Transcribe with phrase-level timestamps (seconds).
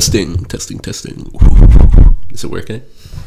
[0.00, 1.32] Testing, testing, testing.
[2.30, 2.82] Is it working?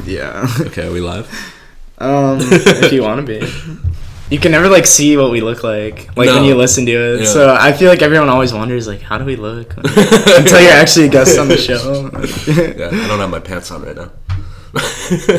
[0.06, 0.46] Yeah.
[0.68, 1.28] Okay, are we live?
[2.02, 3.46] Um, if you want to be.
[4.34, 6.36] You can never like see what we look like, like No.
[6.36, 7.22] when you listen to it.
[7.22, 7.26] Yeah.
[7.26, 11.08] So I feel like everyone always wonders, like, how do we look until you're actually
[11.08, 12.10] a guest on the show,
[12.48, 14.12] Yeah, I don't have my pants on right now.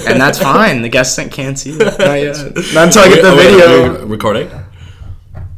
[0.07, 0.83] and that's fine.
[0.83, 1.79] The guests can't see.
[1.79, 2.37] Not yet.
[2.75, 4.07] Not until I get the Are we- are we video.
[4.07, 4.51] recording?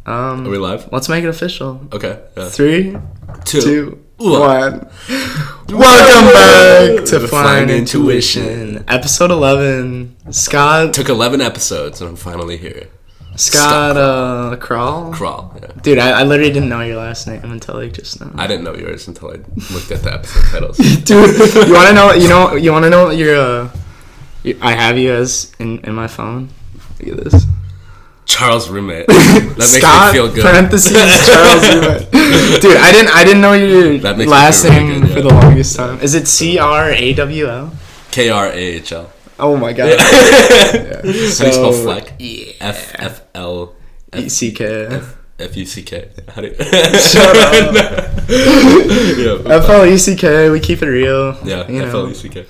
[0.07, 0.89] Are we Um, live?
[0.93, 1.80] let's make it official.
[1.93, 2.16] Okay.
[2.36, 2.48] Yeah.
[2.48, 2.96] Three,
[3.45, 3.61] Two.
[3.61, 4.89] two, One.
[5.68, 10.15] Welcome back to Flying Intuition, episode eleven.
[10.30, 12.87] Scott, Took 11 episodes and I'm finally here.
[13.34, 15.12] Scott, uh, Krahl.
[15.12, 15.60] Krahl.
[15.60, 15.73] Yeah.
[15.82, 18.30] Dude, I, I literally didn't know your last name until like just now.
[18.37, 19.38] I didn't know yours until I
[19.74, 20.77] looked at the episode titles.
[21.04, 22.12] Dude, you want to know?
[22.12, 22.54] You know?
[22.54, 23.34] You want to know what your?
[23.37, 23.70] Uh,
[24.45, 26.51] you- I have you as in, in my phone.
[27.01, 27.45] Look at this.
[28.26, 29.06] Charles roommate.
[29.52, 30.42] That makes Scott me feel good.
[30.44, 30.92] parentheses
[31.26, 31.74] Charles.
[31.74, 32.08] Rubin.
[32.60, 33.14] Dude, I didn't.
[33.14, 35.14] I didn't know your That makes me last feel really name good, yeah.
[35.16, 36.00] for the longest time.
[36.00, 37.72] Is it C R A W L?
[38.10, 39.12] K R A H L.
[39.38, 39.98] Oh my god.
[40.01, 42.14] How do you spell So- Fleck?
[42.18, 42.52] Yeah.
[42.60, 43.74] F F L
[44.16, 45.01] E C K.
[45.38, 46.09] F U C K.
[46.29, 46.54] How do you?
[46.54, 47.74] Shut up.
[48.29, 49.54] yeah.
[49.57, 50.48] F L E C K.
[50.51, 51.36] We keep it real.
[51.45, 51.60] Yeah.
[51.68, 52.09] F L.
[52.09, 52.46] U C K.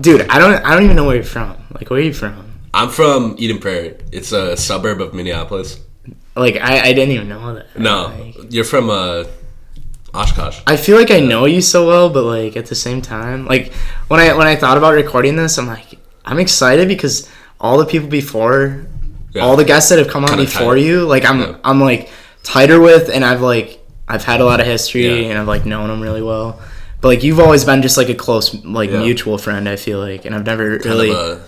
[0.00, 0.54] Dude, I don't.
[0.64, 1.56] I don't even know where you're from.
[1.74, 2.52] Like, where are you from?
[2.74, 3.94] I'm from Eden Prairie.
[4.12, 5.78] It's a suburb of Minneapolis.
[6.36, 7.78] Like, I, I didn't even know that.
[7.78, 9.24] No, Like, you're from uh,
[10.12, 10.60] Oshkosh.
[10.66, 13.72] I feel like I know you so well, but like at the same time, like
[14.08, 17.28] when I when I thought about recording this, I'm like, I'm excited because
[17.60, 18.86] all the people before,
[19.32, 19.42] Yeah.
[19.42, 21.56] all the guests that have come on Kinda before you, like I'm Yeah.
[21.64, 22.10] I'm like
[22.42, 25.30] tighter with, and I've like I've had a lot of history, Yeah.
[25.30, 26.60] and I've like known them really well.
[27.00, 29.68] But like you've always been just like a close like mutual friend.
[29.68, 31.10] I feel like, and I've never kind really.
[31.10, 31.40] a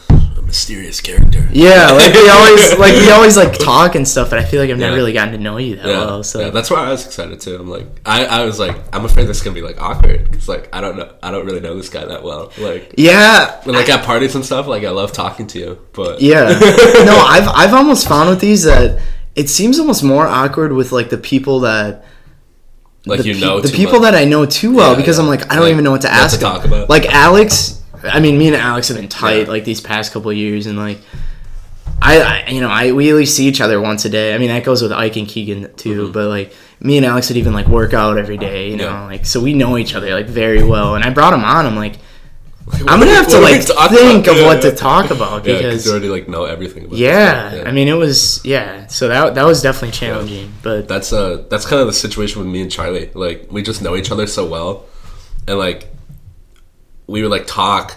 [0.46, 1.46] mysterious character.
[1.52, 4.70] yeah, like we always like we always like talk and stuff, but I feel like
[4.70, 4.96] I've never Yeah.
[4.96, 6.22] really gotten to know you that Yeah, well.
[6.22, 7.56] So yeah, that's why I was excited too.
[7.56, 10.48] I'm like, I, I was like, I'm afraid this is gonna be like awkward because
[10.48, 12.52] like I don't know, I don't really know this guy that well.
[12.58, 16.22] Like, yeah, when, like at parties and stuff, like I love talking to you, but
[16.22, 16.44] Yeah.
[17.04, 19.00] no, I've I've almost found with these that
[19.34, 22.04] it seems almost more awkward with like the people that
[23.04, 24.12] like the, you pe- know the people much.
[24.12, 25.24] that I know too well Yeah, because yeah.
[25.24, 26.52] I'm like I don't Like, even know what to ask to them.
[26.54, 26.88] talk about.
[26.88, 29.48] Like Alex, I mean, me and Alex have been tight Yeah.
[29.52, 30.98] like these past couple of years, and like
[32.02, 34.34] I, I, you know, I we at least see each other once a day.
[34.34, 37.36] I mean, that goes with Ike and Keegan too, but like me and Alex would
[37.38, 38.94] even like work out every day, you know, Mm-hmm.
[39.02, 39.06] Yeah.
[39.06, 40.94] like so we know each other like very well.
[40.94, 41.66] And I brought him on.
[41.66, 41.96] I'm like.
[42.68, 44.32] Like, I'm gonna have to what do we like think about?
[44.32, 44.70] of Yeah, what yeah.
[44.70, 46.86] to talk about Yeah, because you already like know everything.
[46.86, 47.62] About this yeah.
[47.64, 48.88] I mean, it was yeah.
[48.88, 52.48] So that that was definitely challenging, but that's uh that's kind of the situation with
[52.48, 53.08] me and Charlie.
[53.14, 54.84] Like we just know each other so well,
[55.46, 55.86] and like
[57.06, 57.96] we would like talk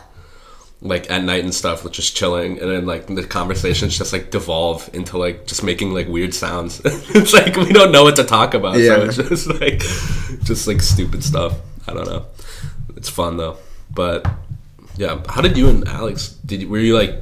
[0.82, 4.32] like at night and stuff, with just chilling, and then like the conversations just like
[4.32, 6.80] devolve into like just making like weird sounds.
[6.86, 9.10] it's like we don't know what to talk about, Yeah.
[9.10, 9.80] so it's just like
[10.46, 11.54] just like stupid stuff.
[11.88, 12.26] I don't know.
[12.96, 13.58] It's fun though,
[13.94, 14.26] but
[14.96, 15.22] yeah.
[15.28, 16.30] How did you and Alex?
[16.46, 17.22] Did you, were you like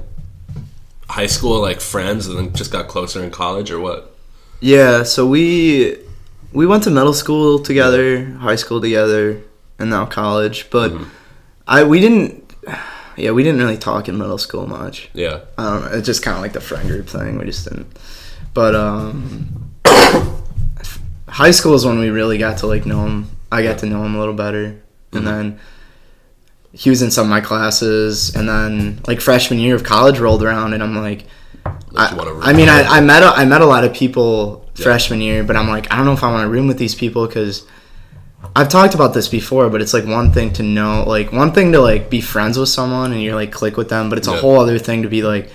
[1.09, 4.13] high school like friends and then just got closer in college or what?
[4.59, 5.03] yeah.
[5.03, 5.97] So we
[6.53, 9.41] we went to middle school together, high school together,
[9.79, 10.69] and now college.
[10.69, 11.09] But Mm-hmm.
[11.67, 12.43] I we didn't.
[13.17, 15.09] Yeah, we didn't really talk in middle school much.
[15.13, 15.39] Yeah.
[15.57, 15.97] I don't know.
[15.97, 17.39] It's just kind of like the friend group thing.
[17.39, 17.87] We just didn't.
[18.53, 19.71] But um,
[21.27, 23.29] high school is when we really got to like know him.
[23.51, 25.17] I got to know him a little better, Mm-hmm.
[25.19, 25.59] and then
[26.73, 28.35] he was in some of my classes.
[28.35, 31.25] And then like freshman year of college rolled around, and I'm like,
[31.91, 34.83] Like, I, I mean, I, I met a, I met a lot of people Yeah.
[34.83, 36.93] freshman year, but I'm like, I don't know if I want to room with these
[36.93, 37.65] people because
[38.55, 39.69] I've talked about this before.
[39.69, 42.69] But it's like one thing to know, like one thing to like be friends with
[42.69, 45.23] someone and you're like click with them, but it's a whole other thing to be
[45.23, 45.51] like,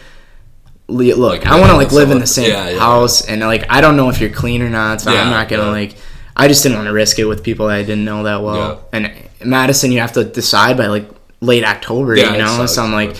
[0.88, 3.66] look, Like, I want to like live in the same Yeah, yeah, house, and like
[3.70, 5.96] I don't know if you're clean or not, so I'm not gonna like.
[6.34, 8.88] I just didn't want to risk it with people that I didn't know that well.
[8.92, 9.12] And
[9.44, 11.08] Madison, you have to decide by like
[11.40, 12.66] late October, you know.
[12.66, 13.16] So I'm like,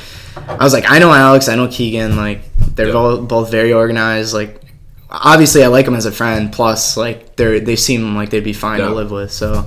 [0.49, 2.41] I was like, I know Alex, I know Keegan, like
[2.75, 4.33] they're both both very organized.
[4.33, 4.62] Like,
[5.13, 6.53] obviously, I like them as a friend.
[6.53, 9.31] Plus, like they're they seem like they'd be fine to live with.
[9.33, 9.63] So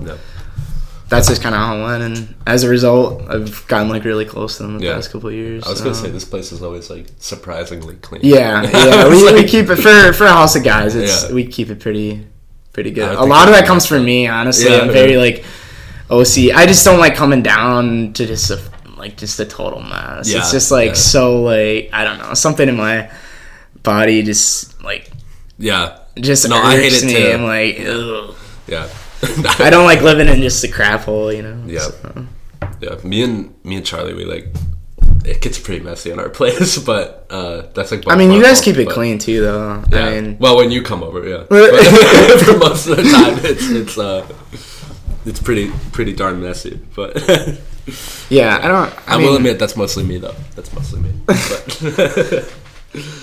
[1.08, 2.04] that's just kind of how it went.
[2.04, 4.96] And as a result, I've gotten like really close to them the Yeah.
[4.96, 5.64] past couple of years.
[5.66, 8.22] I was gonna say this place is always like surprisingly clean.
[8.24, 9.08] Yeah, yeah.
[9.08, 10.96] We, we keep it for for a house of guys.
[10.96, 11.34] It's Yeah.
[11.34, 12.26] we keep it pretty
[12.74, 13.16] pretty good.
[13.16, 14.72] A lot of that- comes from me, honestly.
[14.72, 15.46] Yeah, I'm very like
[16.09, 16.52] OC.
[16.53, 18.59] I just don't like coming down to just a,
[18.98, 20.28] like just a total mess.
[20.34, 23.12] It's just like so like I don't know something in my
[23.84, 25.12] body just like
[25.57, 27.13] yeah, just No, I hate it me.
[27.13, 27.31] too.
[27.31, 28.35] I'm like ugh.
[28.67, 28.90] yeah.
[29.59, 31.63] I don't like living in just a crap hole, you know.
[31.66, 31.79] Yeah.
[31.79, 32.28] So,
[32.81, 34.53] Yeah, me and me and Charlie, we like
[35.25, 38.03] it gets pretty messy in our place, but uh, that's like.
[38.07, 39.84] I mean, you guys fault, keep it clean too, though.
[39.91, 39.99] Yeah.
[39.99, 41.43] I mean, well, when you come over, yeah.
[41.46, 44.28] For most of the time, it's it's uh,
[45.25, 46.79] it's pretty pretty darn messy.
[46.96, 47.16] But
[48.29, 48.93] Yeah, I don't.
[49.07, 50.35] I, I, mean, will admit that's mostly me though.
[50.55, 52.41] That's mostly me.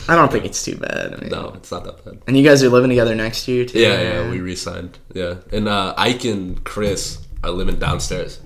[0.08, 1.14] I don't think it's too bad.
[1.14, 2.22] I mean, no, it's not that bad.
[2.26, 3.78] And you guys are living together next year too.
[3.78, 4.98] Yeah, yeah, we re-signed.
[5.14, 8.40] Yeah, and uh, Ike and Chris are living downstairs.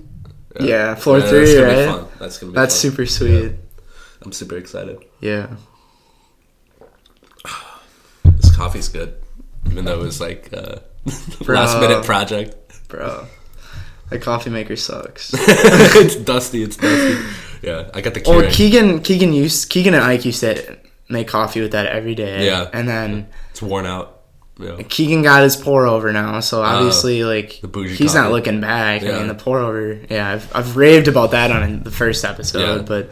[0.60, 2.18] Yeah, floor that's three, be right?
[2.18, 2.56] That's gonna be.
[2.56, 2.90] That's fun.
[2.90, 3.52] super sweet.
[4.22, 5.04] I'm super excited.
[5.20, 5.48] Yeah.
[8.24, 9.14] This coffee's good,
[9.70, 10.80] even though it was like uh,
[11.46, 12.54] last minute project.
[12.88, 13.26] bro.
[14.10, 15.32] That coffee maker sucks.
[15.36, 16.62] it's dusty.
[16.62, 17.18] It's dusty.
[17.62, 18.52] Yeah, I got the Keurig.
[18.52, 22.46] Keegan, Keegan used Keegan and Ike used to make coffee with that every day.
[22.46, 22.68] Yeah.
[22.72, 24.12] and then it's worn out.
[24.58, 24.80] Yeah.
[24.88, 28.60] Keegan got his pour over now, so obviously, like, Uh, the bougie he's not looking
[28.60, 29.02] back.
[29.02, 32.76] I mean, the pour over, yeah, I've, I've raved about that on the first episode,
[32.76, 32.82] Yeah.
[32.82, 33.10] but.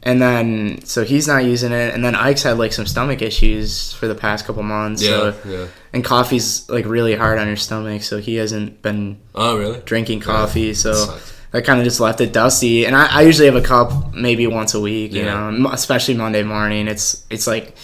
[0.00, 3.92] And then, so he's not using it, and then Ike's had like some stomach issues
[3.94, 5.02] for the past couple months.
[5.02, 5.66] Yeah, So, yeah.
[5.92, 9.80] and coffee's like really hard on your stomach, so he hasn't been Oh, really?
[9.84, 10.72] drinking coffee.
[10.72, 11.18] So
[11.52, 12.84] that kind of just left it dusty.
[12.86, 15.50] And I, I usually have a cup maybe once a week, you Yeah.
[15.50, 16.88] know, especially Monday morning.
[16.88, 17.74] It's it's like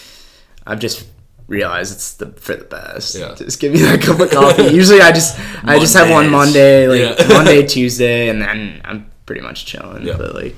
[0.67, 1.07] I've just
[1.47, 3.15] realized it's the for the best.
[3.17, 3.35] Yeah.
[3.37, 4.65] Just give me that cup of coffee.
[4.75, 7.29] usually I just I just have one Monday, like Yeah.
[7.37, 10.07] Monday, Tuesday, and then I'm pretty much chilling.
[10.07, 10.17] Yeah.
[10.17, 10.55] But like.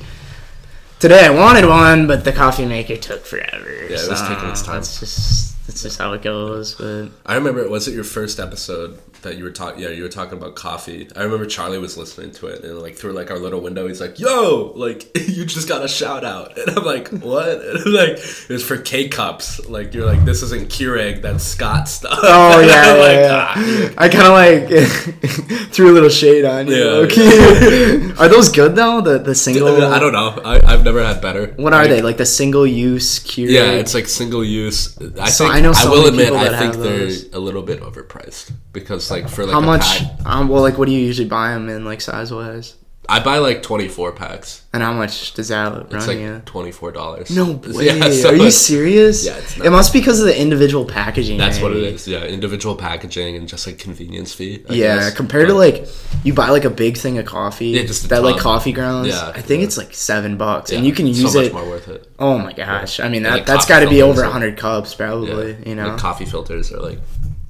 [0.99, 3.71] Today I wanted one, but the coffee maker took forever.
[3.71, 4.77] Yeah, it was taking its time.
[4.77, 6.75] That's just that's just how it goes.
[6.75, 7.69] But I remember.
[7.69, 9.83] Was it your first episode that you were talking?
[9.83, 11.09] Yeah, you were talking about coffee.
[11.15, 14.01] I remember Charlie was listening to it, and like through like our little window, he's
[14.01, 18.19] like, "Yo, like you just got a shout out," and I'm like, "What?" And like
[18.19, 19.67] it was for K cups.
[19.69, 23.53] Like you're like, "This isn't Keurig, that's Scott stuff." Oh yeah, yeah, like, yeah.
[23.55, 26.77] "Ah." I kind of like threw a little shade on you.
[26.77, 28.13] Yeah, okay.
[28.19, 29.01] are those good though?
[29.01, 29.69] The the single.
[29.83, 30.41] I don't know.
[30.45, 31.49] I, I've never had better.
[31.57, 32.03] What are Like, they?
[32.03, 33.49] Like the single use cure.
[33.51, 34.97] Yeah, it's like single use.
[35.19, 37.33] I So think I know I, will admit I think they're those.
[37.33, 39.83] a little bit overpriced because like for like how much?
[40.01, 42.75] pack, Um, well, like what do you usually buy them in, like size wise?
[43.09, 44.65] I buy like 24 packs.
[44.73, 46.43] And how much does that It's run like you?
[46.45, 47.31] twenty four dollars.
[47.35, 48.01] No way.
[48.21, 49.25] so are you serious?
[49.25, 51.39] Yeah, it's it must be because of the individual packaging.
[51.39, 52.07] That's what it is.
[52.09, 54.65] Yeah, individual packaging and just like convenience fee.
[54.69, 55.15] I Yeah, guess.
[55.15, 55.87] compared to like
[56.25, 59.09] you buy like a big thing of coffee, Yeah, just that like coffee grounds.
[59.09, 59.67] Yeah, I think yeah.
[59.69, 61.55] it's like seven bucks, and you can so use much it.
[61.55, 62.07] more worth it.
[62.19, 62.99] Oh my gosh!
[63.01, 65.53] I mean that like that's got to be over like- hundred cups probably.
[65.53, 65.69] Yeah.
[65.69, 66.99] You know, like coffee filters are like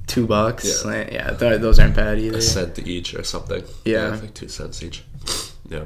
[0.07, 0.83] two bucks.
[0.83, 0.91] Yeah.
[0.91, 2.37] Like, Yeah, th- those aren't bad either.
[2.37, 3.63] a cent each or something.
[3.85, 4.13] Yeah.
[4.13, 5.03] it's like two cents each.
[5.69, 5.83] Yeah.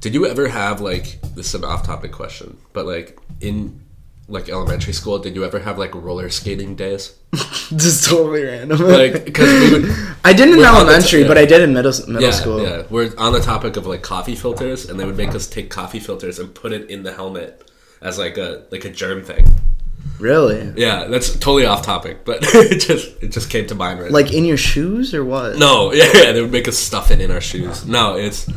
[0.00, 3.80] Did you ever have like this is an off topic question, but like in
[4.28, 7.16] like elementary school, did you ever have like roller skating days?
[7.76, 8.80] Just totally random.
[8.80, 11.62] Like because we would I didn't in we're on the elementary, t- but I did
[11.62, 12.62] in middle middle yeah, school.
[12.62, 15.70] Yeah, we're on the topic of like coffee filters, and they would make us take
[15.70, 19.46] coffee filters and put it in the helmet as like a like a germ thing.
[20.18, 20.72] Really?
[20.76, 24.10] Yeah, that's totally off topic, but it just it just came to mind right.
[24.10, 25.56] Like in your shoes or what?
[25.56, 27.86] no, yeah, yeah, they would make us stuff it in our shoes.
[27.86, 28.48] No, it's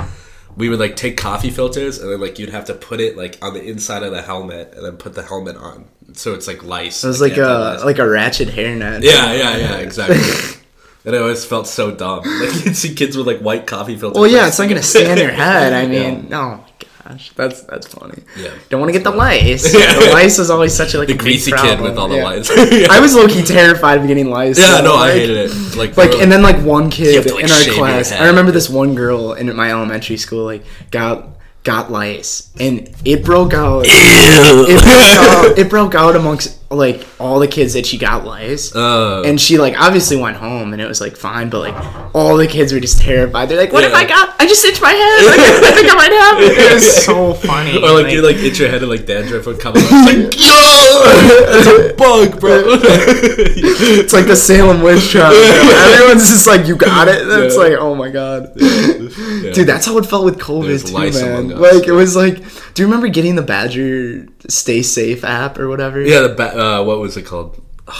[0.55, 3.37] we would like take coffee filters and then like you'd have to put it like
[3.41, 6.63] on the inside of the helmet and then put the helmet on, so it's like
[6.63, 7.03] lice.
[7.03, 9.01] It was like a like a ratchet hairnet.
[9.01, 10.61] yeah, yeah, yeah, exactly.
[11.03, 12.23] And it always felt so dumb.
[12.23, 14.19] Like you'd see kids with like white coffee filters.
[14.19, 15.73] Well, yeah, it's not gonna stay on your head.
[15.73, 16.63] I mean, oh my
[17.07, 18.23] gosh, that's that's funny.
[18.37, 18.51] Yeah.
[18.69, 19.73] Don't want to get the lice.
[19.77, 19.93] Yeah.
[19.99, 22.23] The lice is always such a like the a greasy kid with all the Yeah.
[22.23, 22.49] lights.
[22.89, 24.57] I was low key terrified of getting lice.
[24.59, 25.75] Yeah, so, no, I like- hated it.
[25.75, 28.11] Like, Like, and then like one kid to, in our class.
[28.11, 31.29] I remember this one girl in my elementary school like got
[31.63, 33.85] got lice, and it broke out.
[33.87, 35.57] It broke out.
[35.57, 38.75] It broke out amongst like all the kids that she got lice.
[38.75, 41.75] uh, and she like obviously went home and it was like fine, but like
[42.15, 43.49] all the kids were just terrified.
[43.49, 44.35] They're like, "What if I got?
[44.39, 45.25] I just itched my head.
[45.25, 47.77] Like, I think I might have it." It was so funny.
[47.81, 49.83] or like, you like itch your head and like dandruff would come out.
[49.91, 50.51] It's like, yo,
[50.87, 52.63] it's a bug, bro.
[52.65, 55.33] it's like the Salem witch trial.
[55.33, 57.61] Everyone's just like, "You got it." It's Yeah.
[57.61, 61.51] like, oh my god, dude, that's how it felt with COVID too, man.
[61.51, 61.59] us.
[61.73, 62.37] Like it was like,
[62.73, 66.01] do you remember getting the Badger Stay Safe app or whatever?
[66.01, 67.61] yeah, the ba- uh, what was it called?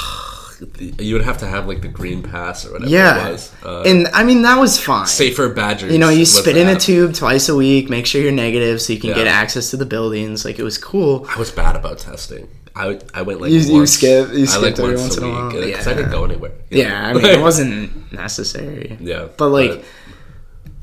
[0.80, 3.28] you would have to have like the green pass or whatever yeah.
[3.28, 3.52] it was.
[3.64, 5.06] Uh, and I mean that was fine.
[5.06, 5.92] safer badgers.
[5.92, 8.94] You know, you spit in a tube twice a week, make sure you're negative so
[8.94, 9.16] you can Yeah.
[9.18, 10.46] get access to the buildings.
[10.46, 11.26] Like it was cool.
[11.30, 12.48] I was bad about testing.
[12.76, 13.92] I, I went like You- you once.
[13.94, 15.52] skip- you I skipped like every once, once in a week while.
[15.52, 15.96] because I Yeah.
[15.98, 16.52] didn't go anywhere.
[16.70, 17.08] Yeah, know?
[17.08, 18.98] I mean it wasn't necessary.
[19.00, 19.84] yeah, But like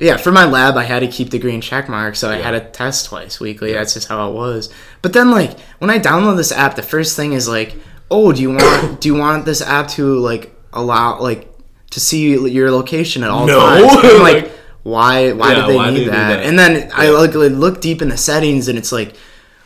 [0.00, 2.52] yeah, for my lab I had to keep the green check mark, so I had
[2.52, 3.72] to test twice weekly.
[3.72, 4.68] That's just how it was.
[5.02, 7.76] But then like when I download this app, the first thing is like,
[8.10, 11.48] "Oh, do you want do you want this app to like allow like
[11.90, 13.60] to see your location at all No.
[13.60, 14.50] times?" I'm like,
[14.82, 16.38] why why Yeah, did they why need that?
[16.38, 16.46] that?
[16.46, 19.14] And then I like, like look deep in the settings and it's like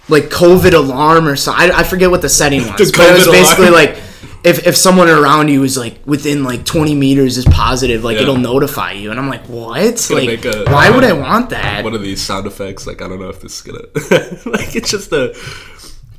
[0.09, 2.93] like COVID alarm or so I, I forget what the setting was.
[2.93, 3.87] The but it was basically alarm.
[3.87, 4.03] like
[4.45, 8.23] if if someone around you is like within like 20 meters is positive, like Yeah.
[8.23, 9.11] it'll notify you.
[9.11, 10.09] And I'm like, what?
[10.11, 11.83] Like, a- why would I want that?
[11.83, 12.87] one of these sound effects.
[12.87, 13.81] Like I don't know if this is gonna
[14.57, 15.35] like it's just a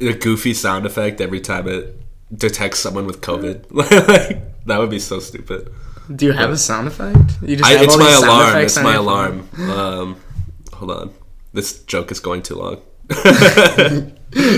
[0.02, 1.96] a goofy sound effect every time it
[2.36, 3.66] detects someone with COVID.
[3.72, 5.72] like that would be so stupid.
[6.14, 7.38] Do you have a sound effect?
[7.42, 8.50] You just I, have it's all my these sound alarm.
[8.50, 9.50] effects It's my alarm.
[9.72, 10.16] Um,
[10.74, 11.14] hold on.
[11.54, 12.82] This joke is going too long.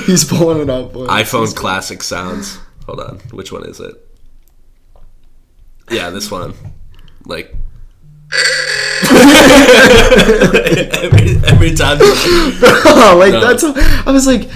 [0.05, 0.93] He's pulling it up.
[0.93, 1.09] boys.
[1.09, 2.57] iPhone classic sounds.
[2.85, 3.19] Hold on.
[3.31, 3.95] Which one is it?
[5.91, 6.53] Yeah, this one.
[7.25, 7.53] Like
[11.01, 11.97] every, every time.
[13.17, 13.39] like No.
[13.41, 13.63] that's.
[13.63, 14.49] I was like,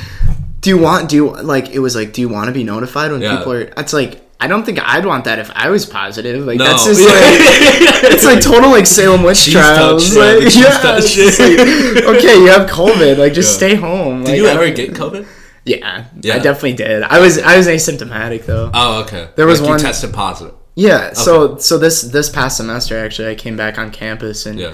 [0.62, 1.10] do you want?
[1.10, 1.70] Do you like?
[1.70, 3.38] It was like, do you want to be notified when Yeah.
[3.38, 3.62] people are?
[3.78, 4.22] It's like.
[4.44, 6.46] I don't think I'd want that if I was positive.
[6.46, 6.66] Like No.
[6.66, 10.10] that's just like it's like total like Salem witch Cheese trials.
[10.14, 11.18] touch, Like, yeah, touch.
[11.18, 13.18] like, okay, you have COVID.
[13.18, 13.58] Like just Yeah.
[13.70, 14.24] stay home.
[14.24, 15.26] Did Like, you ever get COVID?
[15.66, 16.36] Yeah, Yeah.
[16.36, 17.04] I definitely did.
[17.04, 18.70] I was I was asymptomatic though.
[18.74, 19.30] Oh, okay.
[19.38, 20.56] There was Like, one- You tested positive.
[20.76, 24.74] Yeah, so so this this past semester actually I came back on campus and Yeah.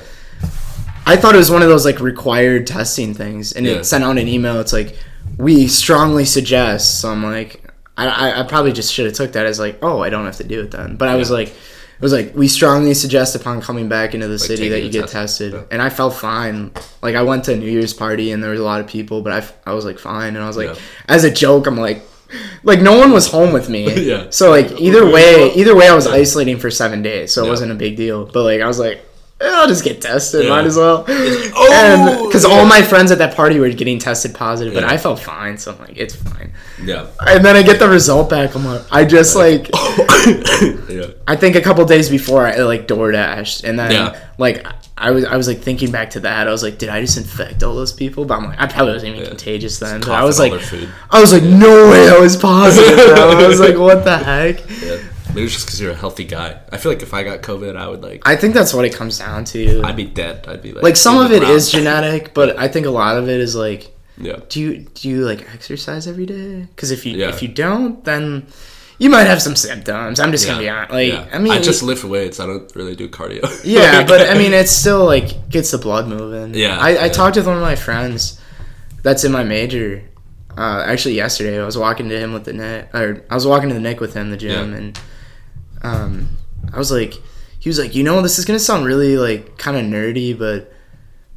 [1.05, 3.73] I thought it was one of those like required testing things and Yeah.
[3.73, 4.95] it sent out an email it's like
[5.38, 7.63] we strongly suggest so I'm like
[8.08, 10.44] I, I, probably just should have took that as like oh I don't have to
[10.44, 13.89] do it then but I was like it was like we strongly suggest upon coming
[13.89, 15.13] back into the city that you get test.
[15.39, 15.63] tested Yeah.
[15.72, 18.60] and I felt fine like I went to a New Year's party and there was
[18.60, 20.82] a lot of people but I, I was like fine and I was like Yeah.
[21.10, 22.01] as a joke I'm like
[22.63, 24.27] like no one was home with me Yeah.
[24.29, 26.13] so like either way either way I was Yeah.
[26.13, 27.51] isolating for seven days so it Yeah.
[27.51, 29.03] wasn't a big deal but like I was like
[29.41, 30.50] Eh, I'll just get tested Yeah.
[30.50, 32.51] might as well Oh, because yeah.
[32.53, 34.89] all my friends at that party were getting tested positive, but Yeah.
[34.91, 36.51] I felt fine, so I'm like, it's fine.
[36.84, 37.08] Yeah.
[37.25, 38.53] And then I get the result back.
[38.55, 39.69] I'm like, I just like,
[40.89, 41.08] yeah.
[41.27, 44.65] I think a couple days before I like DoorDashed, and then like
[44.98, 46.48] I was I was like thinking back to that.
[46.48, 48.25] I was like, did I just infect all those people?
[48.25, 50.00] But I'm like, I probably wasn't even contagious then.
[50.01, 50.51] But I was like.
[51.12, 53.00] I was like, no way, I was positive.
[53.17, 54.60] I was like, what the heck?
[55.29, 55.36] Yeah.
[55.36, 56.59] Maybe it's just because you're a healthy guy.
[56.71, 58.27] I feel like if I got COVID, I would like.
[58.27, 59.81] I think that's what it comes down to.
[59.83, 60.45] I'd be dead.
[60.48, 60.83] I'd be like.
[60.83, 61.55] like some of it ground.
[61.55, 64.39] is genetic, but I think a lot of it is like Yeah.
[64.50, 66.67] do you do you like exercise every day?
[66.69, 67.29] Because if you Yeah.
[67.29, 68.48] if you don't, then
[68.98, 70.19] you might have some symptoms.
[70.19, 70.91] I'm just gonna be honest.
[70.91, 71.27] Like yeah.
[71.31, 72.39] I mean, I just lift weights.
[72.39, 73.41] I don't really do cardio.
[73.63, 76.53] yeah, but I mean, it still like gets the blood moving.
[76.53, 77.07] Yeah, I, I yeah.
[77.09, 78.39] talked with one of my friends
[79.03, 80.03] that's in my major.
[80.57, 83.69] Uh, actually, yesterday I was walking to him with the Nick, or I was walking
[83.69, 84.77] to the Nick with him, the gym, Yeah.
[84.77, 85.00] and
[85.83, 86.29] um,
[86.74, 87.13] I was like,
[87.59, 90.71] he was like, you know, this is gonna sound really like kind of nerdy, but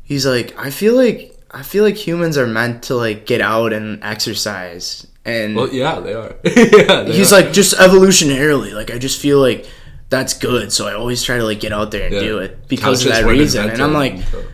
[0.03, 3.73] he's like, I feel like I feel like humans are meant to like get out
[3.73, 6.35] and exercise, and well, yeah, they are.
[6.45, 7.41] yeah, they he's are.
[7.43, 9.67] like just evolutionarily, like I just feel like
[10.09, 12.21] that's good, so I always try to like get out there and Yeah.
[12.21, 14.23] do it because of that reason, and I'm like.
[14.25, 14.45] so-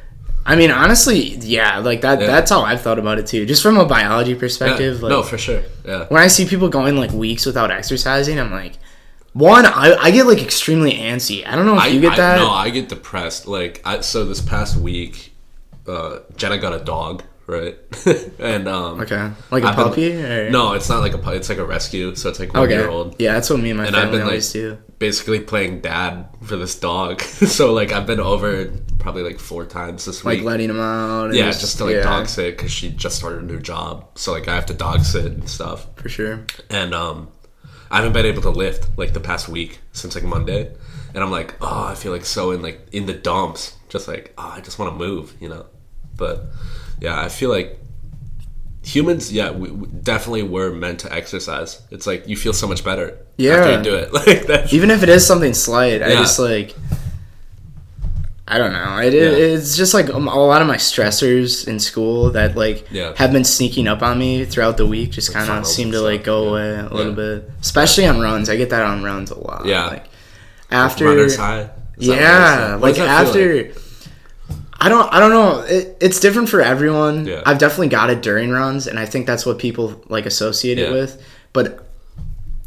[0.47, 2.23] I mean, honestly, yeah, like that.
[2.23, 2.26] Yeah.
[2.26, 3.45] That's how I've thought about it too.
[3.45, 4.38] Just from a biology Yeah.
[4.38, 5.61] perspective, like no, for sure.
[5.85, 6.07] Yeah.
[6.09, 8.73] when I see people going like weeks without exercising, I'm like,
[9.32, 11.47] one, I, I get like extremely antsy.
[11.47, 12.37] I don't know if I, you get I- that.
[12.38, 13.47] No, I get depressed.
[13.47, 15.32] Like, I, so this past week,
[15.87, 17.76] uh, Jenna got a dog, right?
[18.38, 20.12] and um, okay, like a I've been- puppy.
[20.23, 20.50] or?
[20.50, 21.18] No, it's not like a.
[21.18, 22.14] pu- It's like a rescue.
[22.14, 22.75] So it's like one Okay.
[22.75, 23.16] year old.
[23.20, 24.78] Yeah, that's what me and my And I've family been like always do.
[24.99, 27.20] basically playing dad for this dog.
[27.23, 30.38] so like I've been over probably like four times this week.
[30.40, 31.26] Like letting him out.
[31.26, 34.18] and yeah, just to like yeah, dog sit because she just started a new job.
[34.18, 35.87] So like I have to dog sit and stuff.
[35.97, 36.44] for sure.
[36.68, 37.28] and um,
[37.90, 40.73] I haven't been able to lift like the past week since like Monday,
[41.14, 44.35] and I'm like, oh, I feel like so in like in the dumps, just like
[44.38, 45.66] oh, I just want to move, you know.
[46.16, 46.45] But
[47.00, 47.78] yeah, I feel like
[48.85, 51.83] humans, yeah, we, we definitely were meant to exercise.
[51.90, 53.76] It's like you feel so much better after Yeah.
[53.78, 54.12] you do it.
[54.18, 54.73] Like that.
[54.73, 56.75] Even if it is something slight, I just like.
[58.50, 58.97] I don't know.
[58.99, 59.21] It, Yeah.
[59.57, 63.12] It's just like um, a lot of my stressors in school that like Yeah.
[63.17, 65.11] have been sneaking up on me throughout the week.
[65.11, 68.49] Just kind of seem to like go away a little bit, especially on runs.
[68.49, 69.67] I get that on runs a lot.
[69.67, 69.87] Yeah.
[69.87, 70.07] Like
[70.71, 71.69] after Runner's high.
[71.99, 72.09] Is that what it is?
[72.09, 73.81] yeah, like does that feel after.
[74.81, 75.12] I don't.
[75.12, 75.61] I don't know.
[75.62, 77.26] It, it's different for everyone.
[77.26, 77.43] Yeah.
[77.45, 80.93] I've definitely got it during runs, and I think that's what people like associate it
[80.93, 81.21] with.
[81.52, 81.85] But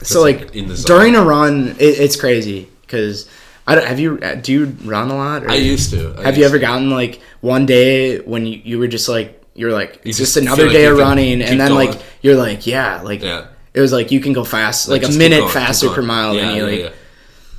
[0.03, 3.29] so like, like in the during a run, it, it's crazy because
[3.67, 3.85] I don't.
[3.85, 4.19] Have you?
[4.21, 5.43] uh, Do you run a lot?
[5.43, 6.15] Or I used to.
[6.17, 9.37] I have you used ever gotten like one day when you, you were just like
[9.53, 11.89] you're like it's just just another like day of running, and then going.
[11.91, 13.47] like you're like yeah, like Yeah.
[13.73, 16.33] it was like you can go fast, like, just a minute going, faster per mile,
[16.35, 16.93] Yeah, and you yeah, like.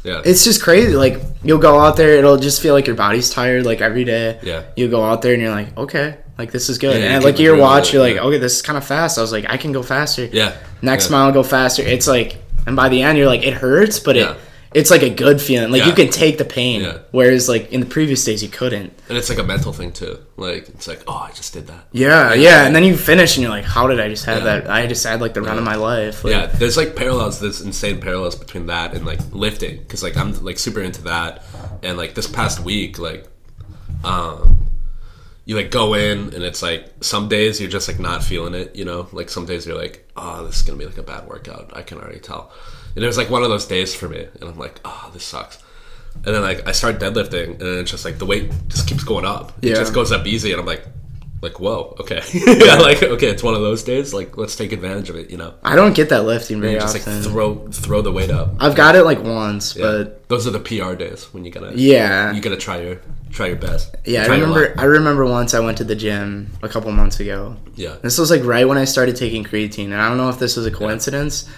[0.05, 0.23] yeah.
[0.25, 0.95] It's just crazy.
[0.97, 3.65] Like you'll go out there, it'll just feel like your body's tired.
[3.65, 4.65] Like every day, Yeah.
[4.77, 7.01] You go out there and you're like, okay, like this is good.
[7.01, 8.23] Yeah, you and like your watch, it, you're like, yeah.
[8.23, 9.19] okay, this is kind of fast.
[9.19, 10.25] I was like, I can go faster.
[10.25, 10.57] yeah.
[10.83, 11.17] Next yeah.
[11.19, 11.83] mile, go faster.
[11.83, 14.33] It's like, and by the end, you're like, it hurts, but Yeah.
[14.33, 14.39] it
[14.75, 15.71] it's like a good feeling.
[15.71, 16.99] Like you can take the pain, Yeah.
[17.11, 18.93] whereas like in the previous days you couldn't.
[19.09, 20.19] and it's like a mental thing too.
[20.37, 21.85] Like it's like, oh, I just did that.
[21.93, 24.61] Yeah, yeah, and then you finish and you're like, how did I just have Yeah.
[24.61, 24.71] that?
[24.71, 26.25] I just had like the run of my life.
[26.25, 27.41] Like, Yeah, there's like parallels.
[27.41, 31.45] There's insane parallels between that and like lifting, because like I'm like super into that,
[31.83, 33.27] and like this past week, like,
[34.05, 34.57] um,
[35.45, 38.75] you like go in and it's like some days you're just like not feeling it,
[38.77, 41.27] you know, like some days you're like, oh, this is gonna be like a bad
[41.27, 41.71] workout.
[41.75, 42.53] I can already tell.
[42.95, 45.25] And it was like one of those days for me, and I'm like, oh, this
[45.25, 45.59] sucks.
[46.27, 49.25] And then like I start deadlifting, and it's just like the weight just keeps going
[49.25, 49.53] up.
[49.63, 49.75] It Yeah.
[49.77, 50.85] just goes up easy, and I'm like,
[51.41, 54.13] like whoa, okay, yeah, like okay, it's one of those days.
[54.15, 55.55] Like let's take advantage of it, you know.
[55.65, 57.23] I don't get that lifting very just like often.
[57.23, 58.55] throw throw the weight up.
[58.61, 62.31] I've got it like once, but those are the PR days when you gotta yeah,
[62.33, 63.01] you gotta try your
[63.33, 63.93] try your best.
[64.05, 64.23] yeah.
[64.23, 64.69] I Try your remember.
[64.69, 64.79] luck.
[64.79, 67.57] I remember once I went to the gym a couple months ago.
[67.75, 70.39] Yeah, This was like right when I started taking creatine, and I don't know if
[70.39, 71.49] this was a coincidence,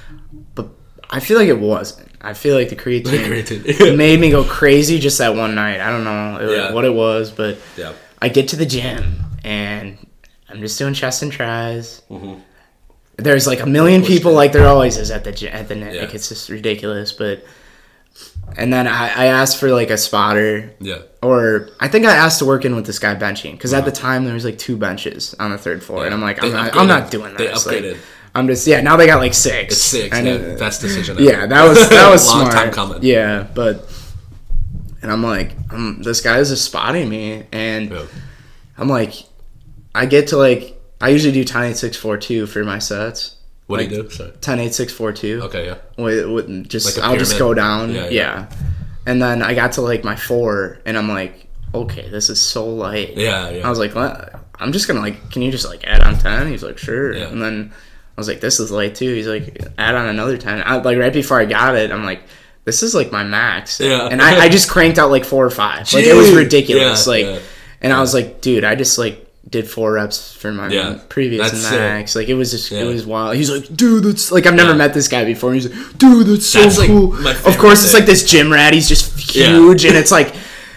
[1.10, 2.08] I feel like it wasn't.
[2.20, 3.96] I feel like the creatine, Creatine.
[3.96, 5.80] made me go crazy just that one night.
[5.80, 6.72] I don't know it- Yeah.
[6.72, 7.92] what it was, but yeah,
[8.22, 9.98] I get to the gym and
[10.48, 12.02] I'm just doing chest and tris.
[12.10, 12.40] Mm-hmm.
[13.16, 15.94] There's like a million people, like there always is at the gy- at the net.
[15.94, 16.00] Yeah.
[16.02, 17.12] Like it's just ridiculous.
[17.12, 17.44] But
[18.56, 22.38] and then I, I asked for like a spotter, yeah, or I think I asked
[22.40, 24.76] to work in with this guy benching because at the time there was like two
[24.76, 26.62] benches on the third floor, and I'm like, I'm Uh-huh.
[26.62, 27.10] They not, I'm not upgraded.
[27.10, 27.66] doing They this.
[27.66, 27.98] Like, upgraded.
[28.34, 28.80] I'm just yeah.
[28.80, 29.74] Now they got like six.
[29.74, 30.16] it's six.
[30.16, 31.16] And Yeah, it- best decision.
[31.20, 32.52] yeah, that was that was long smart.
[32.52, 32.98] time coming.
[33.02, 33.88] Yeah, but
[35.02, 38.06] and I'm like, um, this guy is just spotting me, and Yeah.
[38.78, 39.12] I'm like,
[39.94, 43.36] I get to like, I usually do 10 8 6 4 2 for my sets.
[43.66, 44.10] What like- do you do?
[44.10, 44.32] Sorry.
[44.40, 45.42] 10 8 6 4 2.
[45.44, 45.76] Okay, yeah.
[46.02, 47.92] With, with just Like I'll just go down.
[47.92, 48.46] Yeah, Yeah, yeah.
[49.06, 52.66] And then I got to like my four, and I'm like, okay, this is so
[52.66, 53.16] light.
[53.16, 53.66] Yeah, yeah.
[53.66, 54.40] I was like, what?
[54.58, 56.48] I'm just gonna like, can you just like add on 10?
[56.48, 57.14] He's like, sure.
[57.14, 57.26] Yeah.
[57.28, 57.72] And then
[58.16, 59.12] I was like, this is late too.
[59.12, 60.62] He's like, add on another 10.
[60.64, 62.22] I, like right before I got it, I'm like.
[62.66, 64.08] This is like my max, Yeah.
[64.10, 65.92] and I, I just cranked out like four or five.
[65.92, 67.06] Like it was ridiculous.
[67.06, 67.38] Yeah, like, yeah.
[67.82, 70.98] and I was like, dude, I just like did four reps for my Yeah.
[71.10, 71.78] previous sick.
[71.78, 72.16] max.
[72.16, 72.78] Like it was just Yeah.
[72.80, 73.36] it was wild.
[73.36, 74.76] He's like, dude, that's like I've never Yeah.
[74.78, 75.52] met this guy before.
[75.52, 77.12] He's like, dude, that's so That's, cool.
[77.12, 78.72] my of course, it's like this gym rat.
[78.72, 80.34] He's just huge, and it's like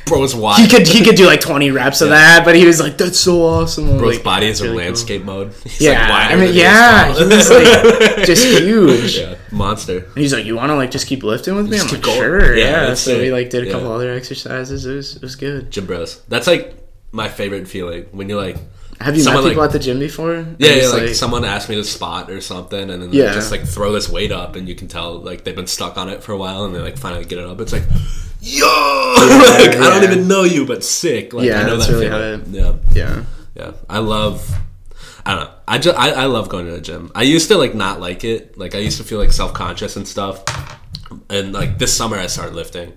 [0.08, 0.60] Bro's wide.
[0.60, 2.16] he could he could do like twenty reps of Yeah.
[2.16, 2.46] that.
[2.46, 3.90] But he was like, that's so awesome.
[3.90, 5.54] I'm Bro's like, body is "That's in really cool." landscape mode.
[5.64, 9.17] He's Yeah, like I mean, than he is yeah, he was like just huge.
[9.17, 9.98] yeah, monster.
[10.06, 12.04] And he's like, "You want to like just keep lifting with me?" Just I'm like,
[12.04, 12.17] going.
[12.17, 14.86] "Sure, Yeah, yeah." So we like did a couple other exercises.
[14.86, 15.72] It was it was good.
[15.72, 16.22] Gym bros.
[16.28, 16.76] That's like
[17.12, 18.58] my favorite feeling when you're like,
[19.00, 20.34] Have you Someone, met people like- at the gym before?
[20.36, 23.34] yeah, yeah it's like, someone asked me to spot or something, and then they Yeah.
[23.34, 26.10] just like throw this weight up, and you can tell like they've been stuck on
[26.10, 27.62] it for a while, and they like finally get it up.
[27.62, 27.84] It's like,
[28.47, 28.65] yo,
[29.17, 31.33] like, I don't even know you, but sick.
[31.33, 32.10] Like, Yeah, I know that's that really
[32.43, 32.63] feeling.
[32.63, 33.23] how yeah, yeah.
[33.55, 33.71] yeah.
[33.89, 34.49] I love.
[35.25, 35.53] I don't know.
[35.67, 37.12] I just I, I love going to the gym.
[37.13, 38.57] I used to like not like it.
[38.57, 40.43] Like I used to feel like self conscious and stuff.
[41.29, 42.93] And like this summer, I started lifting,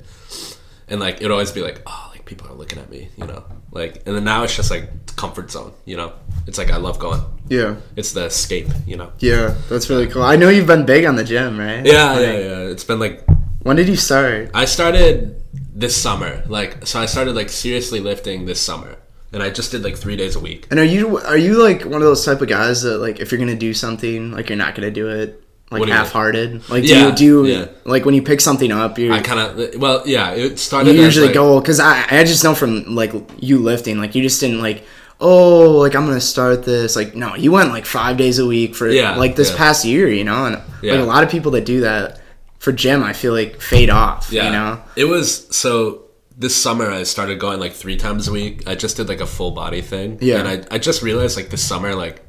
[0.89, 3.45] and like it'd always be like, oh, like people are looking at me, you know.
[3.73, 6.13] Like, and then now it's just like comfort zone, you know.
[6.47, 7.21] It's like I love going.
[7.49, 9.13] Yeah, It's the escape, you know.
[9.19, 10.23] yeah, that's really cool.
[10.23, 11.85] I know you've been big on the gym, right?
[11.85, 12.59] Yeah, Like, yeah, yeah.
[12.71, 13.25] It's been like
[13.63, 14.51] When did you start?
[14.55, 15.40] I started
[15.81, 16.33] this summer.
[16.57, 18.93] Like, so I started like seriously lifting this summer,
[19.33, 20.67] and I just did like three days a week.
[20.71, 23.31] And are you are you like one of those type of guys that like if
[23.31, 25.29] you're gonna do something like you're not gonna do it
[25.73, 26.05] like What do you mean?
[26.05, 26.51] half-hearted?
[26.69, 27.67] Like do Yeah, you do you, yeah.
[27.85, 30.33] like when you pick something up you I kind of well, yeah.
[30.33, 30.95] It started.
[30.95, 34.15] you as, usually like- go because I I just know from like you lifting like
[34.17, 34.85] you just didn't like
[35.21, 38.75] oh like I'm gonna start this like no you went like five days a week
[38.75, 39.57] for Yeah, like this yeah.
[39.63, 40.95] past year you know and Yeah.
[40.95, 42.19] like a lot of people that do that
[42.61, 46.05] for gym I feel like fade off Yeah, you know it was so.
[46.37, 48.67] This summer, I started going like three times a week.
[48.67, 50.17] I just did like a full body thing.
[50.23, 50.39] Yeah.
[50.41, 52.23] and I I just realized like this summer, like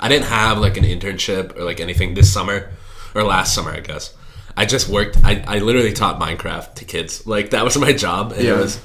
[0.00, 2.70] I didn't have like an internship or like anything this summer
[3.14, 4.12] or last summer, I guess.
[4.56, 5.18] I just worked.
[5.22, 7.28] I, I literally taught Minecraft to kids.
[7.28, 8.54] Like that was my job, and Yeah.
[8.54, 8.80] it was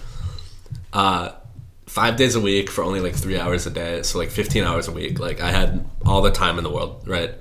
[0.93, 1.31] uh,
[1.87, 4.03] five days a week for only like three hours a day.
[4.03, 5.19] So like fifteen hours a week.
[5.19, 7.33] Like I had all the time in the world, right?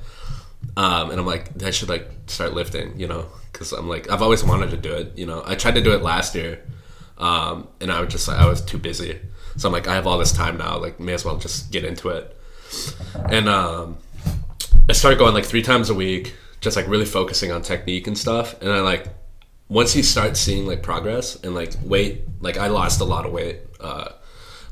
[0.76, 4.22] Um, and I'm like, I should like start lifting, you know, because I'm like, I've
[4.22, 5.16] always wanted to do it.
[5.16, 6.62] You know, I tried to do it last year,
[7.18, 9.18] um, and I was just like, I was too busy.
[9.56, 10.78] So I'm like, I have all this time now.
[10.78, 12.36] Like, may as well just get into it.
[13.28, 13.98] And um,
[14.88, 18.16] I started going like three times a week, just like really focusing on technique and
[18.16, 18.60] stuff.
[18.62, 19.06] And I like
[19.68, 23.32] once you start seeing like progress and like weight, like I lost a lot of
[23.32, 24.10] weight uh,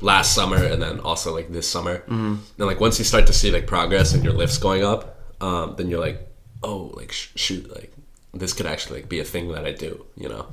[0.01, 1.99] last summer and then also like this summer.
[1.99, 2.35] Mm-hmm.
[2.57, 5.75] And like once you start to see like progress and your lifts going up, um,
[5.77, 6.19] then you're like,
[6.63, 7.91] oh, like sh- shoot, like
[8.33, 10.47] this could actually like be a thing that I do, you know.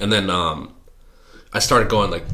[0.00, 0.74] And then um,
[1.52, 2.24] I started going like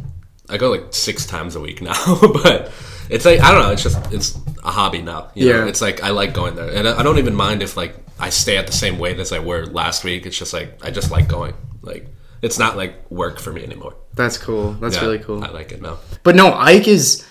[0.48, 2.72] I go like six times a week now, but
[3.10, 3.72] it's like I don't know.
[3.72, 5.30] It's just it's a hobby now.
[5.34, 5.58] You know?
[5.64, 5.66] Yeah.
[5.68, 8.56] It's like I like going there, and I don't even mind if like I stay
[8.56, 10.26] at the same weight as I were last week.
[10.26, 11.54] It's just like I just like going.
[11.82, 12.06] Like
[12.42, 13.94] it's not like work for me anymore.
[14.14, 14.72] That's cool.
[14.74, 15.42] That's Yeah, really cool.
[15.44, 15.98] I like it now.
[16.22, 17.26] But no, Ike is.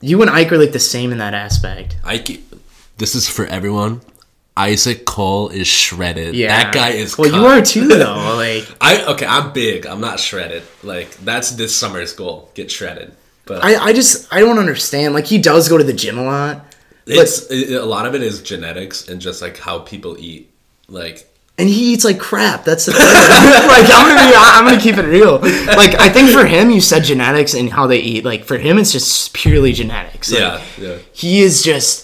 [0.00, 1.96] You and Ike are like the same in that aspect.
[2.04, 2.43] Ike,
[2.96, 4.00] this is for everyone.
[4.56, 6.36] Isaac Cole is shredded.
[6.36, 7.18] Yeah, that guy is.
[7.18, 7.40] Well, cut.
[7.40, 8.34] you are too, though.
[8.36, 9.26] Like I okay.
[9.26, 9.86] I'm big.
[9.86, 10.62] I'm not shredded.
[10.82, 12.50] Like that's this summer's goal.
[12.54, 13.14] Get shredded.
[13.46, 15.14] But I, I just I don't understand.
[15.14, 16.64] Like he does go to the gym a lot,
[17.06, 20.50] it's it, a lot of it is genetics and just like how people eat.
[20.88, 22.64] Like and he eats like crap.
[22.64, 23.00] That's the thing.
[23.06, 25.38] like I'm gonna be I'm gonna keep it real.
[25.38, 28.24] Like I think for him, you said genetics and how they eat.
[28.24, 30.30] Like for him, it's just purely genetics.
[30.32, 32.03] Like, yeah, yeah, he is just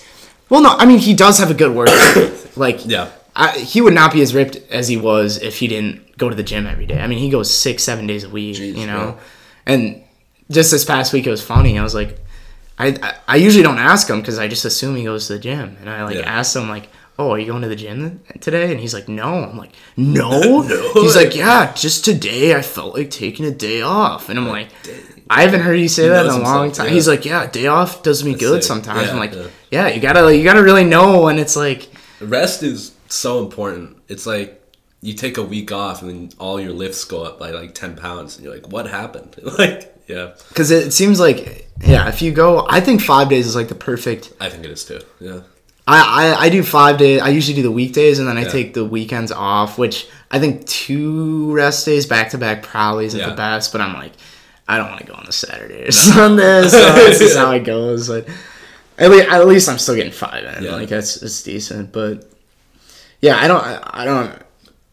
[0.51, 2.57] well no i mean he does have a good work ethic.
[2.67, 3.11] like yeah.
[3.35, 6.35] I, he would not be as ripped as he was if he didn't go to
[6.35, 8.87] the gym every day i mean he goes six seven days a week Jeez, you
[8.87, 9.73] know yeah.
[9.73, 10.03] and
[10.51, 12.19] just this past week it was funny i was like
[12.79, 15.39] i i, I usually don't ask him because i just assume he goes to the
[15.39, 16.23] gym and i like Yeah.
[16.39, 19.45] asked him like oh are you going to the gym today and he's like no
[19.45, 20.31] i'm like no,
[20.63, 20.93] No.
[20.95, 24.69] he's like yeah just today i felt like taking a day off and i'm like
[25.33, 26.89] I haven't heard you say that in a long time.
[26.89, 26.93] yeah.
[26.93, 28.69] He's like, yeah, day off does me good sick.
[28.69, 29.11] sometimes.
[29.11, 29.33] I'm like,
[29.71, 29.89] yeah.
[29.89, 31.89] you gotta like, you gotta really know when it's like,
[32.21, 33.97] Rest is so important.
[34.09, 34.57] It's like
[35.03, 37.97] you take a week off and then all your lifts go up by like ten
[37.97, 42.33] pounds, and you're like, "What happened?" like, yeah, because it seems like, yeah, if you
[42.33, 44.33] go, I think five days is like the perfect.
[44.41, 45.01] I think it is too.
[45.19, 45.41] Yeah,
[45.87, 47.23] I I, I do five days.
[47.23, 48.49] I usually do the weekdays and then I Yeah.
[48.51, 53.19] take the weekends off, which I think two rest days back to back probably isn't
[53.19, 53.31] Yeah.
[53.31, 53.73] the best.
[53.73, 54.13] But I'm like,
[54.69, 57.65] I don't want to go on the Saturday or Sunday, so this is how it
[57.65, 58.09] goes.
[58.09, 58.29] But
[59.01, 60.65] at least, at least I'm still getting five in.
[60.65, 60.73] Yeah.
[60.77, 62.31] Like that's it's decent, but
[63.21, 64.43] yeah, I don't, I, don't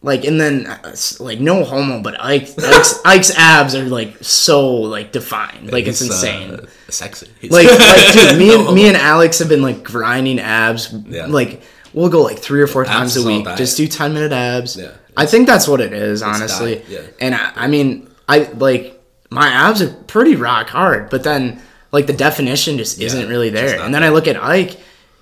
[0.02, 4.66] like, and then uh, like no homo, but Ike, Ike's, Ike's abs are like so
[4.68, 6.54] like defined, like it's He's, insane.
[6.54, 7.28] uh, sexy.
[7.40, 8.72] He's- like, like dude, me and No.
[8.74, 10.92] me and Alex have been like grinding abs.
[11.06, 11.26] Yeah.
[11.26, 11.62] Like
[11.94, 14.76] we'll go like three or four times a week, just do ten minute abs.
[14.76, 14.92] Yeah.
[15.16, 16.82] I think that's what it is, honestly.
[16.88, 17.00] yeah.
[17.20, 21.60] And I, I mean, I like my abs are pretty rock hard, but then
[21.92, 23.80] like the definition just isn't really there.
[23.80, 24.78] And then I look at Ike,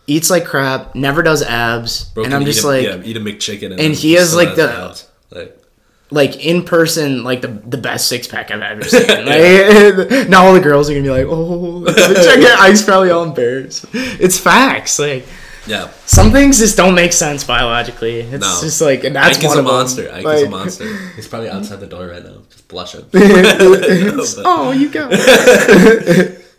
[0.06, 3.20] eats like crap, never does abs, Bro and I'm just a, like, yeah, eat a
[3.20, 5.08] McChicken, and, and he has, like, the- abs.
[5.30, 5.62] like
[6.10, 9.02] like in person, like the the best six pack I've ever seen.
[9.08, 12.58] Like, now all the girls are gonna be like, oh, check it.
[12.60, 13.86] Ike's probably all embarrassed.
[13.92, 15.00] It's facts.
[15.00, 15.26] Like
[15.66, 15.90] yeah.
[16.04, 18.20] some things just don't make sense biologically.
[18.20, 18.58] It's No.
[18.62, 20.08] just like, and that's Ike is one a monster.
[20.12, 20.96] Ike is Like, a monster.
[21.16, 23.04] He's probably outside the door right now, just blushing.
[23.14, 25.08] oh, you go.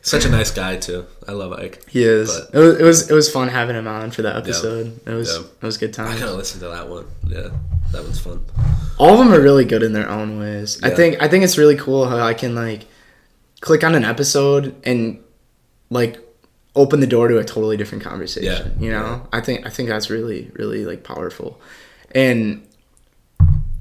[0.07, 1.05] Such a nice guy too.
[1.27, 1.83] I love Ike.
[1.89, 2.29] He is.
[2.51, 4.99] But- It was, it was it was fun having him on for that episode.
[5.05, 5.43] It was Yeah.
[5.61, 6.07] it was good time.
[6.07, 7.05] I gotta listen to that one.
[7.27, 7.49] Yeah,
[7.91, 8.43] that one's fun.
[8.97, 10.79] All of them are really good in their own ways.
[10.81, 12.85] I think I think it's really cool how I can like
[13.61, 15.19] click on an episode and
[15.89, 16.19] like
[16.75, 18.51] open the door to a totally different conversation.
[18.51, 18.67] Yeah.
[18.79, 21.59] You know, I think I think that's really really like powerful,
[22.11, 22.61] and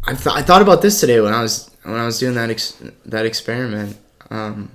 [0.05, 2.51] I th- I thought about this today when I was when I was doing that
[2.51, 3.97] ex- that experiment.
[4.31, 4.71] Um,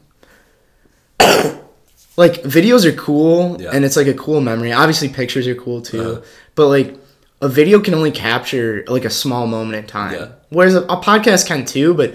[2.17, 3.71] like videos are cool Yeah.
[3.73, 4.71] and it's like a cool memory.
[4.71, 6.21] Obviously, pictures are cool too, Uh-huh.
[6.55, 6.97] but like
[7.41, 10.13] a video can only capture like a small moment in time.
[10.13, 10.27] Yeah.
[10.49, 12.13] Whereas a, a podcast can too, but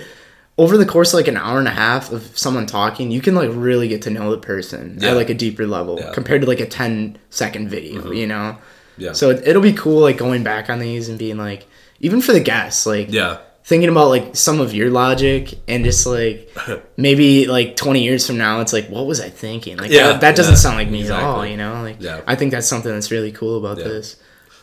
[0.58, 3.34] over the course of like an hour and a half of someone talking, you can
[3.34, 5.10] like really get to know the person Yeah.
[5.10, 6.04] at like a deeper level Yeah.
[6.04, 6.14] Mm-hmm.
[6.14, 8.56] compared to like a 10 second video, you know?
[8.98, 9.12] Yeah.
[9.12, 11.66] So it, it'll be cool like going back on these and being like,
[12.00, 16.06] even for the guests, like yeah, thinking about like some of your logic and just
[16.06, 16.48] like
[16.96, 19.76] maybe like 20 years from now, it's like, what was I thinking?
[19.76, 21.50] Like Yeah, that, that doesn't yeah, sound like me at all, exactly.
[21.50, 21.82] you know?
[21.82, 22.20] Like Yeah.
[22.28, 23.88] I think that's something that's really cool about Yeah.
[23.88, 24.16] this.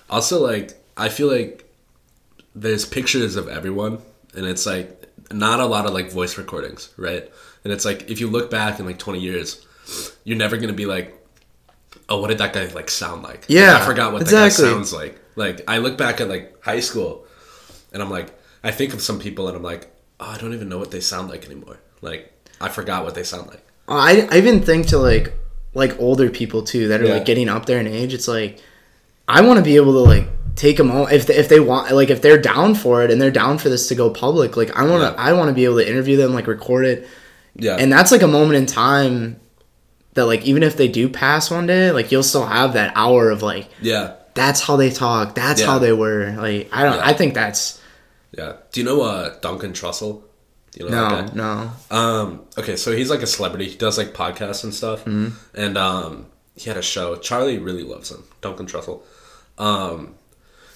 [0.09, 1.69] Also, like I feel like
[2.55, 3.97] there's pictures of everyone,
[4.35, 7.29] and it's like not a lot of like voice recordings, right?
[7.65, 9.65] And it's like if you look back in like 20 years,
[10.23, 11.13] you're never gonna be like,
[12.07, 13.45] oh, what did that guy like sound like?
[13.49, 14.63] Yeah, I forgot what exactly.
[14.63, 15.19] that guy sounds like.
[15.35, 17.25] Like I look back at like high school,
[17.91, 18.29] and I'm like,
[18.63, 19.87] I think of some people, and I'm like,
[20.19, 21.79] oh, I don't even know what they sound like anymore.
[22.01, 23.65] Like I forgot what they sound like.
[23.87, 25.33] Uh, I, I even think to like
[25.73, 27.13] like older people too that are Yeah.
[27.15, 28.13] like getting up there in age.
[28.13, 28.59] It's like
[29.27, 31.91] I want to be able to like take them all if they, if they want
[31.91, 34.55] like if they're down for it and they're down for this to go public.
[34.55, 35.27] Like I want to Yeah.
[35.29, 37.07] I want to be able to interview them, like record it,
[37.55, 39.39] Yeah, and that's like a moment in time
[40.13, 43.29] that like even if they do pass one day, like you'll still have that hour
[43.31, 45.67] of like yeah, that's how they talk, that's Yeah.
[45.67, 46.33] how they were.
[46.37, 46.99] Like I don't.
[46.99, 47.81] I think that's
[48.37, 48.53] yeah.
[48.71, 50.23] Do you know uh, Duncan Trussell?
[50.71, 51.33] Do you know no that guy?
[51.35, 53.69] no Um, okay, so he's like a celebrity.
[53.69, 55.05] He does like podcasts and stuff.
[55.05, 55.29] Mm-hmm.
[55.53, 57.15] And um, he had a show.
[57.15, 58.23] Charlie really loves him.
[58.41, 59.01] Duncan Trussell.
[59.57, 60.15] Um,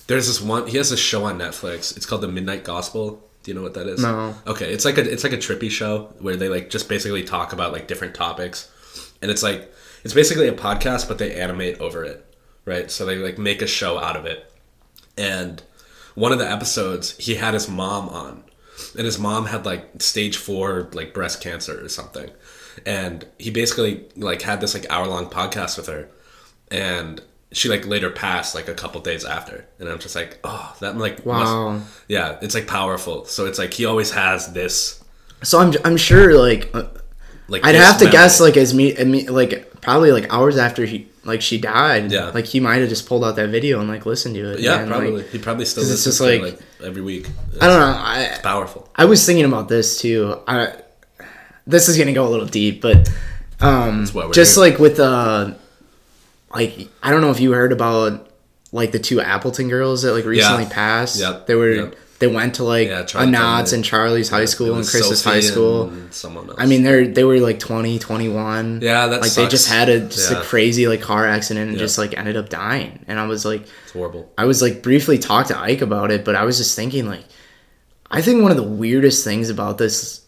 [0.05, 0.67] there's this one.
[0.67, 1.95] He has a show on Netflix.
[1.97, 3.23] It's called The Midnight Gospel.
[3.43, 4.01] Do you know what that is?
[4.01, 4.35] No.
[4.45, 7.53] Okay, it's like a it's like a trippy show where they like just basically talk
[7.53, 8.71] about like different topics,
[9.21, 12.91] and it's like it's basically a podcast, but they animate over it, right?
[12.91, 14.51] So they like make a show out of it.
[15.17, 15.63] And
[16.17, 18.43] one of the episodes, he had his mom on,
[18.97, 22.29] and his mom had like stage four like breast cancer or something,
[22.85, 26.09] and he basically like had this like hour long podcast with her,
[26.71, 30.75] and she like later passed like a couple days after, and I'm just like, oh,
[30.81, 31.69] that like Wow.
[31.73, 33.25] must- yeah, it's like powerful.
[33.25, 35.03] So it's like he always has this
[35.43, 36.85] So I'm I'm sure like uh,
[37.47, 38.11] like I'd have to memory.
[38.11, 42.11] guess like as me, me like probably like hours after he like she died.
[42.11, 42.29] Yeah.
[42.29, 44.59] Like he might have just pulled out that video and like listened to it.
[44.59, 47.27] yeah, probably like, he probably still it's listens just to it, like- like every week.
[47.61, 47.95] I don't know.
[47.97, 48.89] I Powerful.
[48.95, 50.39] I was thinking about this too.
[50.47, 50.73] I
[51.65, 53.09] this is gonna go a little deep, but
[53.59, 54.63] um, just here.
[54.63, 55.53] like with uh,
[56.53, 58.29] like I don't know if you heard about
[58.71, 61.19] like the two Appleton girls that like recently passed.
[61.19, 61.47] Yep.
[61.47, 61.95] They were Yep.
[62.19, 63.33] They went to like Yeah, a Charlie
[63.73, 65.93] and Charlie's high school and Chris's Sophie high school.
[66.09, 66.57] someone else.
[66.59, 68.79] I mean, they're they were like 20, 21.
[68.81, 70.39] Yeah, that like they just had a just Yeah.
[70.39, 71.83] a crazy like car accident and Yeah.
[71.83, 73.05] just like ended up dying.
[73.07, 74.31] And I was like, it's horrible.
[74.37, 77.23] I was like briefly talked to Ike about it, but I was just thinking like,
[78.09, 80.21] I think one of the weirdest things about this,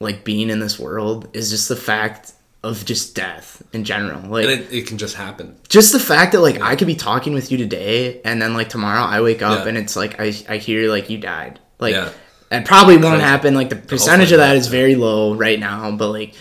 [0.00, 4.20] like being in this world, is just the fact of just death in general.
[4.30, 5.56] Like it, it can just happen.
[5.68, 8.68] just the fact that like I could be talking with you today, and then like
[8.68, 9.68] tomorrow I wake up Yeah.
[9.70, 11.58] and it's like I I hear like you died.
[11.80, 12.10] Like Yeah.
[12.50, 13.54] it probably won't happen.
[13.54, 16.34] Like the percentage of that is very low right now, but like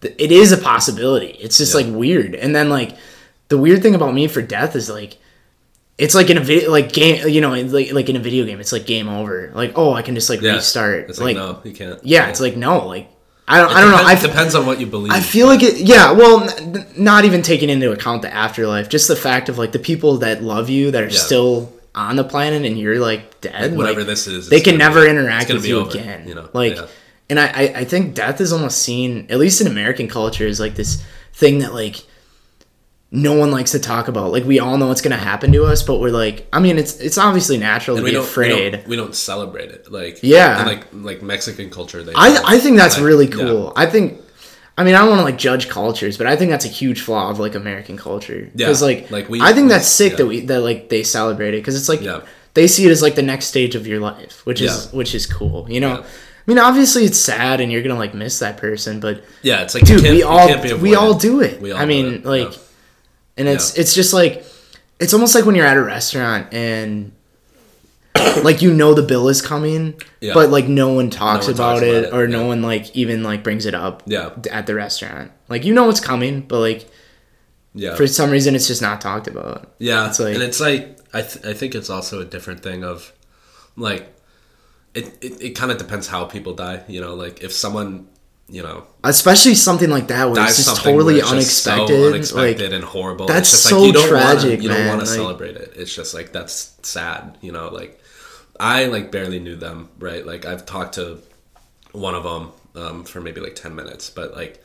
[0.00, 1.28] th- it is a possibility.
[1.40, 1.82] It's just Yeah.
[1.86, 2.34] like weird.
[2.34, 2.96] And then like
[3.48, 5.18] the weird thing about me for death is like
[5.98, 8.58] it's like in a video like game you know like like in a video game
[8.60, 10.54] it's like game over like oh i can just like Yeah.
[10.54, 12.02] restart It's like, like, no, you can't.
[12.02, 13.10] yeah it's like no like
[13.54, 15.12] i don't i don't know i It depends on what you believe.
[15.12, 15.76] I feel like it.
[15.92, 19.72] Yeah, well, n- not even taking into account the afterlife, just the fact of like
[19.72, 21.26] the people that love you that are Yeah.
[21.28, 23.76] still on the planet and you're like dead.
[23.76, 26.26] whatever like, this is, they can never be- interact with you over, again.
[26.28, 26.48] you know?
[26.54, 26.86] like, Yeah.
[27.30, 30.58] and I, I I think death is almost seen, at least in American culture, is
[30.60, 31.02] like this
[31.34, 31.96] thing that like
[33.14, 34.32] no one likes to talk about.
[34.32, 36.98] Like we all know it's gonna happen to us, but we're like, I mean, it's
[36.98, 38.72] it's obviously natural to And we be don't, we afraid.
[38.72, 40.64] don't we don't celebrate it like Yeah.
[40.64, 43.32] like like Mexican culture they I, I think that's Like, really yeah.
[43.36, 43.72] cool.
[43.76, 44.18] I think,
[44.78, 47.02] I mean, I don't want to like judge cultures, but I think that's a huge
[47.02, 48.48] flaw of like American culture.
[48.54, 50.16] Yeah, Because like, like, we- I think we- that's sick yeah.
[50.18, 52.20] that we that like they celebrate it because it's like Yeah.
[52.54, 55.26] they see it as like the next stage of your life, which is which is
[55.26, 55.66] cool.
[55.68, 56.00] You know, Yeah.
[56.00, 59.74] I mean, obviously it's sad and you're gonna like miss that person, but yeah it's
[59.74, 60.48] like dude, we all
[60.78, 61.60] we all do it.
[61.62, 62.58] All I mean, it, like, yeah.
[63.36, 63.80] And it's Yeah.
[63.82, 64.44] it's just like
[65.00, 67.12] it's almost like when you're at a restaurant and.
[68.44, 70.34] like you know the bill is coming, Yeah.
[70.34, 72.94] but like no one talks, one about, talks it, about it, or no one like
[72.94, 75.32] even like brings it up yeah at the restaurant.
[75.48, 76.90] Like you know it's coming, but like
[77.74, 79.72] yeah for some reason it's just not talked about.
[79.78, 82.84] Yeah, It's like- and it's like I th- I think it's also a different thing
[82.84, 83.12] of
[83.76, 84.14] like
[84.94, 86.82] it it, it kind of depends how people die.
[86.88, 88.08] You know, like if someone
[88.52, 91.98] you know Especially something like that where it's just totally it's just unexpected.
[91.98, 93.26] so unexpected like and horrible.
[93.26, 95.56] that's it's just so like you don't tragic, wanna, You don't want to like- celebrate
[95.56, 95.72] it.
[95.74, 97.36] It's just like that's sad.
[97.40, 97.98] You know, like
[98.60, 99.88] I like barely knew them.
[99.98, 101.18] Right, like I've talked to
[101.92, 104.62] one of them um, for maybe like ten minutes, but like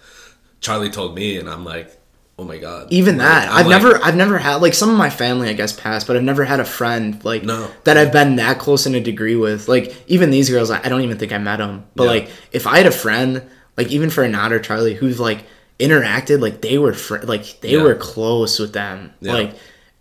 [0.61, 1.93] Charlie told me, and I'm like.
[2.39, 2.93] Oh my god!
[2.93, 5.53] even Like, that, I've like- never, I've never had like some of my family, I
[5.53, 7.67] guess, passed, but I've never had a friend like No.
[7.85, 9.67] that I've been that close in a degree with.
[9.67, 11.85] Like even these girls, I I don't even think I met them.
[11.95, 12.09] But Yeah.
[12.11, 13.41] like if I had a friend,
[13.77, 15.43] like even for a or Charlie, who's like
[15.79, 17.83] interacted, like they were fr- like they Yeah.
[17.83, 19.33] were close with them, Yeah.
[19.33, 19.53] like,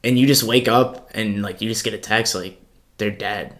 [0.02, 2.60] and you just wake up and like you just get a text like
[2.98, 3.58] they're dead.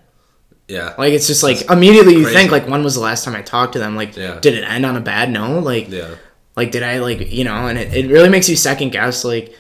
[0.69, 2.37] Yeah, Like it's just like immediately you crazy.
[2.39, 3.95] think like when was the last time I talked to them?
[3.95, 4.41] Like Yeah.
[4.41, 5.61] did it end on a bad note?
[5.63, 6.15] Like yeah.
[6.57, 7.69] like did I like you know?
[7.69, 9.53] And it, it really makes you second guess like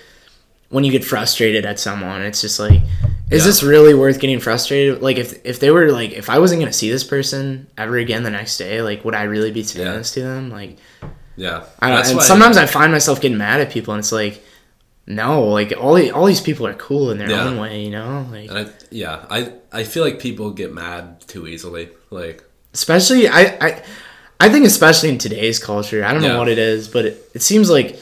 [0.68, 2.22] when you get frustrated at someone.
[2.22, 2.80] It's just like
[3.30, 3.46] is Yeah.
[3.48, 5.02] this really worth getting frustrated?
[5.02, 8.22] Like if if they were like if I wasn't gonna see this person ever again
[8.22, 9.96] the next day, like would I really be saying Yeah.
[9.96, 10.50] this to them?
[10.50, 10.76] Like
[11.36, 11.96] Yeah, I don't.
[11.98, 14.42] That's And sometimes I find myself getting mad at people, and it's like.
[15.08, 17.44] No, like all the, all these people are cool in their Yeah.
[17.44, 18.26] own way, you know.
[18.28, 21.90] Like I, yeah, I I feel like people get mad too easily.
[22.10, 22.42] Like,
[22.74, 23.82] especially I, I
[24.40, 26.04] I think especially in today's culture.
[26.04, 27.96] I don't know what it is, but it, it seems like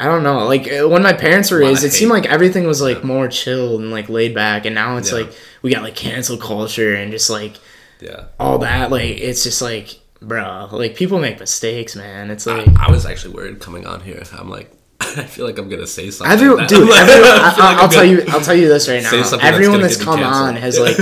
[0.00, 0.46] I don't know.
[0.46, 3.04] Like uh, when my parents were raised, it seemed like everything was like Yeah.
[3.04, 5.18] more chill and like laid back, and now it's Yeah.
[5.18, 5.32] like
[5.62, 7.56] we got like cancel culture and just like
[8.00, 8.90] yeah, all that.
[8.90, 12.30] Like it's just like, bro, like people make mistakes, man.
[12.30, 12.66] It's like.
[12.78, 14.22] I, I was actually worried coming on here.
[14.38, 16.32] I'm like, I feel like I'm gonna say something.
[16.32, 18.24] Every, dude, I everyone, I, like tell you.
[18.28, 19.10] I'll tell you this right now.
[19.10, 20.96] something that's Everyone that's come on has like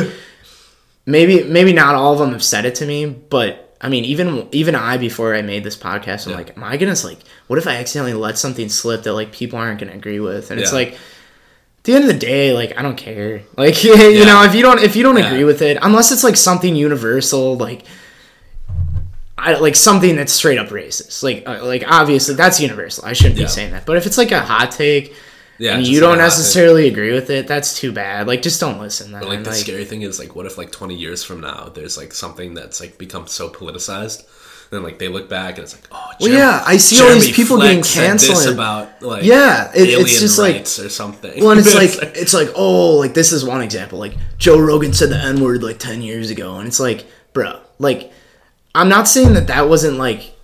[1.07, 4.49] maybe maybe not all of them have said it to me, but I mean, even
[4.53, 6.39] even I before I made this podcast, I'm Yeah.
[6.39, 9.79] like, I gonna like, what if I accidentally let something slip that like people aren't
[9.81, 10.51] gonna agree with?
[10.51, 10.97] And it's like.
[11.79, 13.43] At the end of the day, like I don't care.
[13.57, 14.25] Like you Yeah.
[14.25, 15.29] know, if you don't if you don't Yeah.
[15.31, 17.83] agree with it, unless it's like something universal, like
[19.39, 21.23] I like something that's straight up racist.
[21.23, 23.05] Like uh, like obviously that's universal.
[23.07, 23.45] I shouldn't Yeah.
[23.45, 23.87] be saying that.
[23.87, 25.15] But if it's like a hot take
[25.59, 28.27] Yeah, and you don't necessarily agree with it, that's too bad.
[28.29, 29.11] Like, just don't listen.
[29.13, 29.21] Then.
[29.21, 31.71] But like the Like, scary thing is like, what if like twenty years from now,
[31.75, 34.25] there's like something that's like become so politicized,
[34.71, 37.33] and like they look back and it's like, oh, Well, yeah, I see all these
[37.33, 38.55] people getting said canceled.
[38.55, 41.41] about like Yeah, it- it's alien just, like- rights or something.
[41.41, 43.99] Well, and it's like it's like oh, like this is one example.
[43.99, 47.61] Like Joe Rogan said the N word like ten years ago, and it's like, bro,
[47.81, 48.13] like
[48.77, 50.37] I'm not saying that that wasn't like,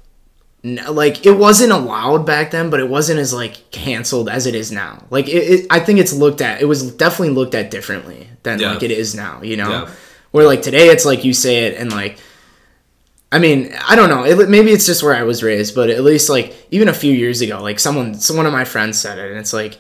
[0.65, 4.73] like it wasn't allowed back then, but it wasn't as like canceled as it is
[4.73, 5.05] now.
[5.11, 6.63] Like it, it I think it's looked at.
[6.63, 8.73] It was definitely looked at differently than Yeah.
[8.73, 9.43] like it is now.
[9.43, 9.91] You know, Yeah.
[10.31, 12.19] where like today it's like you say it and like.
[13.33, 14.25] I mean, I don't know.
[14.25, 17.13] It, maybe it's just where I was raised, but at least like even a few
[17.13, 19.77] years ago, like someone, some one of my friends said it, and it's like,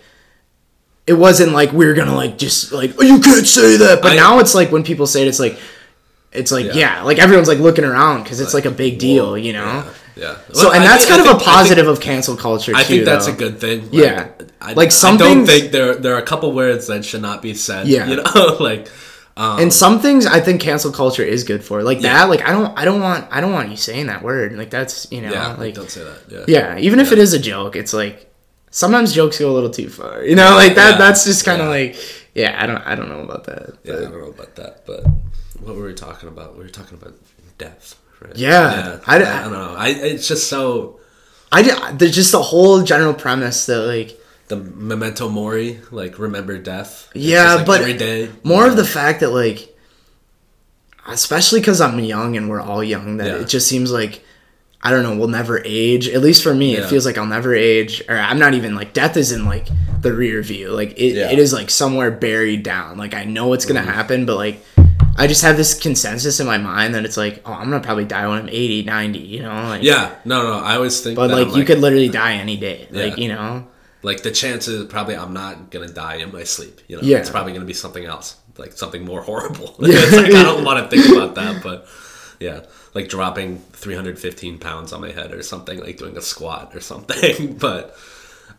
[1.07, 4.03] it wasn't like we are gonna like just like oh, you can't say that.
[4.03, 5.57] But I- now it's like when people say it, it's like,
[6.33, 7.03] it's like yeah, Yeah.
[7.05, 9.85] like everyone's like looking around because it's like a big deal, you know.
[10.16, 10.24] Yeah.
[10.24, 10.37] yeah.
[10.53, 12.72] So and I that's think- kind of think- a positive of cancel culture.
[12.74, 13.33] I too, think that's though.
[13.33, 13.83] a good thing.
[13.90, 14.29] Like, Yeah.
[14.61, 17.42] I, Like, some I don't think there there are a couple words that should not
[17.42, 17.87] be said.
[17.88, 18.07] Yeah.
[18.07, 18.88] You know, like
[19.37, 22.14] um, And some things I think cancel culture is good for, like Yeah.
[22.14, 22.29] that.
[22.29, 24.57] Like I don't, I don't want, I don't want you saying that word.
[24.57, 26.20] Like that's you know, yeah, like, don't say that.
[26.31, 26.44] Yeah.
[26.46, 28.31] yeah, even if it is a joke, it's like
[28.70, 30.22] sometimes jokes go a little too far.
[30.24, 30.92] You know, like that.
[30.92, 30.98] Yeah.
[30.98, 31.70] That's just kind of Yeah.
[31.79, 31.96] like
[32.35, 33.74] yeah, I don't, I don't know about that.
[33.85, 35.05] Yeah, I don't know about that, but
[35.61, 36.57] what were we talking about?
[36.57, 37.14] We were talking about
[37.59, 38.37] death, right?
[38.37, 39.75] Yeah, I- I, I, don't know.
[39.77, 41.01] I it's just so
[41.53, 47.09] I there's just the whole general premise that like the memento mori, like remember death.
[47.15, 49.71] Yeah, like, but every day more you of the fact that like
[51.07, 53.43] especially because i'm young and we're all young that Yeah.
[53.43, 54.25] it just seems like
[54.83, 57.55] i don't know we'll never age at least for me it feels like i'll never
[57.55, 59.67] age or i'm not even like death is in like
[60.01, 61.31] the rear view like it, Yeah.
[61.31, 63.91] it is like somewhere buried down like i know it's gonna Mm-hmm.
[63.91, 64.65] happen but like
[65.16, 68.05] i just have this consensus in my mind that it's like oh i'm gonna probably
[68.05, 70.59] die when i'm 80 90 you know like Yeah, no, no.
[70.59, 73.66] I always think, but that like you could literally die any day like you know
[74.03, 76.81] like the chances probably I'm not gonna die in my sleep.
[76.88, 77.18] You know, Yeah.
[77.18, 79.74] it's probably gonna be something else, like something more horrible.
[79.81, 79.94] Yeah.
[79.96, 81.87] it's like I don't want to think about that, but
[82.38, 86.81] yeah, like dropping 315 pounds on my head or something, like doing a squat or
[86.81, 87.57] something.
[87.66, 87.96] but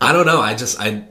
[0.02, 0.42] I don't know.
[0.42, 1.04] I just I.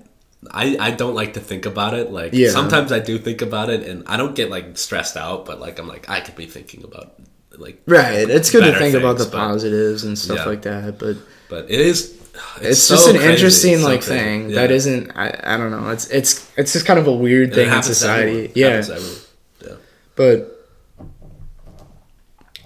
[0.51, 2.11] I, I don't like to think about it.
[2.11, 2.51] Like Yeah.
[2.51, 5.47] sometimes I do think about it, and I don't get like stressed out.
[5.47, 7.15] But like I'm like I could be thinking about
[7.57, 10.45] like right it's good to think about the but- positives and stuff Yeah.
[10.45, 11.17] like that but
[11.49, 12.13] But it is.
[12.61, 14.19] it's, so just an crazy, interesting so like crazy.
[14.19, 14.55] thing Yeah.
[14.63, 17.71] that isn't I, I don't know it's it's it's just kind of a weird thing
[17.73, 19.21] in society yeah happens to everyone.
[19.63, 19.77] Yeah.
[20.17, 20.51] but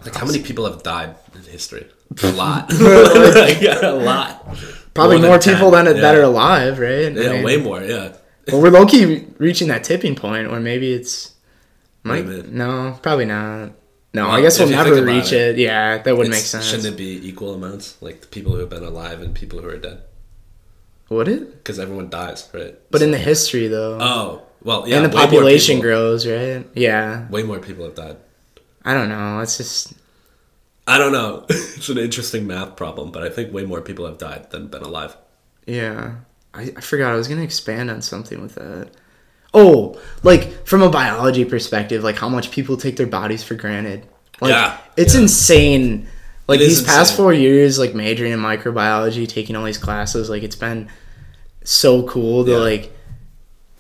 [0.05, 1.87] Like how many people have died in history?
[2.23, 2.71] A lot.
[2.73, 4.57] Like, a lot.
[4.99, 5.93] Probably more 10, people than yeah.
[6.05, 7.81] that are alive right I Yeah, mean, way more.
[7.83, 8.13] Yeah.
[8.51, 11.35] well we're low-key reaching that tipping point or maybe it's
[12.05, 12.25] might
[12.65, 13.73] no probably not
[14.15, 15.59] no Well, I guess we'll never reach it.
[15.59, 18.59] it, yeah that would make sense Shouldn't it be equal amounts, like the people who
[18.65, 20.03] have been alive and people who are dead?
[21.11, 22.75] would it Because everyone dies, right?
[22.91, 24.97] but in the history though oh, well, yeah.
[24.97, 28.17] and the population grows right yeah Way more people have died.
[28.85, 29.93] I don't know it's just
[30.89, 31.45] I don't know.
[31.51, 34.83] it's an interesting math problem, but I think way more people have died than been
[34.83, 35.17] alive.
[35.67, 36.17] Yeah.
[36.55, 38.91] I, I forgot I was gonna expand on something with that.
[39.55, 44.07] Oh, like from a biology perspective, like how much people take their bodies for granted.
[44.41, 45.21] Like Yeah, it's yeah.
[45.23, 46.09] insane.
[46.49, 47.17] Like It these past insane.
[47.17, 50.89] four years, like majoring in microbiology, taking all these classes, like it's been
[51.65, 52.57] so cool to Yeah.
[52.59, 52.93] like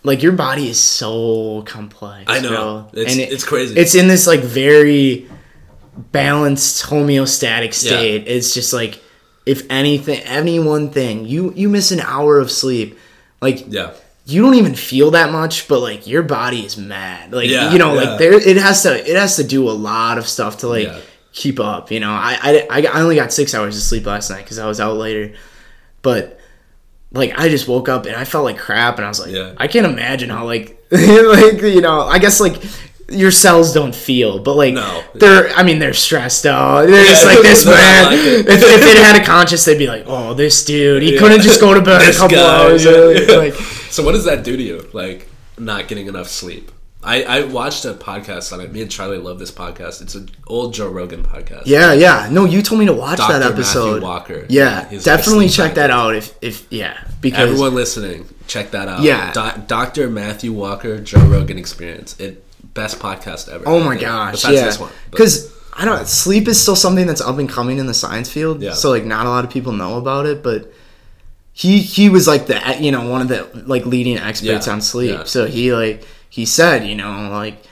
[0.04, 2.24] like your body is so complex.
[2.28, 2.88] I know.
[2.92, 3.00] bro.
[3.00, 3.74] It's- it's crazy.
[3.78, 5.26] It's in this like very
[6.12, 8.26] balanced homeostatic state.
[8.26, 9.02] It's just like
[9.46, 12.98] if anything any one thing, you you miss an hour of sleep,
[13.40, 13.92] like Yeah.
[14.26, 17.32] you don't even feel that much, but like your body is mad.
[17.32, 18.00] Like Yeah, you know, yeah.
[18.10, 20.86] like there it has to it has to do a lot of stuff to like
[20.86, 21.00] Yeah.
[21.32, 21.90] keep up.
[21.90, 24.58] You know, I I, I I only got six hours of sleep last night because
[24.58, 25.34] I was out later,
[26.02, 26.38] but
[27.12, 29.54] like I just woke up and I felt like crap, and I was like, Yeah.
[29.56, 32.56] I can't imagine how like like you know, I guess like.
[33.10, 35.02] Your cells don't feel, but like No.
[35.14, 35.48] they're.
[35.50, 36.86] I mean, they're stressed out.
[36.86, 38.04] They're just like this man.
[38.04, 38.46] like it.
[38.46, 41.20] if, if it had a conscience, they'd be like, "Oh, this dude, he Yeah.
[41.20, 43.36] couldn't just go to bed a couple guy, hours yeah, early." yeah.
[43.36, 44.88] Like, So what does that do to you?
[44.92, 46.70] Like not getting enough sleep?
[47.02, 48.72] I, I watched a podcast on it.
[48.72, 50.02] Me and Charlie love this podcast.
[50.02, 51.62] It's an old Joe Rogan podcast.
[51.64, 52.28] Yeah, yeah.
[52.30, 53.34] No, you told me to watch Dr.
[53.34, 54.02] that Matthew episode.
[54.02, 54.44] Walker.
[54.50, 59.00] Yeah, definitely Sleep check that out if if yeah because Everyone listening, check that out.
[59.00, 59.32] Yeah.
[59.32, 60.10] Do- Dr.
[60.10, 62.18] Matthew Walker, Joe Rogan Experience.
[62.20, 63.64] It best podcast ever.
[63.66, 64.90] oh my gosh, yeah, this one.
[65.10, 68.60] Because I don't sleep is still something that's up and coming in the science field.
[68.62, 68.72] Yeah.
[68.72, 70.72] So like not a lot of people know about it, but
[71.52, 74.80] he he was like the you know one of the like leading experts Yeah, on
[74.80, 75.10] sleep.
[75.10, 75.24] yeah.
[75.24, 77.64] So he like he said you know like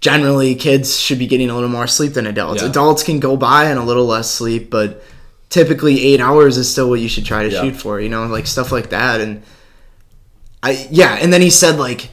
[0.00, 2.62] generally kids should be getting a little more sleep than adults.
[2.62, 2.68] Yeah.
[2.68, 5.02] Adults can go by on a little less sleep, but
[5.48, 8.00] typically eight hours is still what you should try to shoot for.
[8.00, 9.42] You know, like stuff like that and.
[10.64, 12.08] I yeah, and then he said like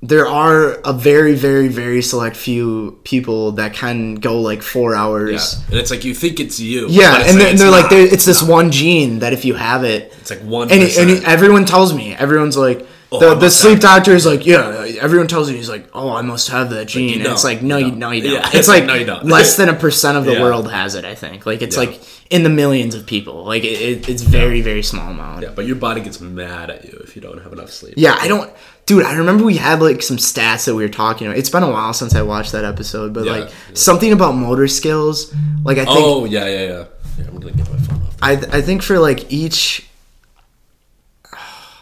[0.00, 5.02] there are a very very very select few people that can go like four Yeah.
[5.02, 5.56] hours.
[5.68, 6.86] And it's like you think it's you.
[6.88, 7.90] Yeah, and like, then it's they're like not.
[7.90, 11.24] there- it's this one gene that if you have it, It's like one and, and
[11.24, 15.48] everyone tells me everyone's like Oh, the, the sleep doctor is like yeah everyone tells
[15.50, 17.92] you he's like oh i must have that gene you and it's like no You
[17.92, 19.24] no you don't Yeah, it's like like, no, you don't.
[19.24, 20.42] less than a percent of the Yeah.
[20.42, 21.84] world has it i think like it's Yeah.
[21.84, 25.52] like in the millions of people like it, it, it's very very small amount Yeah,
[25.56, 27.94] but your body gets mad at you if you don't have enough sleep.
[27.96, 28.52] yeah i don't
[28.84, 31.62] dude i remember we had like some stats that we were talking about it's been
[31.62, 35.32] a while since i watched that episode but like something about motor skills
[35.64, 36.84] like i think Oh yeah, yeah, yeah.
[37.18, 38.16] yeah I'm gonna get my phone off.
[38.20, 39.87] I I think for like each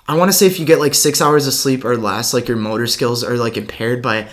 [0.08, 2.48] I want to say if you get like 6 hours of sleep or less like
[2.48, 4.28] your motor skills are like impaired by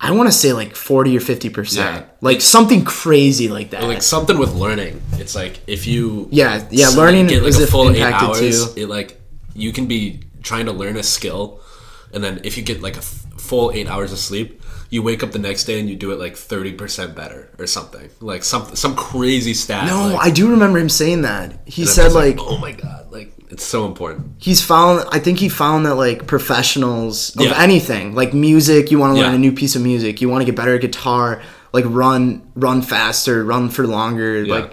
[0.00, 1.76] I want to say like 40 or 50%.
[1.76, 2.04] Yeah.
[2.20, 3.82] Like something crazy like that.
[3.82, 5.02] Like something with learning.
[5.14, 8.80] It's like if you Yeah, yeah, learning get like is a full eight hours, too.
[8.80, 9.20] it like
[9.54, 11.60] you can be trying to learn a skill,
[12.14, 15.24] and then if you get like a f- full eight hours of sleep, you wake
[15.24, 18.08] up the next day and you do it like thirty percent better or something.
[18.20, 19.88] Like some some crazy stat.
[19.88, 21.58] no, like, I do remember him saying that.
[21.66, 23.07] He said just like oh my god, like
[23.50, 24.26] it's so important.
[24.38, 27.62] he's found i think he found that like professionals of Yeah.
[27.62, 29.36] anything like music you want to learn Yeah.
[29.36, 31.40] a new piece of music you want to get better at guitar
[31.72, 34.54] like run run faster run for longer Yeah.
[34.54, 34.72] like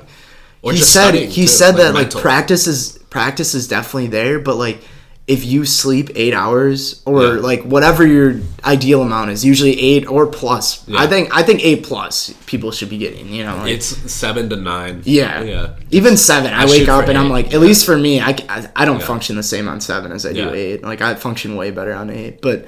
[0.62, 2.18] Or he said he too, said like that mental.
[2.20, 4.80] like practice is practice is definitely there but like
[5.28, 7.30] if you sleep eight hours or Yeah.
[7.42, 11.00] like whatever your ideal amount is usually eight or plus Yeah.
[11.02, 14.50] i think i think eight plus people should be getting you know like, It's seven
[14.50, 15.02] to nine.
[15.04, 15.42] yeah.
[15.42, 15.76] yeah.
[15.90, 17.38] Even seven, I, I wake up and I'm eight.
[17.38, 19.06] like, at least for me, I, I, I don't Yeah.
[19.08, 20.84] function the same on seven as I do eight.
[20.84, 22.42] Like I function way better on eight.
[22.42, 22.68] But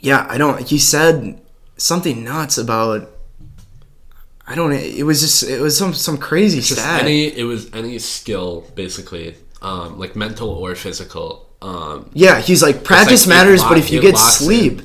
[0.00, 0.60] yeah, I don't.
[0.68, 1.40] He said
[1.76, 3.08] something nuts about.
[4.46, 4.72] I don't.
[4.72, 5.42] It was just.
[5.44, 7.02] It was some some crazy stat.
[7.02, 11.48] any it was any skill basically, um, like mental or physical.
[11.62, 14.46] Um, yeah, he's like practice it matters, lock- but if you get locks in.
[14.46, 14.82] sleep,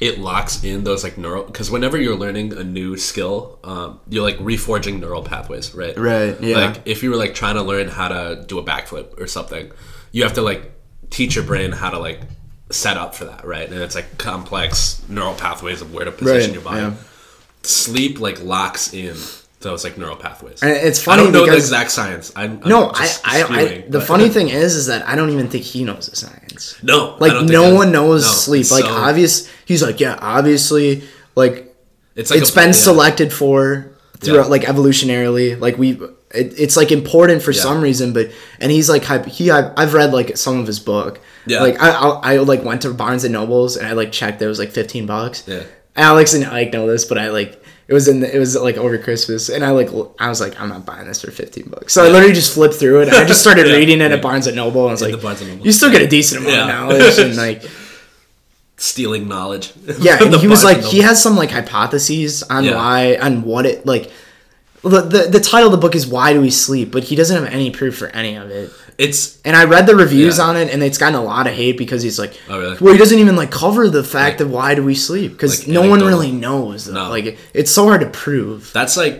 [0.00, 4.22] it locks in those like neural because whenever you're learning a new skill um, you're
[4.24, 6.56] like reforging neural pathways right Right, yeah.
[6.56, 9.70] like if you were like trying to learn how to do a backflip or something
[10.10, 10.72] you have to like
[11.10, 12.20] teach your brain how to like
[12.70, 16.50] set up for that right and it's like complex neural pathways of where to position
[16.50, 16.94] Right, your body yeah.
[17.62, 19.16] sleep like locks in
[19.64, 21.22] those like neural pathways And it's funny.
[21.22, 23.84] I don't know the exact science I'm, I'm no, I, I, I.
[23.88, 26.76] The funny thing is, is that I don't even think he knows the science.
[26.82, 28.70] no Like no one knows no, sleep.
[28.70, 31.02] Like so- obvious, he's like, yeah, obviously,
[31.34, 31.74] like
[32.14, 32.72] it's like it's a- been yeah.
[32.72, 33.90] selected for
[34.20, 34.50] throughout Yeah.
[34.56, 35.92] like evolutionarily like we
[36.30, 37.60] it, it's like important for Yeah.
[37.62, 41.20] some reason but and he's like he I, i've read like some of his book
[41.46, 41.60] Yeah.
[41.60, 44.46] like I, I i like went to barnes and nobles and i like checked it
[44.46, 45.64] was like 15 bucks Yeah.
[45.96, 48.76] alex and ike know this but i like it was in the, it was like
[48.76, 51.92] over christmas and i like i was like i'm not buying this for 15 bucks
[51.92, 53.76] so i literally just flipped through it and i just started Yeah.
[53.76, 54.16] reading it Yeah.
[54.16, 55.66] at barnes and noble and i was In like the Barnes and Noble.
[55.66, 57.62] you still get a decent amount of knowledge and like
[58.76, 62.74] stealing knowledge yeah and he was like he has some like hypotheses on Yeah.
[62.74, 64.10] why on what it like
[64.84, 67.36] the, the the title of the book is why do we sleep but he doesn't
[67.42, 70.44] have any proof for any of it it's and i read the reviews Yeah.
[70.44, 72.76] on it and it's gotten a lot of hate because he's like Oh, really?
[72.80, 75.68] well he doesn't even like cover the fact of why do we sleep because Like
[75.74, 76.86] no one really knows.
[76.88, 77.08] No.
[77.10, 79.16] like it's so hard to prove That's like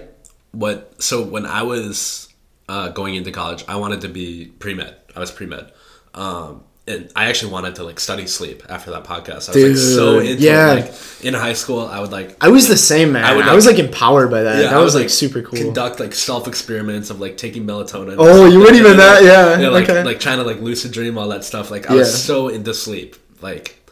[0.53, 1.03] what.
[1.03, 2.29] So when I was
[2.69, 4.95] uh, going into college, I wanted to be pre med.
[5.17, 5.73] I was pre med,
[6.15, 9.49] um, and I actually wanted to like study sleep after that podcast.
[9.49, 10.75] I was like so Dude, into yeah.
[10.75, 10.91] it.
[10.91, 13.65] Like in high school, I would like i was the same man i, I was
[13.65, 16.15] like- like empowered by that yeah, that I was would, like super cool Conduct like
[16.15, 18.17] self experiments of like taking melatonin.
[18.19, 20.05] Oh, you weren't even that- yeah, like okay.
[20.05, 21.71] like trying to like lucid dream all that stuff.
[21.71, 22.01] Like I Yeah.
[22.01, 23.89] was so into sleep, like,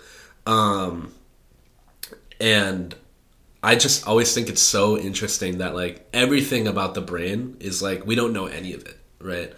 [0.47, 1.14] um,
[2.40, 2.95] and
[3.62, 8.05] I just always think it's so interesting that like everything about the brain is like
[8.05, 9.53] we don't know any of it, right?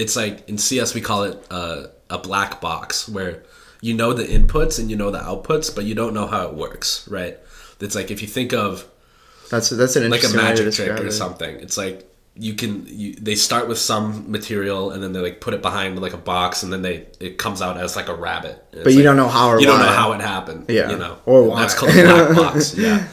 [0.00, 3.42] It's like in CS we call it uh, a black box where
[3.82, 6.54] you know the inputs and you know the outputs, but you don't know how it
[6.54, 7.38] works, right?
[7.80, 8.86] It's like if you think of
[9.50, 11.12] that's that's an like a interesting way to magic trick or it.
[11.12, 11.56] something.
[11.60, 15.52] It's like you can you, they start with some material and then they like put
[15.52, 18.56] it behind like a box and then they it comes out as like a rabbit.
[18.72, 20.20] And but it's you like- don't know how or you why don't know how it
[20.20, 20.66] happened.
[20.68, 20.90] Yeah.
[20.92, 21.60] you know, Or why.
[21.60, 22.76] That's called a black box.
[22.86, 23.06] Yeah,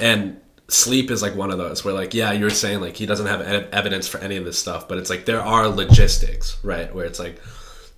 [0.00, 0.40] and
[0.72, 3.40] sleep is like one of those where like yeah you're saying like he doesn't have
[3.42, 7.04] e- evidence for any of this stuff but it's like there are logistics right where
[7.04, 7.40] it's like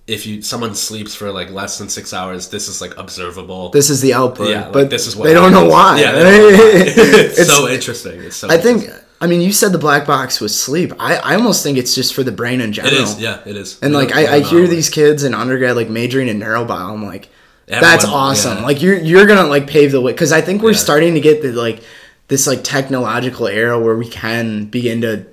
[0.07, 3.89] if you someone sleeps for like less than six hours this is like observable this
[3.89, 6.19] is the output yeah, like, but this is what they don't know why Yeah, know
[6.19, 6.49] why.
[6.53, 6.97] it's,
[7.39, 8.21] It's- so interesting.
[8.21, 8.49] It's so.
[8.49, 8.89] I think.
[9.21, 10.91] I mean, you said the black box was sleep.
[10.99, 12.95] I, I almost think it's just for the brain in general.
[13.01, 13.17] is.
[13.19, 13.79] Yeah, it is.
[13.81, 16.91] And like I, I hear these kids in undergrad like majoring in neurobio.
[16.93, 17.29] I'm like,
[17.69, 18.57] Everyone- that's awesome.
[18.57, 18.63] yeah.
[18.65, 20.77] Like you're you're gonna like pave the way because I think we're Yeah.
[20.77, 21.81] starting to get the like
[22.27, 25.25] this like technological era where we can begin to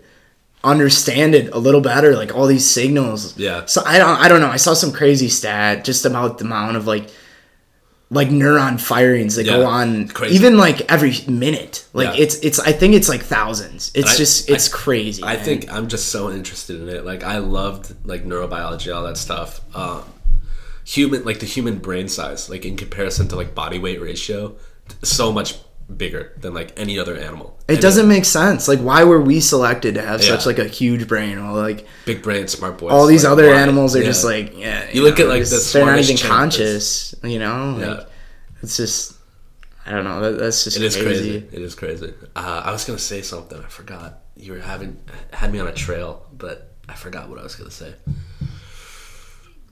[0.65, 3.37] understand it a little better, like all these signals.
[3.39, 3.65] Yeah.
[3.67, 4.49] So I don't I don't know.
[4.51, 7.09] I saw some crazy stat just about the amount of like
[8.11, 10.35] like neuron firings that go on crazy.
[10.37, 11.87] even like every minute.
[11.95, 12.25] Like Yeah.
[12.25, 13.91] it's it's I think it's like thousands.
[13.95, 15.23] It's I- just I- it's crazy.
[15.25, 15.45] I man.
[15.45, 17.05] think I'm just so interested in it.
[17.07, 19.61] Like I loved like neurobiology, all that stuff.
[19.75, 20.03] Um,
[20.85, 24.57] human, like the human brain size, like in comparison to like body weight ratio,
[25.03, 25.57] so much
[25.95, 27.59] bigger than like any other animal.
[27.69, 28.67] it Any doesn't make sense.
[28.69, 30.29] Like why were we selected to have Yeah.
[30.37, 31.43] such like a huge brain?
[31.43, 32.93] Well, like big brain, smart boys.
[32.93, 33.57] all these like, other why?
[33.61, 34.07] animals are Yeah.
[34.07, 34.89] just like yeah.
[34.93, 37.15] You look at, like, just- the they're not even conscious.
[37.23, 37.87] You know, Yeah.
[37.95, 38.07] like
[38.63, 39.15] it's just
[39.85, 40.21] I don't know.
[40.21, 41.41] That, that's just It is crazy.
[41.41, 41.49] crazy.
[41.57, 42.15] It is crazy.
[42.37, 43.59] Uh, I was gonna say something.
[43.59, 44.21] I forgot.
[44.37, 44.97] You were having
[45.33, 47.95] had me on a trail, but I forgot what I was gonna say.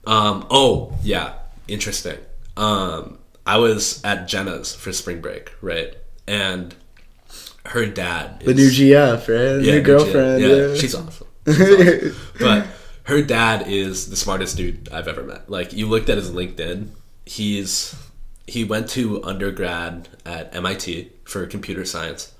[0.05, 0.45] Um.
[0.49, 1.33] Oh, yeah.
[1.67, 2.17] Interesting.
[2.57, 3.17] Um.
[3.45, 5.95] I was at Jenna's for spring break, right?
[6.31, 6.73] And
[7.65, 8.39] her dad.
[8.39, 9.63] The new GF, right?
[9.65, 10.41] Yeah, new girlfriend.
[10.41, 11.27] Yeah, Yeah, she's awesome.
[11.45, 12.15] She's awesome.
[12.39, 12.67] But
[13.03, 15.49] her dad is the smartest dude I've ever met.
[15.49, 16.89] Like you looked at his LinkedIn,
[17.25, 17.95] he's
[18.47, 22.33] he went to undergrad at MIT for computer science.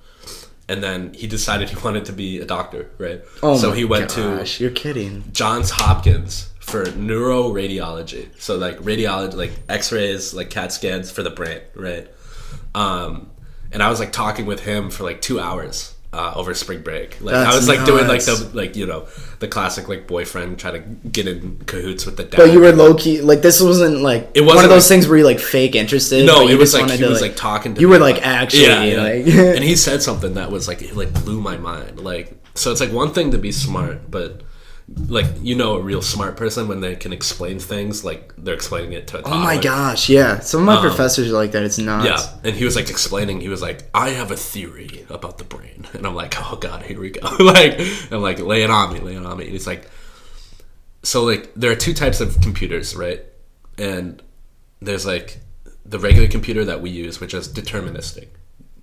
[0.70, 3.22] And then he decided he wanted to be a doctor, right?
[3.44, 5.24] Oh so my he went gosh, to You're kidding.
[5.34, 8.30] Johns Hopkins for neuroradiology.
[8.40, 12.08] So like radiology, like X-rays, like CAT scans for the brain, right?
[12.74, 13.32] Um,
[13.72, 17.22] and I was like talking with him for like two hours uh, over spring break.
[17.22, 18.44] Like I was like doing like nuts.
[18.44, 19.08] the like you know
[19.40, 22.38] the classic like boyfriend try to get in cahoots with the dad.
[22.38, 25.08] But you were low key like this wasn't like It wasn't of those like- things
[25.08, 26.26] where you like fake interested.
[26.26, 28.28] no, it was like he to, was like talking to you me were like about-
[28.28, 29.02] actually yeah, yeah.
[29.02, 32.00] like and he said something that was like it like blew my mind.
[32.00, 34.42] Like so, it's like one thing to be smart, but
[35.08, 38.94] like you know a real smart person when they can explain things like they're explaining
[38.94, 40.40] it to a Oh my gosh, yeah.
[40.40, 41.64] Some of my professors are like that.
[41.64, 41.80] It's.
[41.80, 43.42] Um, Yeah, and he was like explaining.
[43.42, 46.84] He was like, "I have a theory about the brain," and I'm like, "Oh God,
[46.84, 47.80] here we go!" like,
[48.12, 49.90] I'm like, "Lay it on me, lay it on me." And he's like,
[51.04, 53.24] "So like, there are two types of computers, right?
[53.78, 54.22] And
[54.82, 55.40] there's like
[55.86, 58.28] the regular computer that we use, which is deterministic.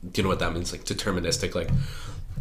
[0.02, 0.72] Do you know what that means?
[0.72, 1.70] Like deterministic, like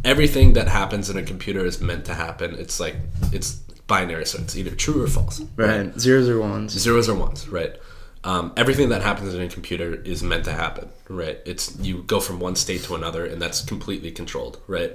[0.04, 2.54] everything that happens in a computer is meant to happen.
[2.54, 2.96] It's like
[3.32, 3.54] it's
[3.86, 5.40] binary, so it's either true or false.
[5.56, 5.98] Right.
[5.98, 6.72] Zeros or ones.
[6.72, 7.76] zeros or ones, right?
[8.24, 11.38] Um, everything that happens in a computer is meant to happen, right?
[11.46, 14.92] It's you go from one state to another, and that's completely controlled, right?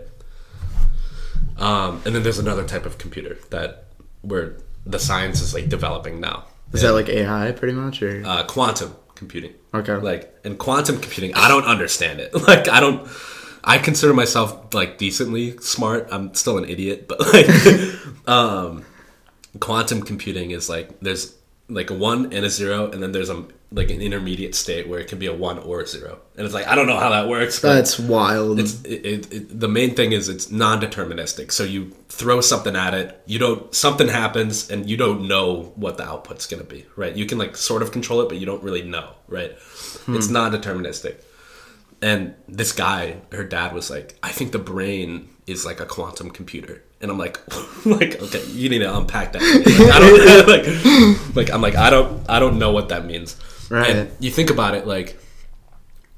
[1.58, 3.86] Um, and then there's another type of computer that
[4.22, 6.46] where the science is like developing now.
[6.74, 9.54] Is that like AI pretty much or uh, quantum computing?
[9.74, 9.94] Okay.
[9.94, 12.34] Like in quantum computing, I don't understand it.
[12.48, 13.08] Like I don't.
[13.64, 16.08] I consider myself like decently smart.
[16.12, 17.48] I'm still an idiot, but like,
[18.28, 18.86] um,
[19.60, 21.36] quantum computing is like there's
[21.70, 25.00] like a one and a zero, and then there's a like an intermediate state where
[25.00, 27.10] it can be a one or a zero, and it's like I don't know how
[27.10, 27.60] that works.
[27.62, 28.60] But That's wild.
[28.60, 31.52] it's it, it, it, the main thing is it's non-deterministic.
[31.52, 35.98] So you throw something at it, you don't something happens, and you don't know what
[35.98, 36.86] the output's gonna be.
[36.98, 37.16] Right?
[37.16, 39.14] You can like sort of control it, but you don't really know.
[39.28, 39.54] Right?
[40.08, 41.16] It's non-deterministic.
[42.04, 46.32] And this guy, her dad was like, I think the brain is like a quantum
[46.32, 46.84] computer.
[47.00, 47.40] And I'm like,
[47.86, 49.42] like okay, you need to unpack that.
[49.42, 50.48] Like, I don't
[51.36, 53.38] like, like I'm like I don't I don't know what that means.
[53.70, 53.90] Right.
[53.90, 55.18] And you think about it like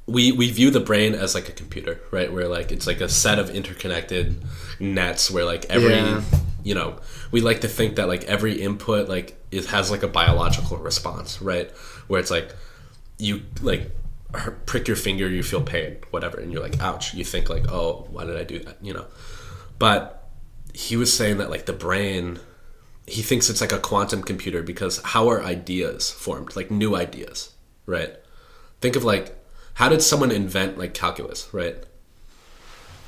[0.07, 2.33] we we view the brain as like a computer, right?
[2.33, 4.43] Where like it's like a set of interconnected
[4.79, 6.23] nets where like every Yeah.
[6.63, 6.97] you know,
[7.31, 11.41] we like to think that like every input like it has like a biological response,
[11.43, 11.69] right?
[12.07, 12.55] Where it's like
[13.19, 13.91] you like
[14.65, 17.13] prick your finger, you feel pain, whatever, and you're like, ouch.
[17.13, 18.77] You think like, oh, why did I do that?
[18.81, 19.05] You know.
[19.79, 20.29] But
[20.73, 22.39] he was saying that like the brain
[23.07, 26.55] he thinks it's like a quantum computer because how are ideas formed?
[26.55, 27.53] Like new ideas,
[27.85, 28.15] right?
[28.81, 29.37] Think of like
[29.75, 31.75] how did someone invent like calculus, right?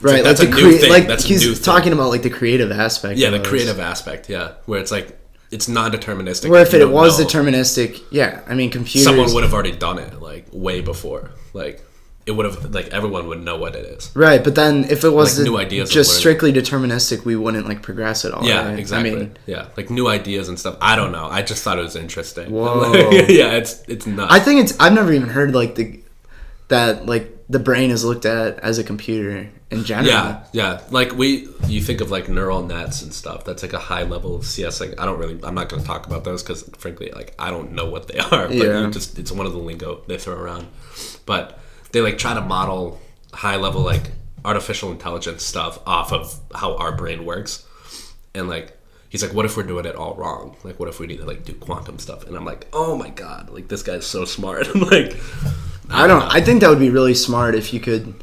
[0.02, 0.16] right.
[0.16, 0.90] like, that's like a new thing.
[0.90, 3.18] like That's he's talking about like the creative aspect.
[3.18, 3.48] Yeah, the those.
[3.48, 5.18] creative aspect, yeah, where it's like
[5.52, 6.50] it's non-deterministic.
[6.50, 7.26] Where if it was know.
[7.26, 8.42] deterministic, yeah.
[8.48, 9.04] I mean, computers.
[9.04, 11.32] someone would have already done it like way before.
[11.54, 11.84] Like
[12.26, 14.12] it would have like everyone would know what it is.
[14.14, 17.82] Right, but then if it was Like, new ideas just strictly deterministic, we wouldn't like
[17.82, 18.46] progress at all.
[18.46, 18.78] Yeah, right?
[18.78, 19.12] exactly.
[19.12, 20.78] I mean, yeah, like new ideas and stuff.
[20.82, 21.28] I don't know.
[21.28, 22.52] I just thought it was interesting.
[22.52, 22.92] Whoa.
[23.12, 24.34] yeah, it's it's nuts.
[24.34, 24.78] I think it's.
[24.80, 26.02] I've never even heard like the
[26.68, 30.10] that like the brain is looked at as a computer in general.
[30.14, 30.82] Yeah, yeah.
[30.90, 33.46] Like we, you think of like neural nets and stuff.
[33.46, 34.82] That's like a high level of CS.
[34.82, 37.50] Like I don't really, I'm not going to talk about those because frankly, like I
[37.50, 38.48] don't know what they are.
[38.48, 38.82] But Yeah.
[38.82, 40.68] you just, it's one of the lingo they throw around.
[41.26, 41.58] But
[41.94, 43.00] they like try to model
[43.34, 44.12] high level like
[44.44, 47.66] artificial intelligence stuff off of how our brain works.
[48.36, 48.78] And like
[49.10, 50.58] he's like, what if we're doing it all wrong?
[50.66, 52.26] Like what if we need to like do quantum stuff?
[52.28, 54.68] And I'm like, oh my god, like this guy's so smart.
[54.76, 55.16] I'm like
[55.90, 56.24] I don't.
[56.24, 58.14] I think that would be really smart if you could.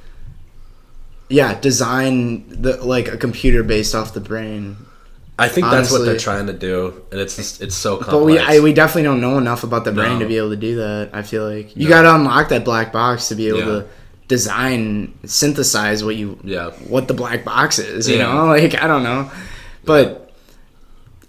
[1.29, 4.77] yeah, design the like a computer based off the brain.
[5.37, 8.13] I think that's what they're trying to do, and it's just, it's so complex.
[8.13, 10.19] But we I, we definitely don't know enough about the brain No.
[10.21, 11.11] to be able to do that.
[11.13, 11.91] I feel like you No.
[11.91, 13.65] got to unlock that black box to be able Yeah.
[13.65, 13.87] to
[14.29, 18.09] design, synthesize what you yeah, what the black box is.
[18.09, 18.33] You Yeah.
[18.33, 19.29] know, like I don't know,
[19.85, 20.31] but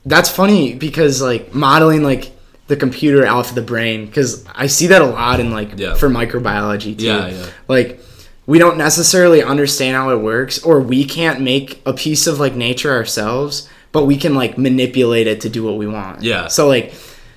[0.05, 2.31] that's funny because like modeling like
[2.67, 5.93] the computer off of the brain because I see that a lot in like Yeah.
[5.95, 7.05] for microbiology too.
[7.05, 7.45] Yeah, yeah.
[7.67, 7.99] Like
[8.47, 12.55] we don't necessarily understand how it works, or we can't make a piece of like
[12.55, 16.21] nature ourselves, but we can like manipulate it to do what we want.
[16.23, 16.47] Yeah.
[16.47, 16.91] So like,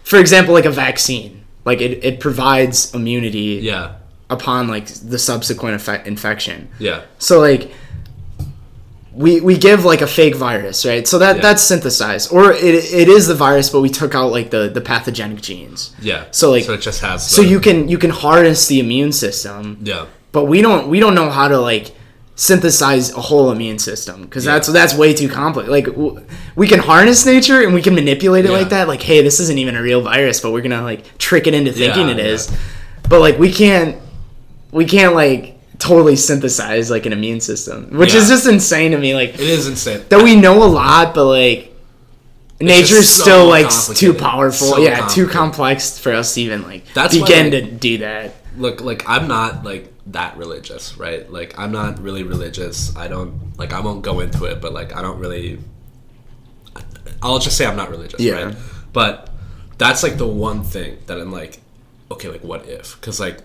[0.05, 3.95] for example, like a vaccine, like it, it provides immunity yeah,
[4.31, 6.69] upon like the subsequent effect, infection.
[6.79, 7.71] yeah, So like
[9.25, 11.05] we we give like a fake virus, right?
[11.09, 11.43] So that Yeah.
[11.43, 14.81] that's synthesized, or it, it is the virus, but we took out like the the
[14.81, 15.81] pathogenic genes.
[16.01, 16.25] yeah.
[16.31, 17.19] So, like- so it just has.
[17.29, 21.01] So the- you can you can harness the immune system, yeah, but we don't we
[21.01, 21.87] don't know how to like
[22.37, 24.53] synthesize a whole immune system because Yeah.
[24.53, 25.69] that's that's way too complex.
[25.69, 26.21] Like w-
[26.55, 28.59] we can harness nature and we can manipulate it Yeah.
[28.59, 28.87] like that.
[28.87, 31.73] Like hey, this isn't even a real virus, but we're gonna like trick it into
[31.73, 32.57] thinking Yeah, it yeah.
[33.09, 33.97] But like we can't
[34.71, 39.15] we can't like totally synthesize like an immune system, which is just insane to me.
[39.15, 40.03] Like it is insane.
[40.09, 41.75] that we know a lot, but like
[42.61, 44.67] nature's so still like too powerful.
[44.69, 48.35] So yeah, too complex for us to even like That's begin to do that.
[48.57, 53.57] look like i'm not like that religious right like i'm not really religious i don't
[53.59, 55.61] like i won't go into it but like i don't really
[57.23, 58.33] i'll just say i'm not religious Yeah.
[58.47, 58.57] right
[58.93, 59.31] but
[59.77, 61.61] that's like the one thing that i'm like
[62.11, 63.39] okay like what if because like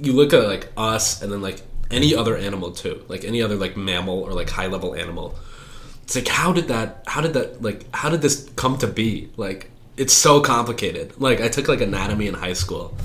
[0.00, 3.56] you look at like us and then like any other animal too like any other
[3.56, 5.34] like mammal or like high level animal.
[6.02, 9.30] It's like how did that how did that like how did this come to be?
[9.36, 11.20] Like it's so complicated.
[11.20, 12.96] Like i took like anatomy in high school.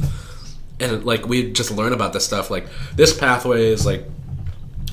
[0.79, 2.49] And like we just learn about this stuff.
[2.49, 4.05] Like this pathway is like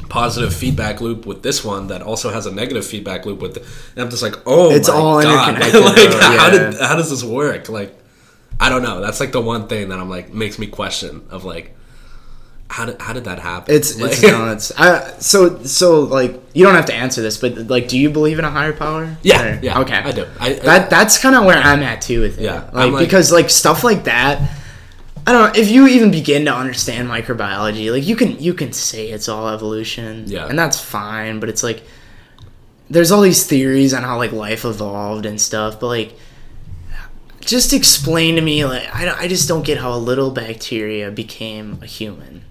[0.09, 3.61] positive feedback loop with this one that also has a negative feedback loop with the,
[3.61, 5.55] and i'm just like oh It's my all God.
[5.55, 6.51] interconnected, like how yeah.
[6.51, 7.69] did how does this work?
[7.69, 7.97] Like
[8.59, 9.01] i don't know.
[9.01, 11.77] That's like the one thing that i'm like makes me question of like
[12.71, 14.73] how did, how did that happen It's like, it's nuts.
[14.79, 18.39] I, so so like you don't have to answer this, but like, do you believe
[18.39, 19.17] in a higher power?
[19.23, 19.95] yeah Or- yeah Okay.
[19.95, 22.45] i do I, That that's kind of where I'm at too with it.
[22.45, 24.41] Yeah, Like, like- because like stuff like that.
[25.27, 27.91] I don't know if you even begin to understand microbiology.
[27.93, 30.25] Like you can you can say it's all evolution.
[30.27, 30.47] Yeah.
[30.47, 31.83] And that's fine, but it's like
[32.89, 36.15] there's all these theories on how like life evolved and stuff, but like
[37.41, 41.79] just explain to me like I, I just don't get how a little bacteria became
[41.83, 42.43] a human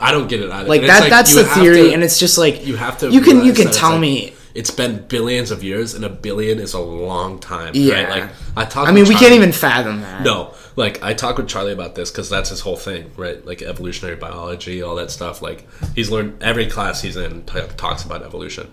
[0.00, 2.18] I don't get it either like And that that's you the theory to- and it's
[2.18, 5.50] just like you have to you can you can tell like- me it's been billions
[5.50, 7.94] of years and a billion is a long time Yeah.
[8.02, 11.12] right like i talk i mean we Charlie- can't even fathom that No, like I
[11.14, 13.44] talk with Charlie about this because that's his whole thing, right?
[13.44, 15.42] Like evolutionary biology, all that stuff.
[15.42, 18.68] Like he's learned every class he's in t- talks about evolution,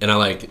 [0.00, 0.48] and I like,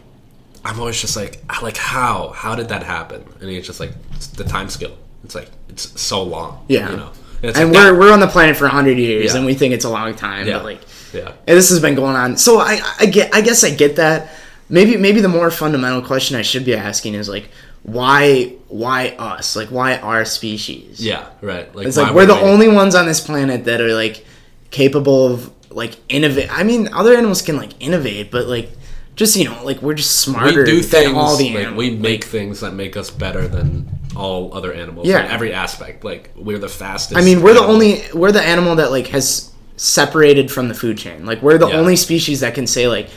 [0.66, 3.24] I'm always just like, ah, like how how did that happen?
[3.40, 3.94] And he's just like
[4.36, 4.98] the time scale.
[5.24, 6.92] It's like it's so long, Yeah.
[6.92, 7.12] you know.
[7.50, 9.38] It's and like, we're, we're on the planet for 100 years Yeah.
[9.38, 10.58] and we think it's a long time Yeah.
[10.58, 10.82] but like
[11.14, 12.36] yeah, and this has been going on.
[12.38, 14.32] So I, I get i guess i get that.
[14.70, 17.50] Maybe maybe the more fundamental question i should be asking is like
[17.84, 19.56] why why us?
[19.56, 21.00] Like why our species?
[21.06, 21.74] Yeah, right.
[21.76, 24.26] Like it's like we're the would we- only ones on this planet that are like
[24.72, 28.70] capable of like innovate i mean other animals can like innovate but like
[29.16, 30.60] just you know like we're just smarter.
[30.64, 33.88] we do than things all the like we make things that make us better than
[34.16, 35.08] all other animals.
[35.08, 35.26] Yeah.
[35.26, 36.04] in every aspect.
[36.04, 37.18] Like we're the fastest.
[37.18, 40.98] I mean, we're the only we're the animal that like has separated from the food
[40.98, 41.26] chain.
[41.26, 41.76] Like we're the Yeah.
[41.78, 43.10] only species that can say like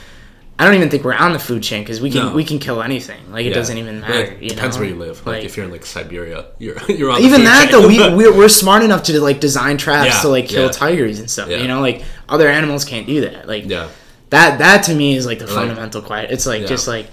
[0.61, 2.35] I don't even think we're on the food chain because we can No.
[2.35, 3.31] we can kill anything.
[3.31, 3.55] Like it Yeah.
[3.55, 4.23] doesn't even matter.
[4.33, 4.81] It you depends know?
[4.83, 5.19] where you live.
[5.25, 7.81] Like, Like, if you're in like Siberia, you're you're on the even food that chain.
[7.83, 11.21] though, we we're, we're smart enough to like design traps Yeah, to like kill tigers
[11.21, 11.49] and stuff.
[11.49, 13.47] You know, like other animals can't do that.
[13.47, 13.87] Like yeah,
[14.31, 16.31] that that to me is like the Like- fundamental quiet.
[16.31, 16.69] It's like Yeah.
[16.69, 17.09] just like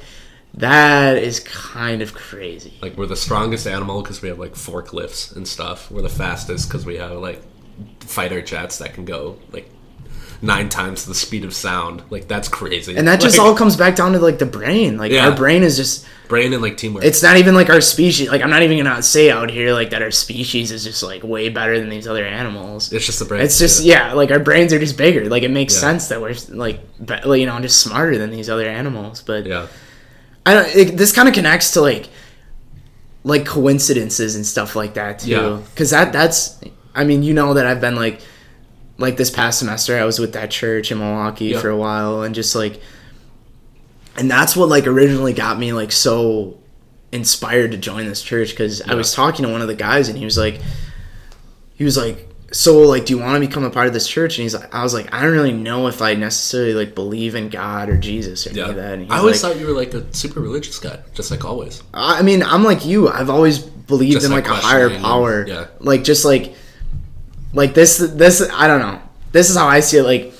[0.56, 2.74] that is kind of crazy.
[2.82, 5.92] like we're the strongest animal because we have like forklifts and stuff.
[5.92, 7.42] We're the fastest because we have like
[8.00, 9.70] fighter jets that can go like
[10.46, 12.04] nine times the speed of sound.
[12.10, 12.96] Like that's crazy.
[12.96, 14.98] And that just Like, all comes back down to like the brain.
[14.98, 15.30] Like Yeah.
[15.30, 17.04] our brain is just brain and like teamwork.
[17.04, 19.92] it's not even like our species like i'm not even gonna say out here like
[19.92, 23.26] that our species is just like way better than these other animals it's just the
[23.26, 23.42] brain.
[23.44, 25.82] it's just yeah, like our brains are just bigger like it makes Yeah.
[25.82, 29.68] sense that we're like be, you know just smarter than these other animals but yeah,
[30.48, 32.10] i don't it, this kind of connects to like
[33.24, 35.62] like coincidences and stuff like that too Yeah.
[35.70, 36.60] because that that's
[36.96, 38.20] i mean you know that i've been like
[38.98, 41.60] like this past semester i was with that church in milwaukee Yeah.
[41.60, 42.80] for a while and just like
[44.18, 46.58] and that's what like originally got me like so
[47.12, 50.18] inspired to join this church because i was talking to one of the guys and
[50.18, 50.60] he was like
[51.76, 54.38] he was like so like, do you want to become a part of this church?
[54.38, 57.36] And he's like, I was like, I don't really know if I necessarily like believe
[57.36, 58.70] in God or Jesus or any Yeah.
[58.70, 59.00] of that.
[59.10, 61.84] I always like, thought you were like a super religious guy, just like always.
[61.94, 63.10] I mean, I'm like you.
[63.10, 65.46] I've always believed Just, in like, like, a higher power.
[65.46, 65.66] yeah.
[65.80, 66.54] Like just like
[67.56, 69.02] like this this I don't know.
[69.32, 70.34] This is how I see it like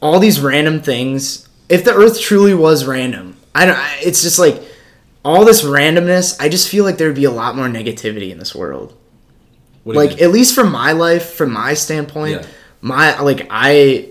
[0.00, 1.46] all these random things.
[1.68, 4.62] If the earth truly was random, I don't it's just like
[5.24, 8.38] all this randomness, I just feel like there would be a lot more negativity in
[8.38, 8.96] this world.
[9.84, 12.46] What do you Like at least from my life, from my standpoint, Yeah.
[12.80, 14.08] my like I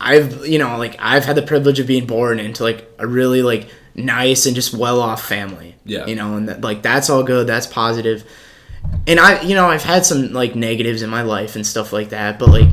[0.00, 3.42] I've you know like I've had the privilege of being born into like a really
[3.42, 5.74] like nice and just well off family.
[5.84, 6.06] Yeah.
[6.06, 7.46] You know, and that, like that's all good.
[7.48, 8.24] That's positive.
[9.06, 12.10] And I you know I've had some like negatives in my life and stuff like
[12.10, 12.68] that, but like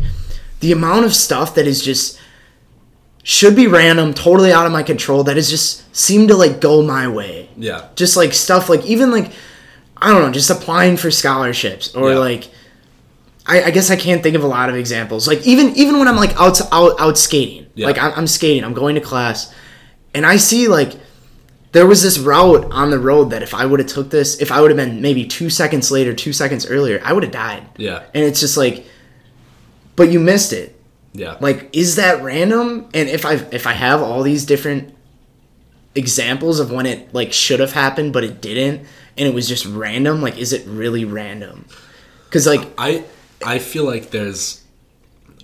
[0.59, 2.19] the amount of stuff that is just
[3.23, 6.81] should be random, totally out of my control that is just seemed to like go
[6.83, 9.31] my way yeah, just like stuff like even like
[9.97, 12.17] I don't know, just applying for scholarships or Yeah.
[12.19, 12.49] like
[13.47, 15.27] I, I guess I can't think of a lot of examples.
[15.27, 17.87] Like even even when I'm like out out out skating, Yeah.
[17.87, 19.53] like I'm, I'm skating, I'm going to class,
[20.13, 20.93] and I see like
[21.75, 24.51] there was this route on the road that if I would have took this, if
[24.51, 27.67] I would have been maybe two seconds later, two seconds earlier, I would have died.
[27.77, 28.85] yeah, And it's just like,
[29.95, 30.71] but you missed it
[31.13, 31.37] yeah.
[31.39, 34.93] like is that random and if i if i have all these different
[35.95, 38.85] examples of when it like should have happened but it didn't
[39.17, 41.65] and it was just random like is it really random
[42.35, 43.05] because like I
[43.45, 44.61] I feel like there's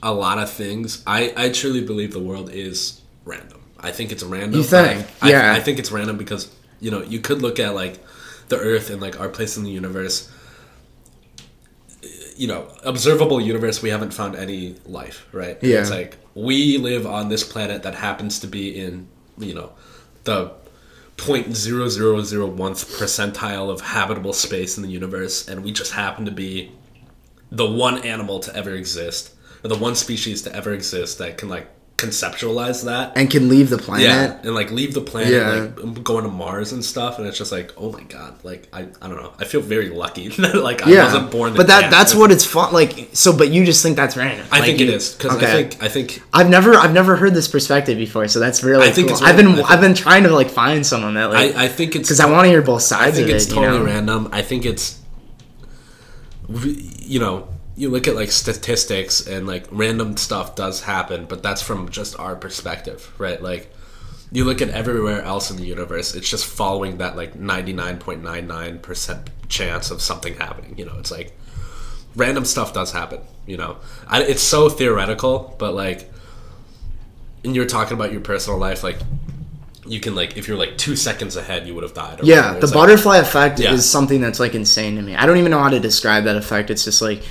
[0.04, 1.04] a lot of things.
[1.08, 3.61] I I truly believe the world is random.
[3.82, 4.60] I think it's random.
[4.60, 5.08] You think?
[5.22, 5.54] I, Yeah.
[5.54, 8.00] I, I think it's random because you know you could look at like
[8.50, 10.32] the Earth and like our place in the universe.
[12.36, 13.82] You know, observable universe.
[13.82, 15.58] We haven't found any life, right?
[15.62, 15.82] Yeah.
[15.82, 19.08] It's like we live on this planet that happens to be in
[19.38, 19.74] you know
[20.24, 20.52] the
[21.18, 25.94] point zero zero zero one percentile of habitable space in the universe, and we just
[25.94, 26.72] happen to be
[27.52, 31.50] the one animal to ever exist, or the one species to ever exist that can
[31.50, 31.68] like
[32.02, 33.14] conceptualize that.
[33.16, 35.50] and can leave the planet yeah, and like leave the planet, Yeah.
[35.50, 38.68] like um, going to Mars and stuff, and it's just like, oh my god, like
[38.74, 41.54] I, I don't know, I feel very lucky that like I yeah wasn't born.
[41.56, 44.58] but that that's what it's fun like so but you just think that's random I
[44.60, 45.52] Like, think you- it is because I okay.
[45.70, 48.92] think I think I've never I've never heard this perspective before, so that's really I
[48.92, 49.18] think cool.
[49.18, 49.60] it's I've been.
[49.60, 52.20] I I've been trying to like find someone that like I, I think it's because
[52.20, 53.50] I want to hear both sides I think it's it.
[53.50, 53.86] you totally know?
[53.86, 54.30] random.
[54.32, 55.00] I think it's,
[57.00, 61.62] you know, you look at like statistics and like random stuff does happen, but that's
[61.62, 63.42] from just our perspective, right?
[63.42, 63.74] Like,
[64.34, 67.98] you look at everywhere else in the universe, it's just following that like ninety nine
[67.98, 70.78] point nine nine percent chance of something happening.
[70.78, 71.38] You know, it's like
[72.16, 73.20] random stuff does happen.
[73.46, 76.10] You know, I, it's so theoretical, but like,
[77.44, 78.98] and you're talking about your personal life, like.
[79.84, 82.22] You can like if you're like two seconds ahead, you would have died.
[82.22, 82.54] or Yeah, whatever.
[82.60, 83.74] the It's like- butterfly effect Yeah.
[83.74, 85.16] is something that's like insane to me.
[85.16, 86.70] I don't even know how to describe that effect.
[86.70, 87.24] It's just like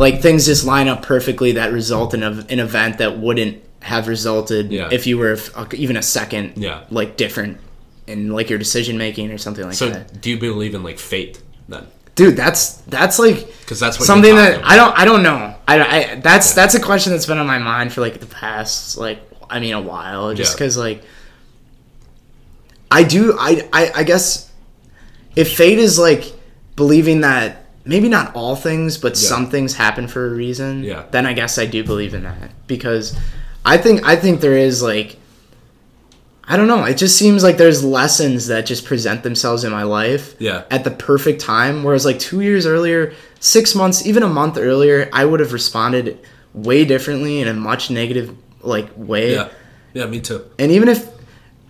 [0.00, 4.08] like things just line up perfectly that result in a, an event that wouldn't have
[4.08, 4.88] resulted Yeah.
[4.90, 6.84] if you were f- even a second Yeah.
[6.90, 7.58] like different
[8.06, 10.10] in like your decision making or something like So, that.
[10.10, 11.86] So do you believe in like fate then?
[12.14, 15.54] Dude, that's that's like Because that's what something that talking I don't I don't know.
[15.68, 18.96] I, I that's that's a question that's been on my mind for like the past
[18.98, 20.56] like I mean a while just Yeah.
[20.56, 21.02] because like
[22.90, 24.50] I do I, I I guess
[25.36, 26.24] if fate is like
[26.76, 27.59] believing that
[27.90, 29.28] maybe not all things but Yeah.
[29.28, 31.02] some things happen for a reason Yeah.
[31.10, 33.14] then I guess I do believe in that because
[33.64, 35.16] I think I think there is like
[36.52, 39.82] I don't know it just seems like there's lessons that just present themselves in my
[39.82, 40.62] life Yeah.
[40.70, 41.84] at the perfect time.
[41.84, 46.18] Whereas like two years earlier, six months, even a month earlier, I would have responded
[46.54, 48.30] way differently in a much negative
[48.62, 49.34] like way.
[49.34, 49.48] Yeah.
[49.94, 50.42] Yeah, me too.
[50.58, 51.06] And even if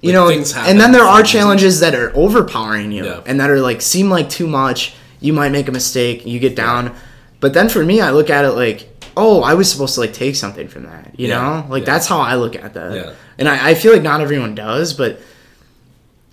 [0.02, 3.20] you Like, know, and then there are challenges that are overpowering you Yeah.
[3.26, 4.94] and that are like seem like too much.
[5.20, 6.94] You might make a mistake, you get down.
[7.40, 10.12] But then for me, I look at it like, oh, I was supposed to like
[10.12, 11.18] take something from that.
[11.18, 11.40] You Yeah.
[11.40, 11.92] know, like Yeah.
[11.92, 12.94] that's how I look at that.
[12.94, 13.12] Yeah.
[13.38, 15.20] And I, I feel like not everyone does, but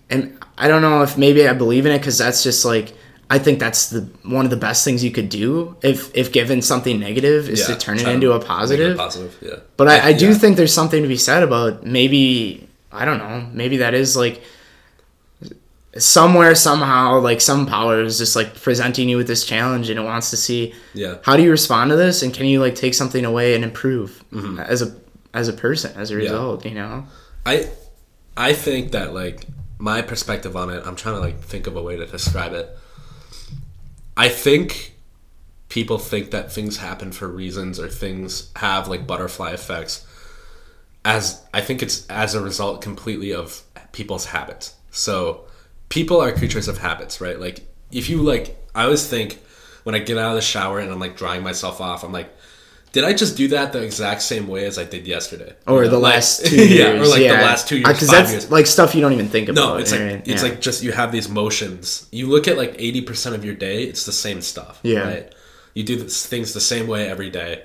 [0.09, 2.93] and I don't know if maybe I believe in it because that's just like
[3.29, 6.61] I think that's the one of the best things you could do if if given
[6.61, 8.95] something negative is to turn it into a it positive.
[8.97, 9.55] Positive, yeah.
[9.75, 13.45] But I, I do think there's something to be said about maybe I don't know
[13.51, 14.41] maybe that is like
[15.99, 20.03] somewhere somehow like some power is just like presenting you with this challenge and it
[20.03, 21.17] wants to see Yeah.
[21.23, 24.23] how do you respond to this and can you like take something away and improve
[24.31, 24.59] mm-hmm.
[24.59, 24.95] as a
[25.33, 27.05] as a person as a result you know
[27.45, 27.69] I
[28.35, 29.45] I think that like
[29.79, 32.69] my perspective on it, I'm trying to like think of a way to describe it.
[34.15, 34.95] I think
[35.69, 40.05] people think that things happen for reasons or things have like butterfly effects
[41.05, 44.75] as I think it's as a result completely of people's habits.
[44.91, 45.45] So
[45.89, 47.39] people are creatures of habits, right?
[47.39, 47.61] Like
[47.91, 49.39] if you like I always think
[49.83, 52.29] when I get out of the shower and I'm like drying myself off, I'm like,
[52.91, 55.53] did I just do that the exact same way as I did yesterday?
[55.67, 57.93] or You the like- last two years, yeah, or like the last two years, uh,
[57.93, 58.51] Because five that's years.
[58.51, 59.73] like stuff you don't even think about.
[59.73, 60.27] No, it's like right?
[60.27, 60.49] it's Yeah.
[60.49, 62.07] like just you have these motions.
[62.11, 64.79] You look at like eighty percent of your day, it's the same stuff.
[64.83, 64.99] Yeah.
[65.07, 65.35] Right.
[65.73, 67.63] You do things the same way every day,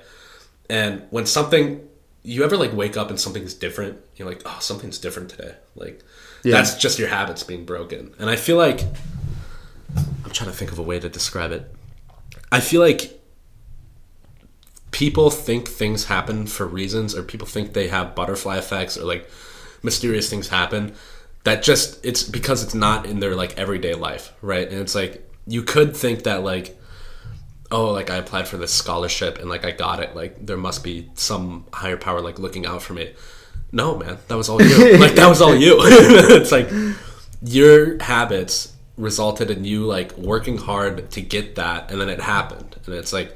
[0.69, 1.81] and when something,
[2.23, 5.55] you ever like wake up and something's different, you're like, oh, something's different today.
[5.75, 6.01] Like
[6.43, 6.57] Yeah.
[6.57, 8.13] that's just your habits being broken.
[8.19, 8.81] And I feel like
[9.95, 11.73] I'm trying to think of a way to describe it.
[12.51, 13.19] I feel like
[14.91, 19.29] people think things happen for reasons or people think they have butterfly effects or like
[19.81, 20.93] mysterious things happen
[21.43, 25.27] that just it's because it's not in their like everyday life right and it's like
[25.47, 26.79] you could think that like
[27.71, 30.83] oh like i applied for this scholarship and like i got it like there must
[30.83, 33.11] be some higher power like looking out for me
[33.73, 34.97] no man that was all you.
[34.99, 35.79] Like that was all you.
[35.81, 36.69] It's like
[37.41, 42.77] your habits resulted in you like working hard to get that and then it happened.
[42.85, 43.35] And it's like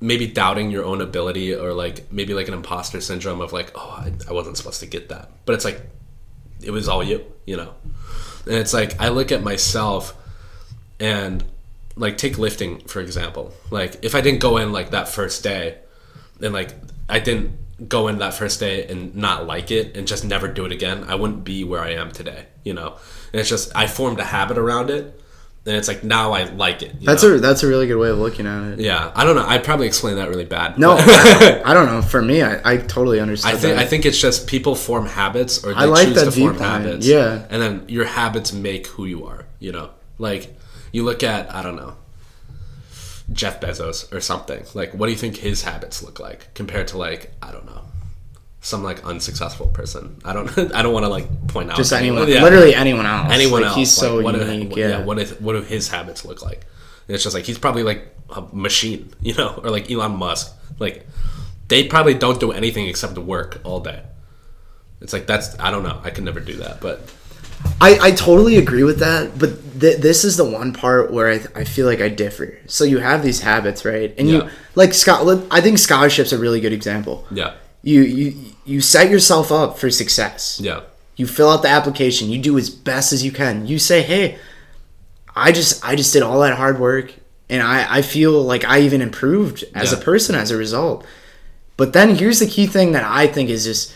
[0.00, 4.04] maybe doubting your own ability or like maybe like an imposter syndrome of like oh
[4.04, 5.30] I, I wasn't supposed to get that.
[5.46, 5.80] But it's like
[6.60, 7.72] it was all you you know?
[8.46, 10.14] And it's like i look at myself
[10.98, 11.44] and
[11.94, 13.54] like take lifting for example.
[13.70, 15.78] Like if i didn't go in like that first day
[16.42, 16.74] and like
[17.08, 20.64] i didn't go in that first day and not like it and just never do
[20.64, 22.96] it again i wouldn't be where i am today you know
[23.32, 25.18] and it's just i formed a habit around it
[25.66, 27.34] and it's like now i like it that's know?
[27.34, 28.80] a that's a really good way of looking at it.
[28.80, 32.02] yeah i don't know i probably explained that really bad No, I, I don't know.
[32.02, 33.56] For me, I, I totally understand.
[33.56, 33.82] I think that.
[33.82, 36.58] I think it's just people form habits or they I like choose that to form
[36.58, 37.06] habits.
[37.06, 37.46] yeah.
[37.50, 39.90] And then your habits make who you are, you know?
[40.18, 40.56] Like
[40.92, 41.94] you look at, I don't know,
[43.32, 44.64] Jeff Bezos or something.
[44.74, 47.82] Like what do you think his habits look like compared to like, I don't know,
[48.60, 50.20] some like unsuccessful person.
[50.24, 52.42] I don't I don't want to like point out just anyone, Yeah.
[52.42, 53.32] literally anyone else.
[53.32, 53.76] anyone Like, else.
[53.78, 54.74] He's so like, what unique.
[54.74, 55.02] Do, yeah.
[55.04, 56.66] What, is, what do his habits look like?
[57.08, 60.52] And it's just like he's probably like a machine, you know, or like Elon Musk.
[60.78, 61.06] Like
[61.68, 64.02] they probably don't do anything except to work all day.
[65.00, 66.00] It's like that's I don't know.
[66.04, 67.00] I could never do that, but
[67.80, 69.50] I, I totally agree with that, but
[69.80, 72.58] th- this is the one part where I, th- I feel like I differ.
[72.66, 74.14] So you have these habits, right?
[74.18, 74.34] And Yeah.
[74.44, 75.46] you like Scotland.
[75.50, 77.24] I think scholarship's a really good example.
[77.30, 77.52] yeah,
[77.82, 80.60] You you you set yourself up for success.
[80.62, 80.80] yeah,
[81.16, 82.30] You fill out the application.
[82.30, 83.66] You do as best as you can.
[83.66, 84.38] You say, "Hey,
[85.34, 87.12] I just I just did all that hard work,
[87.48, 91.04] and I I feel like I even improved as a person as a result."
[91.76, 93.92] But then here's the key thing that I think is just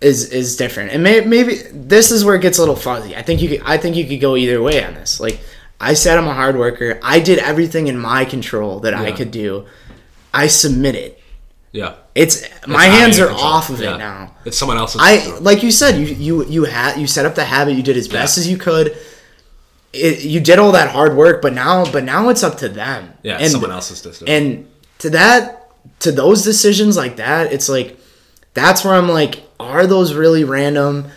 [0.00, 3.14] is is different, and may, maybe this is where it gets a little fuzzy.
[3.16, 5.20] I think you could, I think you could go either way on this.
[5.20, 5.40] Like
[5.80, 6.98] I said, I'm a hard worker.
[7.02, 9.66] I did everything in my control that I could do.
[10.32, 11.16] I submitted.
[11.72, 11.94] yeah.
[12.14, 13.44] It's my It's out hands are control.
[13.46, 13.94] off of Yeah.
[13.94, 14.34] it now.
[14.44, 15.00] It's someone else's.
[15.02, 15.40] I control.
[15.42, 17.74] like you said, you you you had you set up the habit.
[17.76, 18.40] You did as best Yeah.
[18.42, 18.96] as you could.
[19.92, 23.12] It, you did all that hard work, but now but now it's up to them.
[23.22, 24.28] yeah, and, someone else's decision.
[24.28, 25.70] And to that,
[26.00, 27.98] to those decisions like that, it's like
[28.54, 31.08] that's where I'm like, are those really random?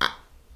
[0.00, 0.10] I,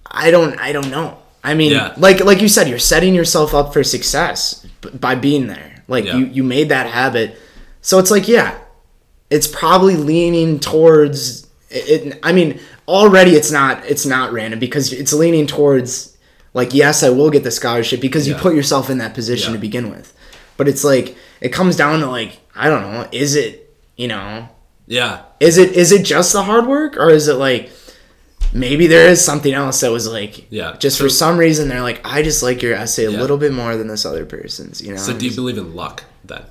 [0.06, 1.18] I don't I don't know.
[1.44, 1.94] I mean, Yeah.
[1.96, 5.82] like like you said, you're setting yourself up for success by being there.
[5.88, 6.16] Like Yeah.
[6.16, 7.38] you you made that habit,
[7.82, 8.54] so it's like yeah,
[9.30, 12.18] it's probably leaning towards it, it.
[12.22, 12.58] I mean,
[12.88, 16.16] already it's not it's not random because it's leaning towards
[16.54, 19.56] like yes, I will get the scholarship because you put yourself in that position Yeah.
[19.58, 20.12] to begin with.
[20.56, 24.48] But it's like it comes down to like I don't know, is it you know
[24.86, 27.70] yeah, is it is it just the hard work or is it like
[28.52, 30.76] maybe there is something else that was like Yeah.
[30.78, 33.20] just So- for some reason they're like I just like your essay a Yeah.
[33.20, 36.04] little bit more than this other person's you know So do you believe in luck
[36.24, 36.42] then?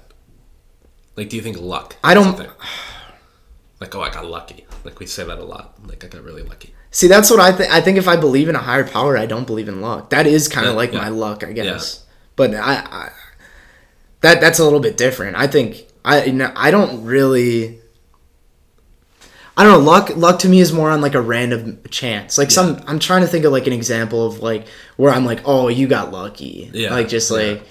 [1.15, 1.95] Like, do you think luck?
[2.03, 2.49] I don't- thing?
[3.79, 4.65] Like, oh, I got lucky.
[4.83, 5.75] Like we say that a lot.
[5.88, 6.73] Like I got really lucky.
[6.91, 7.71] See, that's what I think.
[7.73, 10.09] I think if I believe in a higher power, I don't believe in luck.
[10.11, 10.99] That is kind of Yeah, like yeah.
[11.01, 12.03] my luck, I guess.
[12.36, 13.09] But I, I,
[14.21, 15.36] that that's a little bit different.
[15.38, 17.79] I think I, you know, I don't really.
[19.58, 19.80] I don't know.
[19.91, 22.38] Luck, luck to me is more on like a random chance.
[22.38, 25.41] Like some, I'm trying to think of like an example of like where I'm like,
[25.45, 26.70] oh, you got lucky.
[26.74, 27.38] Yeah, Like just yeah.
[27.38, 27.64] like,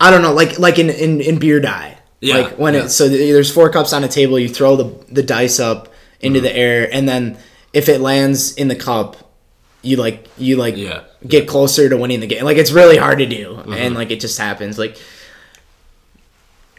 [0.00, 0.32] I don't know.
[0.32, 1.98] Like like in in in beer die.
[2.20, 2.84] Yeah, Like when yeah.
[2.84, 5.88] it so there's four cups on a table, you throw the the dice up
[6.20, 6.44] into Mm-hmm.
[6.46, 7.36] the air, and then
[7.72, 9.16] if it lands in the cup,
[9.82, 12.44] you like you like Yeah, get closer to winning the game.
[12.44, 13.72] Like it's really hard to do, Mm-hmm.
[13.74, 14.78] and like it just happens.
[14.78, 14.96] Like,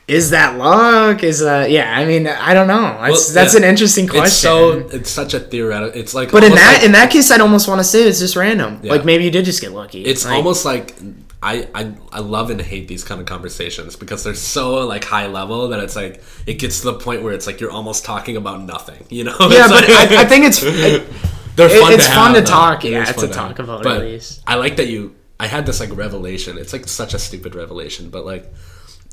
[0.08, 1.24] is that luck?
[1.24, 1.98] Is that yeah?
[1.98, 2.82] I mean, I don't know.
[3.00, 3.62] That's Well, that's yeah.
[3.62, 4.26] an interesting question.
[4.26, 6.00] It's so it's such a theoretical.
[6.00, 8.20] It's like, but in that like- in that case, I'd almost want to say it's
[8.20, 8.80] just random.
[8.84, 8.92] Yeah.
[8.92, 10.04] Like maybe you did just get lucky.
[10.04, 10.96] it's Like, almost like
[11.42, 15.28] I, I I love and hate these kind of conversations because they're so like high
[15.28, 18.36] level that it's like it gets to the point where it's like you're almost talking
[18.38, 19.06] about nothing.
[19.10, 19.36] You know?
[19.40, 20.62] yeah, but like- I, I think it's.
[20.64, 21.08] It,
[21.56, 21.92] they're fun.
[21.92, 22.58] It- it's to fun have, to though.
[22.58, 24.42] talk, It yeah, it's to fun talk about But at least.
[24.48, 26.58] I like that you I had this like revelation.
[26.58, 28.52] It's like such a stupid revelation, but like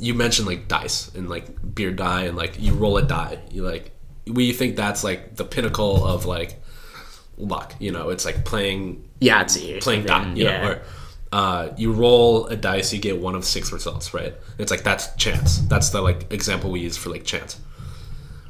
[0.00, 3.38] you mentioned like dice and like beer die and like you roll a die.
[3.50, 3.92] You like
[4.26, 6.60] we think that's like the pinnacle of like
[7.36, 7.74] luck.
[7.78, 9.76] You know, it's like playing Yahtzee.
[9.76, 10.08] Or playing die.
[10.22, 10.62] something, You yeah.
[10.62, 10.82] know, or
[11.32, 14.34] uh, you roll a dice, you get one of six results, right?
[14.58, 15.58] It's like that's chance.
[15.68, 17.60] That's the like example we use for like chance.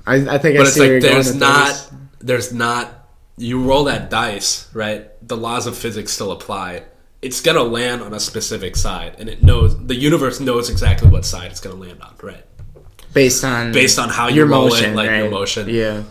[0.07, 1.92] I, I think I But it's see where like you're going there's not this.
[2.20, 5.09] there's not you roll that dice, right?
[5.26, 6.84] The laws of physics still apply.
[7.22, 11.24] It's gonna land on a specific side, and it knows the universe knows exactly what
[11.26, 12.44] side it's gonna land on, right?
[13.12, 15.30] based on Based on how you your roll motion, it, like your right?
[15.30, 15.68] motion.
[15.68, 16.04] Yeah.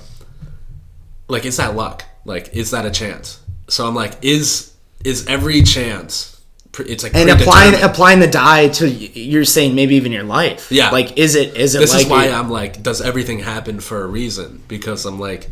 [1.29, 2.03] Like, is that luck?
[2.25, 3.39] Like, is that a chance?
[3.69, 4.73] So I'm like, is
[5.05, 6.35] is every chance?
[6.77, 10.71] It's like And applying applying the die to you're saying maybe even your life.
[10.71, 10.91] Yeah.
[10.91, 13.79] Like is it is it this like is why it- I'm like, does everything happen
[13.79, 14.61] for a reason?
[14.67, 15.49] Because I'm like,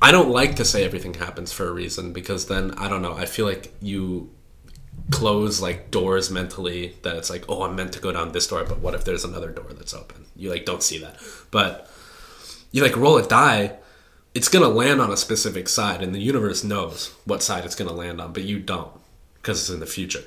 [0.00, 3.14] I don't like to say everything happens for a reason because then I don't know.
[3.14, 4.30] I feel like you
[5.10, 8.64] close like doors mentally that it's like, oh, I'm meant to go down this door,
[8.64, 10.26] but what if there's another door that's open?
[10.36, 11.16] You like don't see that,
[11.50, 11.90] but
[12.72, 13.76] you like roll a die.
[14.34, 17.92] It's gonna land on a specific side, and the universe knows what side it's gonna
[17.92, 18.90] land on, but you don't
[19.36, 20.24] because it's in the future.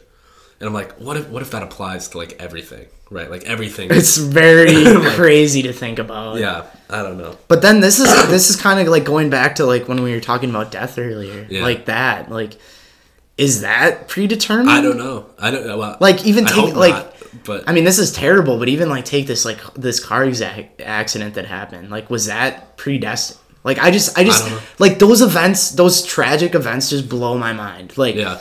[0.60, 3.30] And I'm like, what if what if that applies to like everything, right?
[3.30, 3.90] Like everything.
[3.92, 6.40] it's very crazy to think about.
[6.40, 7.38] Yeah, I don't know.
[7.48, 10.14] But then this is this is kind of like going back to like when we
[10.14, 11.46] were talking about death earlier.
[11.50, 11.64] Yeah.
[11.64, 12.32] Like that.
[12.32, 12.58] Like
[13.38, 14.70] is that predetermined?
[14.70, 15.28] I don't know.
[15.40, 15.78] I don't know.
[15.78, 17.14] Well, Like even I take like not,
[17.46, 20.82] but I mean this is terrible, but even like take this like this car exact
[20.82, 21.90] accident that happened.
[21.90, 23.40] Like was that predestined?
[23.64, 27.54] Like I just I just don't like those events, those tragic events just blow my
[27.54, 27.98] mind.
[27.98, 28.40] Like yeah,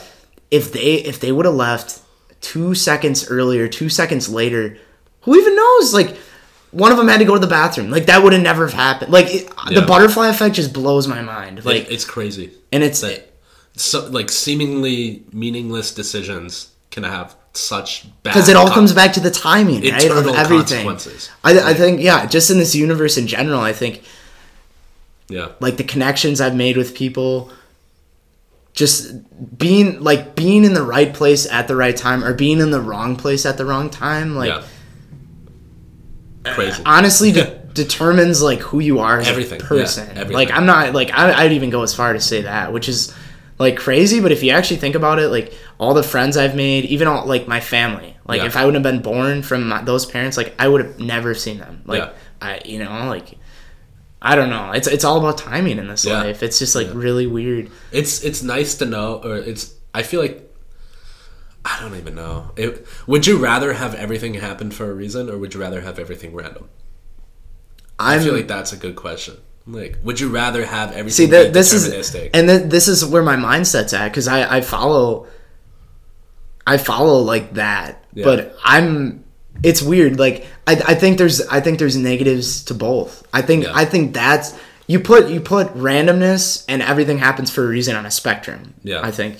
[0.50, 2.00] if they if they would have left
[2.42, 4.78] 2 seconds earlier, 2 seconds later,
[5.22, 6.16] who even knows like
[6.70, 7.90] one of them had to go to the bathroom.
[7.90, 9.12] Like that would have never have happened.
[9.12, 9.80] Like it, Yeah.
[9.80, 11.64] the butterfly effect just blows my mind.
[11.64, 12.52] like Like it's crazy.
[12.72, 13.32] and it's That
[13.76, 19.20] so like seemingly meaningless decisions can have such bad because it all comes back to
[19.20, 20.10] the timing, right?
[20.10, 20.84] Of everything.
[20.86, 21.30] consequences.
[21.44, 24.02] I, I think, yeah, just in this universe in general, I think
[25.28, 27.50] Yeah, like the connections I've made with people,
[28.74, 29.12] just
[29.58, 32.80] being like being in the right place at the right time or being in the
[32.80, 34.64] wrong place at the wrong time, like yeah.
[36.54, 36.80] Crazy.
[36.82, 40.08] Uh, honestly de- determines like who you are as Everything, a yeah, person.
[40.10, 40.32] everything.
[40.32, 43.12] Like I'm not like I, I'd even go as far to say that, which is
[43.58, 44.20] like crazy.
[44.20, 47.26] But if you actually think about it, like all the friends I've made, even all
[47.26, 48.46] like my family, like Yeah.
[48.46, 51.34] if I wouldn't have been born from my, those parents, like I would have never
[51.34, 51.82] seen them.
[51.86, 52.12] Like Yeah.
[52.40, 53.38] I, you know, like
[54.22, 54.72] I don't know.
[54.72, 56.22] It's it's all about timing in this Yeah.
[56.22, 56.42] life.
[56.42, 57.70] It's just like really weird.
[57.92, 59.74] It's it's nice to know, or it's.
[59.94, 60.42] I feel like.
[61.64, 62.52] I don't even know.
[62.56, 65.98] It, would you rather have everything happen for a reason, or would you rather have
[65.98, 66.68] everything random?
[67.98, 69.38] I I'm, feel like that's a good question.
[69.68, 73.36] Like, would you rather have everything See, this is and th- this is where my
[73.36, 75.26] mindset's at because I I follow,
[76.66, 78.24] I follow like that, Yeah.
[78.24, 79.24] but I'm.
[79.62, 80.18] It's weird.
[80.18, 83.26] Like I, I think there's I think there's negatives to both.
[83.32, 83.72] I think Yeah.
[83.74, 84.54] I think that's
[84.86, 88.74] you put you put randomness and everything happens for a reason on a spectrum.
[88.84, 89.00] Yeah.
[89.02, 89.38] I think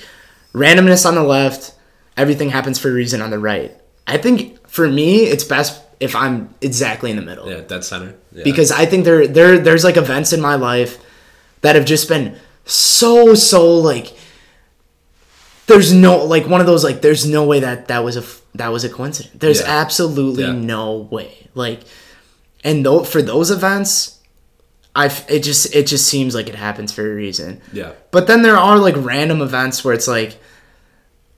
[0.55, 1.75] randomness on the left,
[2.17, 3.77] everything happens for a reason on the right.
[4.07, 8.15] I think for me it's best if I'm exactly in the middle yeah, dead center.
[8.33, 8.45] Yeah.
[8.45, 10.99] because I think there there there's like events in my life
[11.63, 14.13] that have just been so so like
[15.67, 18.25] there's no like one of those like there's no way that that was a
[18.57, 19.35] that was a coincidence.
[19.39, 19.67] There's Yeah.
[19.81, 20.53] absolutely Yeah.
[20.53, 21.49] no way.
[21.55, 21.81] Like
[22.63, 24.19] and though for those events
[24.95, 27.61] I it just it just seems like it happens for a reason.
[27.73, 30.39] yeah, But then there are like random events where it's like,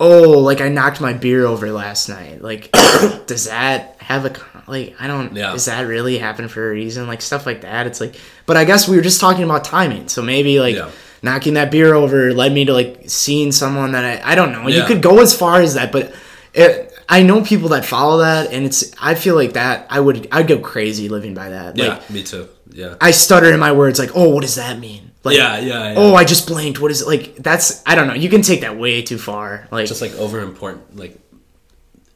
[0.01, 2.43] oh, like I knocked my beer over last night.
[2.43, 2.71] Like,
[3.27, 4.33] does that have a
[4.71, 4.95] like?
[5.01, 5.35] I don't.
[5.35, 5.53] Yeah.
[5.53, 7.07] Does that really happen for a reason?
[7.07, 7.87] Like stuff like that.
[7.87, 10.09] It's like, but I guess we were just talking about timing.
[10.09, 10.91] So maybe like Yeah.
[11.23, 14.69] knocking that beer over led me to like seeing someone that I I don't know.
[14.69, 14.79] Yeah.
[14.83, 16.15] You could go as far as that, but.
[16.55, 18.93] It, I know people that follow that, and it's.
[19.01, 19.87] I feel like that.
[19.91, 20.29] I would.
[20.33, 21.77] I'd go crazy living by that.
[21.77, 22.49] yeah, Like me too.
[22.71, 23.99] Yeah, I stutter in my words.
[23.99, 25.08] Like, oh, what does that mean?
[25.25, 25.95] Like, yeah, yeah, yeah.
[25.99, 26.81] oh i just blanked.
[26.81, 27.09] what is it?
[27.09, 28.15] Like that's i don't know.
[28.15, 29.67] You can take that way too far.
[29.71, 31.19] Like just like over important, like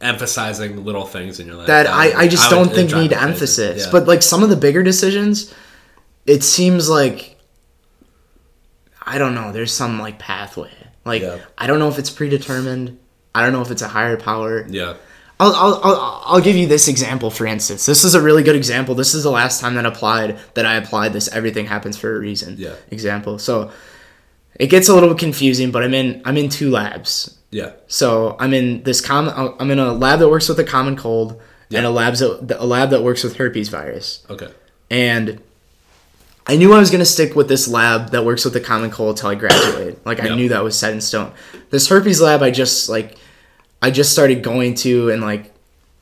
[0.01, 1.67] emphasizing little things in your life.
[1.67, 3.85] That i i just would- don't think need emphasis.
[3.87, 3.93] Yeah.
[3.93, 5.53] but like some of the bigger decisions
[6.27, 7.37] it seems like
[9.03, 9.53] i don't know.
[9.53, 10.71] There's some like pathway.
[11.05, 11.39] Like Yeah.
[11.59, 12.99] i don't know if it's predetermined.
[13.35, 14.67] I don't know if it's a higher power.
[14.69, 14.95] Yeah,
[15.41, 18.55] I'll, I'll, I'll, I'll give you this example for instance this is a really good
[18.57, 22.15] example this is the last time that applied that i applied this everything happens for
[22.15, 22.75] a reason Yeah.
[22.91, 23.73] example so
[24.61, 28.55] it gets a little confusing but i'm in i'm in two labs yeah, So I'm
[28.55, 29.35] in this common.
[29.35, 31.81] Uh, I'm in a lab that works with a common cold, yeah.
[31.81, 34.25] and a lab that a lab that works with herpes virus.
[34.31, 34.49] okay,
[34.91, 35.39] And
[36.47, 39.19] I knew I was gonna stick with this lab that works with the common cold
[39.19, 39.99] till I graduate.
[40.07, 40.35] Like I Yeah.
[40.37, 41.33] knew that was set in stone.
[41.69, 43.17] This herpes lab, I just like
[43.83, 45.53] I just started going to and like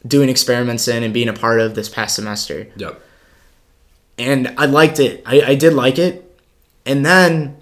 [0.07, 2.67] doing experiments in and being a part of this past semester.
[2.77, 3.01] Yep.
[4.19, 5.23] And I liked it.
[5.27, 6.27] I, I did like it.
[6.85, 7.57] And then,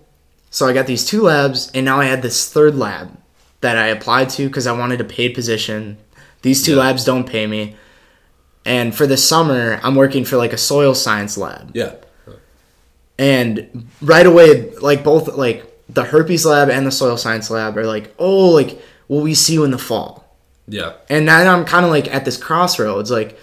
[0.50, 3.16] so I got these two labs, and now I had this third lab
[3.60, 5.98] that I applied to because I wanted a paid position.
[6.42, 6.80] These two Yeah.
[6.82, 7.76] labs don't pay me.
[8.64, 11.72] And for the summer, I'm working for like a soil science lab.
[11.74, 11.94] Yeah.
[13.18, 17.86] And right away, like both like the herpes lab and the soil science lab are
[17.86, 20.24] like, oh, like, will we see you in the fall?
[20.66, 20.92] Yeah.
[21.08, 23.10] And now I'm kind of like at this crossroads.
[23.10, 23.38] Like,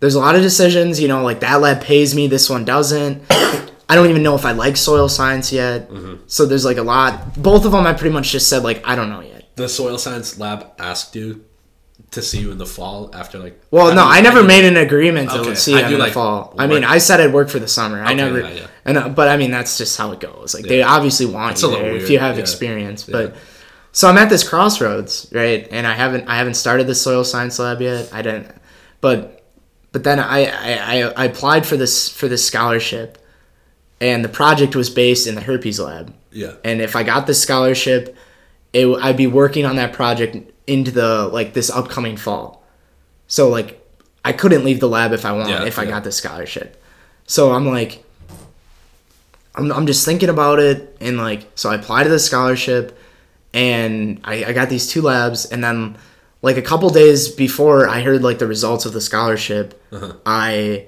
[0.00, 3.22] there's a lot of decisions, you know, like that lab pays me, this one doesn't.
[3.30, 5.90] I don't even know if I like soil science yet.
[6.28, 7.34] So there's like a lot.
[7.42, 9.48] Both of them, I pretty much just said, like, I don't know yet.
[9.56, 11.44] The soil science lab asked you
[12.12, 13.60] to see you in the fall after like.
[13.70, 15.92] Well, no, do- I never do- made an agreement to Okay, see I do, in
[15.94, 16.54] the like, fall.
[16.56, 18.00] I mean, I said I'd work for the summer.
[18.00, 18.66] I never, yeah, yeah.
[18.84, 20.54] and uh, but I mean that's just how it goes.
[20.54, 22.42] Like they obviously want It's you there if you have yeah.
[22.42, 23.06] experience.
[23.08, 23.12] Yeah.
[23.12, 23.36] But
[23.92, 25.66] so I'm at this crossroads, right?
[25.70, 28.08] And I haven't I haven't started the soil science lab yet.
[28.12, 28.54] I didn't,
[29.00, 29.42] but
[29.92, 33.18] but then I I, I, applied for this for this scholarship,
[34.00, 36.14] and the project was based in the herpes lab.
[36.30, 36.54] Yeah.
[36.64, 38.16] And if I got this scholarship,
[38.72, 40.36] it, I'd be working on that project
[40.68, 42.62] into the like this upcoming fall.
[43.26, 43.84] So like
[44.24, 46.80] I couldn't leave the lab if I wanted Yeah, if I got this scholarship.
[47.26, 48.04] So I'm like
[49.56, 52.96] I'm, I'm just thinking about it and like so I applied to the scholarship
[53.52, 55.96] and I, I got these two labs and then
[56.42, 60.14] like a couple days before I heard like the results of the scholarship, Uh-huh.
[60.24, 60.86] I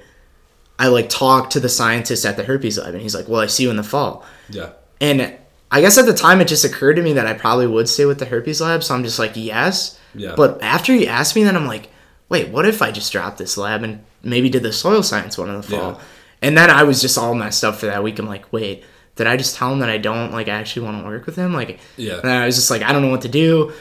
[0.79, 3.47] I like talked to the scientist at the herpes lab and he's like, Well I
[3.47, 4.25] see you in the fall.
[4.49, 4.71] Yeah.
[5.01, 5.35] And
[5.71, 8.05] I guess at the time it just occurred to me that I probably would stay
[8.05, 9.99] with the herpes lab, so I'm just like, yes.
[10.15, 10.35] Yeah.
[10.37, 11.89] But after he asked me then I'm like,
[12.29, 15.49] wait, what if I just dropped this lab and maybe did the soil science one
[15.51, 15.93] in the fall?
[15.93, 16.01] Yeah.
[16.41, 18.19] And then I was just all messed up for that week.
[18.19, 18.85] I'm like, wait,
[19.17, 21.37] did I just tell him that I don't like I actually want to work with
[21.37, 21.53] him?
[21.53, 22.19] Like, Yeah.
[22.23, 23.73] And I was just like, I don't know what to do.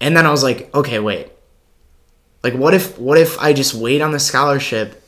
[0.00, 1.28] And then I was like, okay, wait.
[2.44, 5.02] Like, what if what if I just wait on the scholarship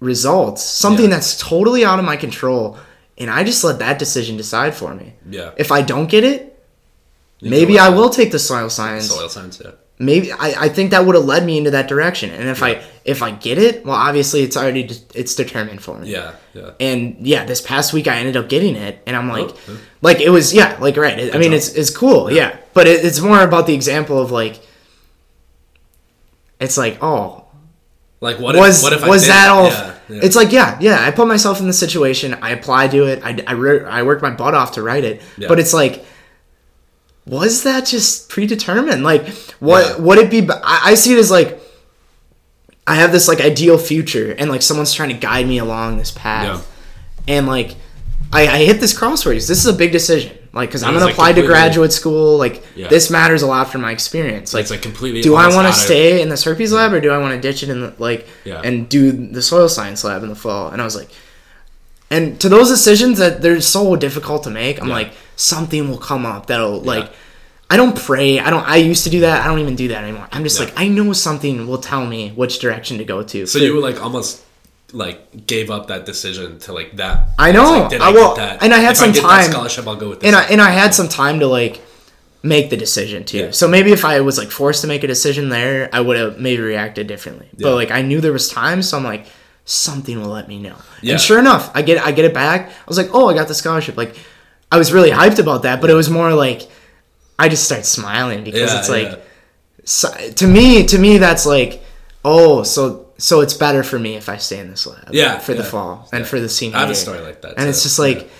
[0.00, 1.10] results, something Yeah.
[1.16, 2.78] that's totally out of my control,
[3.16, 5.14] and I just let that decision decide for me.
[5.28, 5.50] Yeah.
[5.56, 6.44] If I don't get it,
[7.40, 9.08] You maybe I will take the soil science.
[9.10, 9.60] Soil science.
[9.64, 9.72] Yeah.
[10.00, 12.30] Maybe I, I think that would have led me into that direction.
[12.30, 15.98] And if I if I get it, well, obviously it's already de- it's determined for
[15.98, 16.12] me.
[16.12, 16.34] Yeah.
[16.54, 16.70] Yeah.
[16.78, 19.74] And yeah, this past week I ended up getting it, and I'm oh, like, yeah.
[20.00, 21.34] like it was yeah, like right.
[21.34, 21.54] I mean, job.
[21.54, 22.56] it's it's cool, yeah.
[22.74, 24.60] But it, it's more about the example of like,
[26.60, 27.46] it's like oh,
[28.20, 28.54] Like what?
[28.54, 29.66] was if, what if was did- that all?
[29.66, 30.20] Yeah, yeah.
[30.22, 31.04] It's like yeah, yeah.
[31.04, 32.34] I put myself in the situation.
[32.34, 33.20] I applied to it.
[33.24, 35.22] I I, re- I worked my butt off to write it.
[35.36, 35.48] Yeah.
[35.48, 36.04] But it's like,
[37.28, 39.02] was that just predetermined?
[39.04, 39.28] Like
[39.60, 40.02] what Yeah.
[40.02, 40.48] would it be?
[40.64, 41.60] I see it as like.
[42.86, 46.10] I have this like ideal future, and like someone's trying to guide me along this
[46.10, 46.66] path,
[47.28, 47.74] and like
[48.32, 49.46] I, I hit this crossroads.
[49.46, 52.38] This is a big decision, like because I'm gonna like, apply to graduate school.
[52.38, 52.88] Like Yeah.
[52.88, 54.54] this matters a lot for my experience.
[54.54, 55.20] Like it's like completely.
[55.20, 57.62] do I want to stay in this herpes lab or do I want to ditch
[57.62, 58.62] it in the like Yeah.
[58.64, 60.70] and do the soil science lab in the fall?
[60.70, 61.08] And I was like,
[62.10, 64.94] and to those decisions that they're so difficult to make, I'm Yeah.
[64.94, 67.10] like, something will come up that'll like.
[67.70, 68.40] I don't pray.
[68.40, 68.66] I don't.
[68.66, 69.42] I used to do that.
[69.44, 70.26] I don't even do that anymore.
[70.32, 70.64] I'm just Yeah.
[70.66, 73.44] like I know something will tell me which direction to go to.
[73.46, 74.40] So you were like almost
[74.94, 77.28] like gave up that decision to like that.
[77.38, 77.86] I know.
[77.90, 78.62] Like, I I, will- get that?
[78.62, 80.28] and I had if some I time- scholarship, I'll go with this.
[80.28, 81.82] and I and I had some time to like
[82.42, 83.36] make the decision too.
[83.38, 83.50] Yeah.
[83.50, 86.38] So maybe if I was like forced to make a decision there, I would have
[86.38, 87.48] maybe reacted differently.
[87.52, 87.64] Yeah.
[87.68, 89.26] But like I knew there was time, so I'm like
[89.68, 90.74] something will let me know.
[91.02, 91.12] Yeah.
[91.12, 92.70] And sure enough, I get I get it back.
[92.70, 94.16] I was like, "Oh, I got the scholarship." Like
[94.72, 96.62] I was really hyped about that, but it was more like
[97.38, 99.16] I just start smiling because Yeah, it's like yeah.
[99.84, 100.08] so,
[100.40, 101.84] to me to me that's like,
[102.24, 105.52] "Oh, so so it's better for me if I stay in this lab Yeah, for
[105.54, 107.54] the fall and for the senior I have a year." story like that.
[107.58, 108.30] And it's just like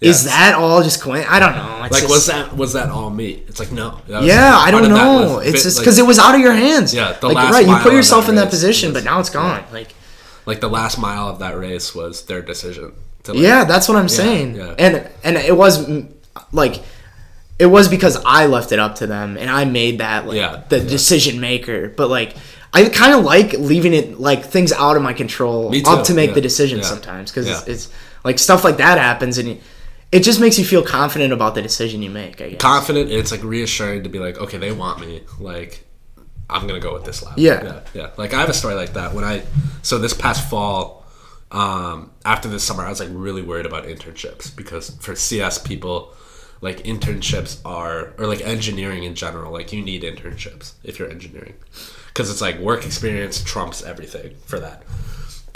[0.00, 1.32] is that all just coincidence?
[1.34, 1.84] I don't know.
[1.84, 3.42] It's like just- was that was that all me?
[3.48, 4.00] It's like no.
[4.08, 5.38] Yeah, I don't know.
[5.38, 6.92] it's just like- because it was out of your hands.
[6.92, 9.20] Yeah, the like last right, you put yourself that in that position, was- but now
[9.20, 9.64] it's gone.
[9.72, 9.94] Like,
[10.46, 12.92] like the last mile of that race was their decision.
[13.24, 14.56] To like, yeah, that's what I'm saying.
[14.56, 14.74] yeah.
[14.78, 15.88] And and it was
[16.52, 16.82] like,
[17.58, 20.62] it was because I left it up to them, and I made that like Yeah,
[20.68, 20.88] the yeah.
[20.88, 21.88] decision maker.
[21.88, 22.34] But like,
[22.72, 26.30] I kind of like leaving it like things out of my control up to make
[26.30, 27.58] yeah, the decision yeah, sometimes because yeah.
[27.58, 27.92] it's, it's
[28.24, 29.48] like stuff like that happens and.
[29.48, 29.62] It,
[30.12, 32.40] it just makes you feel confident about the decision you make.
[32.40, 32.60] I guess.
[32.60, 33.10] confident.
[33.10, 35.22] It's like reassuring to be like, okay, they want me.
[35.40, 35.84] Like,
[36.48, 37.38] I'm gonna go with this lab.
[37.38, 37.64] Yeah.
[37.64, 38.10] yeah, yeah.
[38.16, 39.14] Like I have a story like that.
[39.14, 39.44] When I
[39.82, 41.04] so this past fall,
[41.50, 46.14] um, after this summer, I was like really worried about internships because for CS people,
[46.60, 51.54] like internships are or like engineering in general, like you need internships if you're engineering
[52.08, 54.82] because it's like work experience trumps everything for that.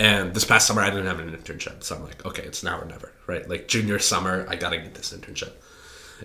[0.01, 2.78] And this past summer, I didn't have an internship, so I'm like, okay, it's now
[2.81, 3.48] or never, right?
[3.48, 5.52] Like junior summer, I gotta get this internship.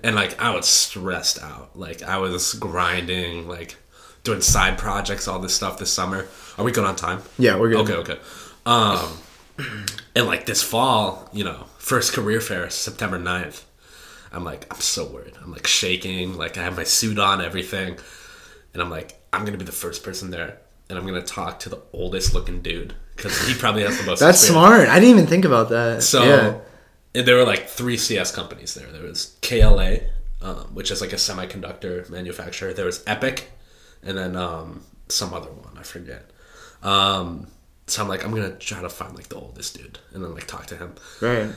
[0.03, 1.77] and like I was stressed out.
[1.77, 3.75] Like I was grinding, like
[4.23, 6.27] doing side projects, all this stuff this summer.
[6.57, 7.21] Are we good on time?
[7.37, 7.89] Yeah, we're good.
[7.89, 8.19] Okay, okay.
[8.65, 9.17] Um,
[10.15, 13.63] and like this fall, you know, first career fair, September 9th.
[14.31, 15.33] I'm like, I'm so worried.
[15.41, 16.35] I'm like shaking.
[16.35, 17.97] Like I have my suit on, everything,
[18.73, 20.57] and I'm like, I'm gonna be the first person there,
[20.89, 24.19] and I'm gonna talk to the oldest looking dude because he probably has the most.
[24.19, 24.73] That's experience.
[24.75, 24.89] smart.
[24.89, 26.01] I didn't even think about that.
[26.01, 26.59] So yeah.
[27.13, 28.91] and there were like three CS companies there.
[28.91, 29.97] There was KLA,
[30.41, 32.73] um, which is like a semiconductor manufacturer.
[32.73, 33.51] There was Epic,
[34.05, 36.29] and then um, some other one I forget.
[36.81, 37.47] Um,
[37.87, 40.47] so I'm like, I'm gonna try to find like the oldest dude, and then like
[40.47, 40.95] talk to him.
[41.21, 41.49] right.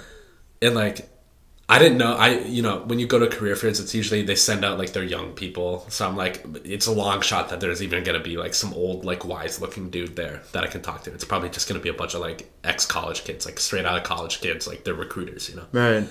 [0.62, 1.08] And like,
[1.68, 2.14] I didn't know.
[2.14, 4.92] I you know when you go to career fairs, it's usually they send out like
[4.92, 5.86] their young people.
[5.88, 9.04] So I'm like, it's a long shot that there's even gonna be like some old
[9.04, 11.12] like wise looking dude there that I can talk to.
[11.12, 13.96] It's probably just gonna be a bunch of like ex college kids, like straight out
[13.96, 15.66] of college kids, like they're recruiters, you know.
[15.72, 16.08] Right.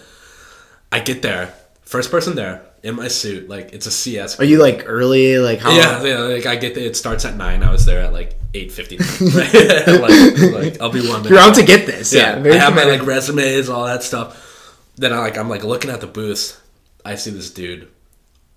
[0.91, 4.39] I get there, first person there in my suit, like it's a CS.
[4.39, 5.39] Are you like early?
[5.39, 5.75] Like how?
[5.75, 7.63] yeah, yeah, like I get there, it starts at nine.
[7.63, 8.97] I was there at like eight fifty.
[9.21, 11.23] like, like I'll be one.
[11.23, 11.29] Minute.
[11.31, 12.13] You're out to get this.
[12.13, 12.53] Yeah, Yeah.
[12.53, 14.79] I have my like resumes, all that stuff.
[14.97, 16.61] Then I like I'm like looking at the booths.
[17.03, 17.91] I see this dude,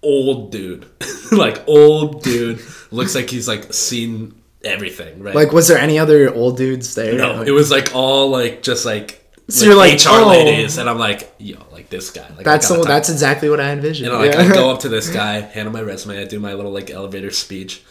[0.03, 0.87] old dude,
[1.33, 2.61] like old dude,
[2.91, 5.23] looks like he's like seen everything.
[5.23, 5.35] Right?
[5.35, 7.15] Like, was there any other old dudes there?
[7.15, 9.25] no, it was like all like just like.
[9.51, 10.29] So you're like, HR oh.
[10.29, 12.29] ladies, and I'm like, yo, like this guy.
[12.37, 14.09] Like, I the, that's exactly what I envisioned.
[14.09, 14.43] and I, like yeah.
[14.43, 16.91] I go up to this guy, hand him my resume, I do my little like
[16.91, 17.83] elevator speech,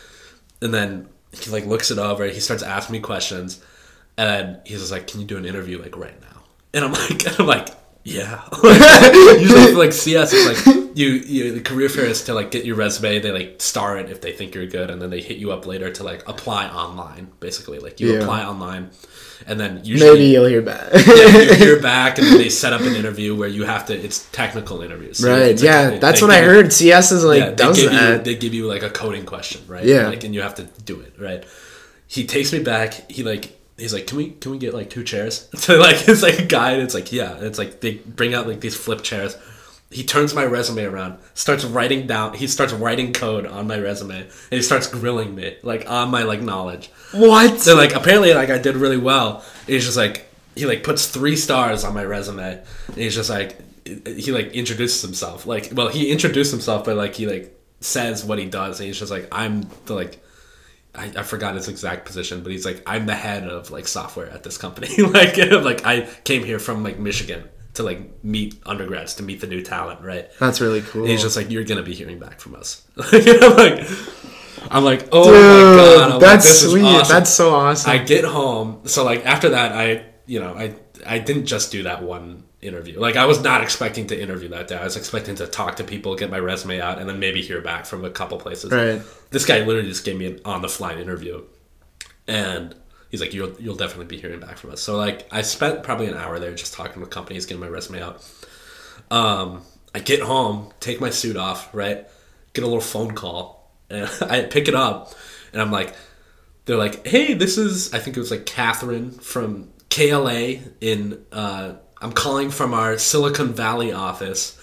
[0.62, 3.64] and then he like looks it over, he starts asking me questions,
[4.18, 6.44] and he's just like, "Can you do an interview like right now?"
[6.76, 7.70] And I'm like, and I'm like,
[8.08, 8.42] yeah.
[9.40, 12.66] Usually for like CS, it's like you, you the career fair is to like get
[12.66, 15.38] your resume, they like star it if they think you're good, and then they hit
[15.38, 17.80] you up later to like apply online, basically.
[17.80, 18.20] Like you Yeah.
[18.22, 18.90] apply online,
[19.46, 20.92] and then usually Maybe you'll hear back.
[20.94, 23.94] yeah, you hear back, and then they set up an interview where you have to.
[23.96, 25.20] It's technical interviews.
[25.20, 25.52] So right.
[25.56, 25.90] like- Yeah.
[25.92, 26.72] they- that's they what I heard.
[26.74, 29.62] CS is like yeah, they does give you they give you like a coding question,
[29.68, 29.84] right?
[29.86, 30.08] Yeah.
[30.08, 31.44] like and you have to do it, right?
[32.08, 33.12] He takes me back.
[33.12, 35.50] He like he's like, can we can we get like two chairs?
[35.58, 38.34] So like it's like a guy, and it's like yeah, and it's like they bring
[38.34, 39.38] out like these flip chairs.
[39.90, 42.34] He turns my resume around, starts writing down.
[42.34, 46.24] He starts writing code on my resume, and he starts grilling me like on my
[46.24, 46.90] like knowledge.
[47.12, 47.60] what?
[47.60, 49.46] So like apparently like I did really well.
[49.62, 52.62] And he's just like he like puts three stars on my resume.
[52.88, 55.46] And he's just like he like introduces himself.
[55.46, 58.98] Like well he introduced himself but like he like says what he does and he's
[58.98, 60.20] just like I'm the like
[60.98, 64.30] I, I forgot his exact position, but he's like I'm the head of like software
[64.30, 64.96] at this company.
[65.02, 69.48] like like I came here from like Michigan to like meet undergrads to meet the
[69.48, 70.30] new talent, right?
[70.40, 71.02] That's really cool.
[71.02, 72.86] And he's just like, you're gonna be hearing back from us.
[72.98, 73.88] I'm like,
[74.72, 76.84] I'm like, oh Dude, my god, I'm that's is sweet.
[76.84, 77.14] awesome.
[77.14, 77.92] That's so awesome.
[77.92, 80.76] I get home, so like after that, I you know I
[81.06, 83.00] I didn't just do that one interview.
[83.00, 84.76] Like I was not expecting to interview that day.
[84.78, 87.62] I was expecting to talk to people, get my resume out, and then maybe hear
[87.62, 88.72] back from a couple places.
[88.72, 89.02] Right.
[89.32, 91.44] This guy literally just gave me an on the fly interview,
[92.28, 92.76] and
[93.10, 96.08] he's like, "You'll you'll definitely be hearing back from us." So like I spent probably
[96.08, 98.24] an hour there just talking with companies, getting my resume out.
[99.10, 99.64] Um,
[99.96, 102.08] I get home, take my suit off, right?
[102.54, 105.14] Get a little phone call, and I pick it up,
[105.54, 105.96] and I'm like,
[106.66, 111.74] they're like, "Hey, this is I think it was like Catherine from KLA in uh,
[112.02, 114.54] I'm calling from our Silicon Valley office."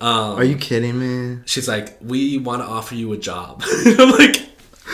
[0.00, 1.42] Um, Are you kidding me?
[1.44, 4.36] she's like, "We want to offer you a job." I'm like.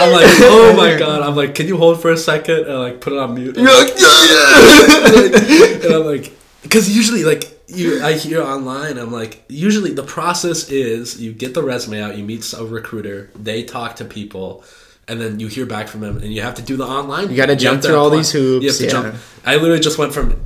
[0.00, 1.22] I'm like, oh my god!
[1.22, 3.56] I'm like, can you hold for a second and like put it on mute?
[3.56, 5.84] You're like, yeah.
[5.84, 6.32] and I'm like,
[6.62, 11.54] because usually, like, you, I hear online, I'm like, usually the process is you get
[11.54, 14.64] the resume out, you meet a recruiter, they talk to people,
[15.08, 17.28] and then you hear back from them, and you have to do the online.
[17.30, 18.90] You gotta jump through all apply- these hoops, You have to yeah.
[18.90, 19.14] jump.
[19.44, 20.40] I literally just went from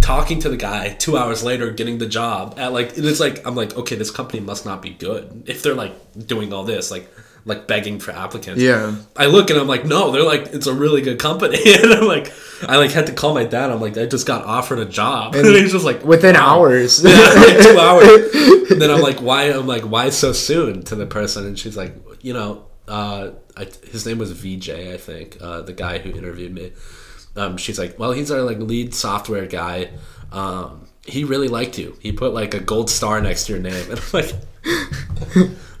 [0.00, 3.54] talking to the guy two hours later, getting the job at like it's like I'm
[3.54, 5.94] like, okay, this company must not be good if they're like
[6.26, 7.08] doing all this, like
[7.46, 8.60] like begging for applicants.
[8.60, 8.96] Yeah.
[9.14, 11.58] I look and I'm like, no, they're like, it's a really good company.
[11.82, 12.32] and I'm like,
[12.68, 13.70] I like had to call my dad.
[13.70, 15.36] I'm like, I just got offered a job.
[15.36, 16.58] And, he's just like, Within wow.
[16.58, 17.02] hours.
[17.04, 18.70] Yeah, like two hours.
[18.72, 19.44] And then I'm like, why?
[19.44, 21.46] I'm like, why so soon to the person?
[21.46, 25.72] And she's like, you know, uh, I, his name was VJ, I think, uh, the
[25.72, 26.72] guy who interviewed me.
[27.36, 29.90] Um, she's like, well, he's our like lead software guy.
[30.32, 31.96] Um, he really liked you.
[32.00, 34.34] He put like a gold star next to your name, and I'm like,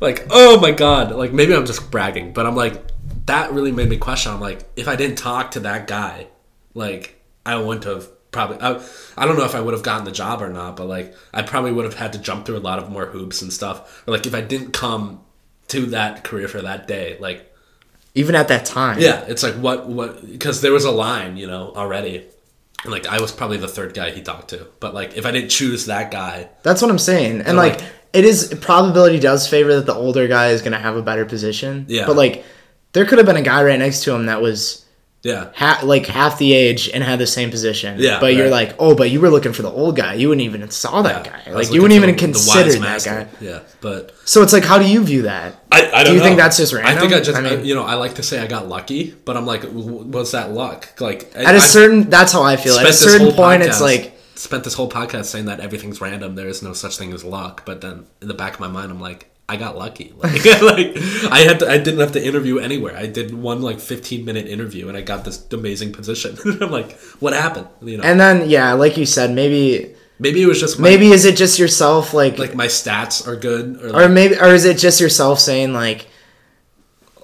[0.00, 2.82] like, oh my god, like maybe I'm just bragging, but I'm like,
[3.26, 4.32] that really made me question.
[4.32, 6.28] I'm like, if I didn't talk to that guy,
[6.74, 8.58] like, I wouldn't have probably.
[8.60, 8.80] I,
[9.16, 11.42] I don't know if I would have gotten the job or not, but like, I
[11.42, 14.04] probably would have had to jump through a lot of more hoops and stuff.
[14.06, 15.24] Or like, if I didn't come
[15.68, 17.52] to that career for that day, like,
[18.16, 18.98] Even at that time.
[18.98, 22.24] yeah, it's like what what because there was a line, you know, already.
[22.82, 24.66] And like I was probably the third guy he talked to.
[24.80, 27.42] But like if I didn't choose that guy, That's what I'm saying.
[27.42, 30.96] And like, like- it is probability does favor that the older guy is gonna have
[30.96, 31.84] a better position.
[31.88, 32.06] Yeah.
[32.06, 32.44] But like,
[32.92, 34.85] there could have been a guy right next to him that was
[35.26, 35.50] Yeah.
[35.54, 37.98] ha- like half the age and had the same position.
[37.98, 40.14] Yeah, But you're like, oh, but you were looking for the old guy.
[40.14, 41.32] You wouldn't even saw that Yeah.
[41.44, 41.52] guy.
[41.52, 43.26] Like you wouldn't even the- consider that guy.
[43.40, 45.50] Yeah, but So it's like, how do you view that?
[45.72, 46.24] I, I don't know Do you know.
[46.24, 46.96] think that's just random?
[46.96, 48.68] I think I just, I mean- I- you know, I like to say I got
[48.68, 50.80] lucky, but I'm like, was that luck?
[51.00, 52.74] Like At a certain, that's how I feel.
[52.78, 56.34] At a certain point, it's like, spent this whole podcast saying that everything's random.
[56.34, 57.62] There is no such thing as luck.
[57.64, 60.12] But then in the back of my mind, I'm like, I got lucky.
[60.26, 60.96] Like, like
[61.30, 62.96] I had, to, I didn't have to interview anywhere.
[62.96, 66.36] I did one like 15 minute interview, and I got this amazing position.
[66.60, 67.68] I'm like, what happened?
[67.82, 71.08] You know, and then yeah, like you said, maybe, maybe it was just my, maybe
[71.08, 74.64] is it just yourself, like, like my stats are good, or, or maybe, or is
[74.64, 76.08] it just yourself saying like,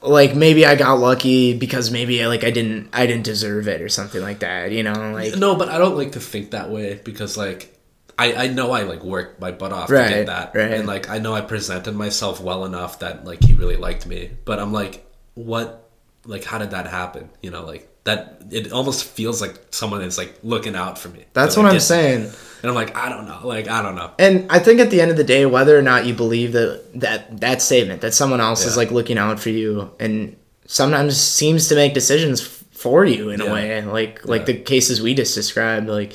[0.01, 3.89] like maybe I got lucky because maybe like I didn't, I didn't deserve it or
[3.89, 4.71] something like that.
[4.71, 7.69] You know, like no, but I don't like to think that way because like.
[8.19, 10.73] I, I know I like worked my butt off to get that, right.
[10.73, 14.31] and like I know I presented myself well enough that like he really liked me.
[14.45, 15.91] But I'm like, what?
[16.25, 17.31] Like, how did that happen?
[17.43, 18.43] You know, like that.
[18.51, 21.25] It almost feels like someone is like looking out for me.
[21.33, 22.31] that's what I'm saying.
[22.63, 23.41] And I'm like, I don't know.
[23.43, 24.13] Like, I don't know.
[24.21, 27.01] And I think at the end of the day, whether or not you believe that
[27.01, 30.37] that that statement that someone else is like looking out for you and
[30.67, 33.53] sometimes seems to make decisions for you in a Yeah.
[33.53, 34.47] way, like like Yeah.
[34.47, 35.89] the cases we just described.
[35.89, 36.13] Like,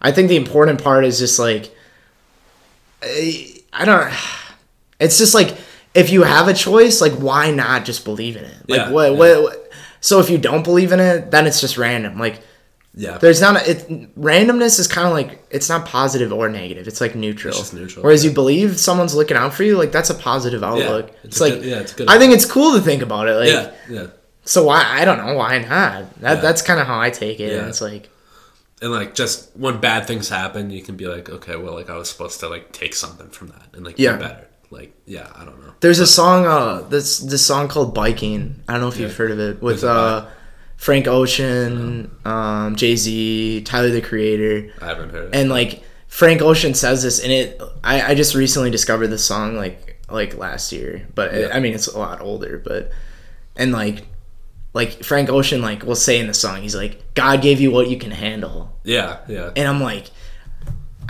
[0.00, 1.74] I think the important part is just like,
[3.02, 4.12] I, don't.
[4.98, 5.56] It's just like
[5.94, 8.68] if you have a choice, like why not just believe in it?
[8.68, 9.18] Like Yeah, what, yeah.
[9.18, 9.72] what what?
[10.00, 12.18] So if you don't believe in it, then it's just random.
[12.18, 12.40] Like
[12.94, 13.18] Yeah.
[13.18, 17.00] there's not a, it randomness is kind of like it's not positive or negative it's
[17.00, 20.14] like neutral, just neutral, whereas you believe someone's looking out for you like that's a
[20.14, 23.00] positive outlook it's it's, like good- yeah, it's good i think it's cool to think
[23.02, 23.70] about it like yeah.
[23.88, 24.06] Yeah.
[24.44, 25.68] so why i don't know why not
[26.20, 26.40] that, Yeah.
[26.40, 27.58] that's kind of how i take it Yeah.
[27.60, 28.10] and it's like
[28.82, 31.96] And like, just when bad things happen, you can be like, okay, well, like I
[31.96, 34.16] was supposed to like take something from that and like Yeah.
[34.16, 34.46] be better.
[34.70, 35.72] Like, yeah, I don't know.
[35.80, 39.32] there's a song uh this this song called biking i don't know if you've heard
[39.32, 40.26] of it with it uh
[40.76, 45.34] frank ocean um jay-z tyler the creator I haven't heard.
[45.34, 45.38] it.
[45.38, 49.56] and like Frank Ocean says this, and it I, I just recently discovered this song
[49.56, 52.90] like like last year, but it, I mean it's a lot older, but
[53.56, 54.06] and like
[54.72, 57.88] like Frank Ocean like will say in the song, he's like God gave you what
[57.90, 60.10] you can handle, yeah, yeah, and I'm like,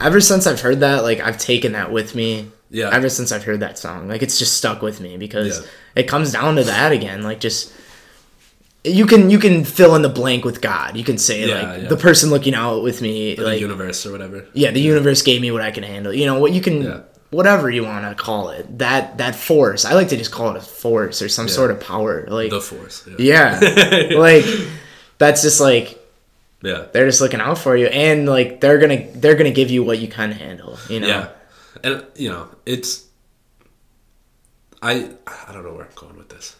[0.01, 2.51] ever since I've heard that, like I've taken that with me.
[2.73, 2.89] Yeah.
[2.93, 5.67] Ever since I've heard that song, like it's just stuck with me because Yeah.
[5.97, 7.73] it comes down to that again, like just.
[8.83, 10.97] You can you can fill in the blank with God.
[10.97, 11.89] You can say Yeah, like yeah.
[11.89, 14.47] the person looking out with me, the like universe or whatever.
[14.55, 17.05] yeah the universe gave me what i can handle you know what you can.
[17.31, 20.57] Whatever you want to call it that that force i like to just call it
[20.57, 23.07] a force or some sort of power like The force.
[23.19, 23.61] Yeah.
[23.63, 24.45] yeah like
[25.19, 25.99] that's just like
[26.63, 26.87] Yeah.
[26.93, 29.99] they're just looking out for you and like they're gonna they're gonna give you what
[30.01, 31.29] you can handle you know Yeah.
[31.85, 33.07] And you know, it's
[34.83, 36.57] I I don't know where I'm going with this.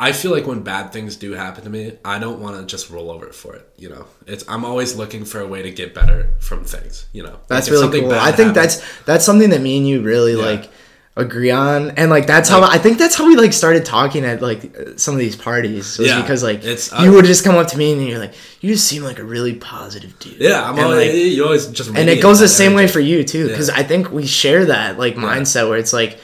[0.00, 2.88] I feel like when bad things do happen to me, I don't want to just
[2.88, 3.68] roll over for it.
[3.76, 7.06] You know, it's I'm always looking for a way to get better from things.
[7.12, 9.88] You know, that's Like, really cool i think happens- that's that's something that me and
[9.88, 10.44] you really Yeah.
[10.44, 10.70] like
[11.16, 14.40] agree on and like that's how i think that's how we like started talking at
[14.40, 16.20] like uh, some of these parties was Yeah.
[16.22, 18.86] because like It's- you would just come up to me and you're like you just
[18.86, 20.62] seem like a really positive dude yeah.
[20.62, 23.24] I'm And, always, like, you always just and it goes the same way for you
[23.24, 23.78] too because Yeah.
[23.78, 26.20] i think we share that like mindset where it's like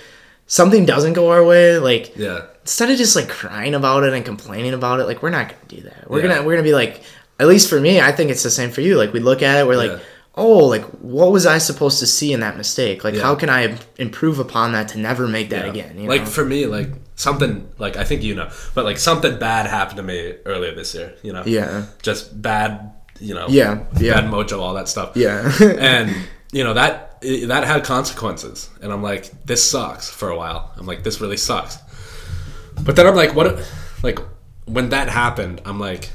[0.58, 4.24] something doesn't go our way like Yeah, instead of just like crying about it and
[4.24, 6.28] complaining about it like we're not gonna do that we're Yeah.
[6.28, 7.02] gonna we're gonna be like
[7.40, 9.54] at least for me i think it's the same for you like we look at
[9.60, 9.98] it we're like Yeah.
[10.36, 10.84] oh like
[11.16, 14.72] what was i supposed to see in that mistake like how can i improve upon
[14.72, 16.26] that to never make that again you like know?
[16.36, 20.02] for me, like something like I think you know, but like something bad happened to
[20.02, 21.14] me earlier this year.
[21.22, 22.90] You know, yeah just bad.
[23.20, 24.20] You know, Yeah, yeah.
[24.20, 25.10] bad mojo, all that stuff.
[25.16, 25.52] yeah
[25.94, 26.10] and
[26.50, 27.13] you know that
[27.46, 28.68] that had consequences.
[28.82, 30.72] And i'm like this sucks for a while.
[30.76, 31.78] I'm like this really sucks.
[32.82, 33.62] But then i'm like what
[34.02, 34.18] like
[34.66, 36.10] when that happened i'm like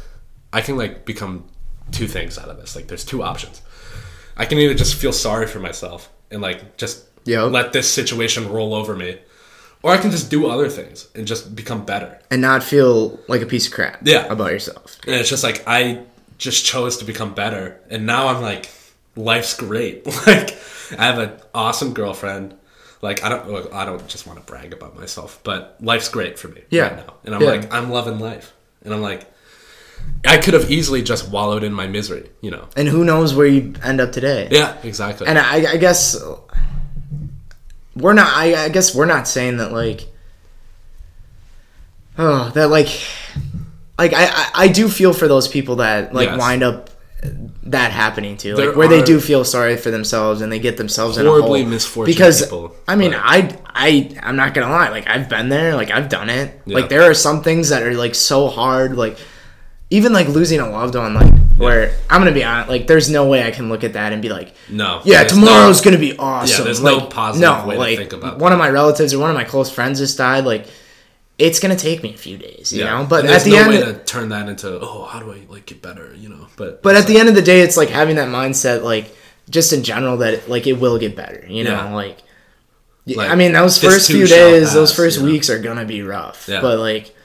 [0.51, 1.43] i can like become
[1.91, 2.75] two things out of this.
[2.75, 3.61] Like there's two options.
[4.37, 7.51] I can either just feel sorry for myself and like just Yep.
[7.51, 9.19] let this situation roll over me
[9.83, 12.19] or i can just do other things and just become better.
[12.31, 14.25] And not feel like a piece of crap Yeah.
[14.27, 14.97] about yourself.
[15.05, 16.03] And it's just like I
[16.37, 18.69] just chose to become better, and now I'm like,
[19.19, 20.05] life's great.
[20.27, 20.57] like
[20.97, 22.55] I have an awesome girlfriend.
[23.01, 26.47] Like I don't, I don't just want to brag about myself, but life's great for
[26.49, 26.83] me Yeah.
[26.87, 27.47] right now, and I'm Yeah.
[27.49, 28.51] like, I'm loving life,
[28.83, 29.25] and I'm like,
[30.27, 32.67] I could have easily just wallowed in my misery, you know?
[32.75, 35.27] and who knows where you end up today Yeah, exactly.
[35.27, 36.17] and I, I guess
[37.95, 38.27] we're not.
[38.35, 40.07] I, I guess we're not saying that like,
[42.17, 42.87] oh, that like,
[43.97, 46.37] like I, I, I do feel for those people that like Yes.
[46.39, 46.88] wind up
[47.63, 50.77] that happening too, There like where they do feel sorry for themselves and they get
[50.77, 51.69] themselves in a Horribly hole.
[51.71, 55.49] misfortunate Because people, I mean, but- I I I'm not gonna lie, like I've been
[55.49, 56.59] there, like I've done it.
[56.65, 56.75] Yeah.
[56.77, 59.17] Like there are some things that are like so hard, like
[59.89, 63.27] even like losing a loved one, like where I'm gonna be honest, like there's no
[63.27, 65.01] way I can look at that and be like, No.
[65.03, 66.59] yeah, tomorrow's no- gonna be awesome.
[66.59, 68.39] Yeah, there's no Like, positive no, way to like, think about it.
[68.39, 68.55] one that.
[68.55, 70.45] of my relatives or one of my close friends just died.
[70.45, 70.67] Like,
[71.39, 73.05] it's gonna take me a few days, you know.
[73.09, 75.45] But at there's the no end, way to turn that into oh, how do I
[75.49, 76.13] like get better?
[76.15, 78.83] You know, but but at the end of the day, it's like having that mindset,
[78.83, 79.15] like
[79.49, 81.43] just in general, that like it will get better.
[81.47, 81.93] You know, Yeah.
[81.95, 82.17] like.
[83.15, 85.25] Like, I mean, those first few days, those first know?
[85.25, 86.47] weeks are gonna be rough.
[86.47, 86.61] Yeah.
[86.61, 87.15] But like,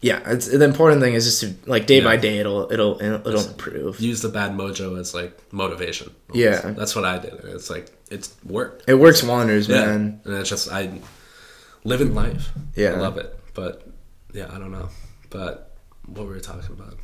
[0.00, 2.04] yeah, it's the important thing is just to like day Yeah.
[2.04, 4.00] by day, it'll it'll it'll improve.
[4.00, 6.10] use the bad mojo as like motivation.
[6.32, 6.72] Yeah.
[6.76, 7.34] that's what I did.
[7.44, 8.84] It's like it's worked.
[8.88, 10.20] It works wonders, Yeah, man.
[10.24, 11.00] and it's just I
[11.88, 12.50] live in life.
[12.76, 12.90] Yeah.
[12.92, 13.34] I love it.
[13.54, 13.86] But
[14.32, 14.88] yeah, I don't know.
[15.30, 15.74] But
[16.06, 16.94] what were we talking about?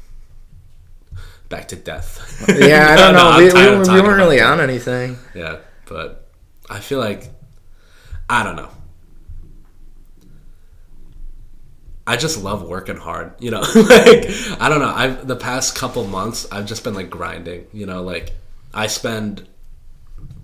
[1.49, 2.45] Back to death.
[2.49, 3.29] Yeah, I don't No, know.
[3.31, 5.17] I'm we, we, tired of weren't- we weren't really on anything.
[5.35, 6.27] Yeah, but
[6.71, 7.31] I feel like
[8.29, 8.71] I don't know.
[12.07, 13.61] I just love working hard, you know.
[13.75, 14.27] like
[14.61, 14.93] I don't know.
[14.95, 18.33] I've the past couple months I've just been like grinding, you know, like
[18.75, 19.47] I spend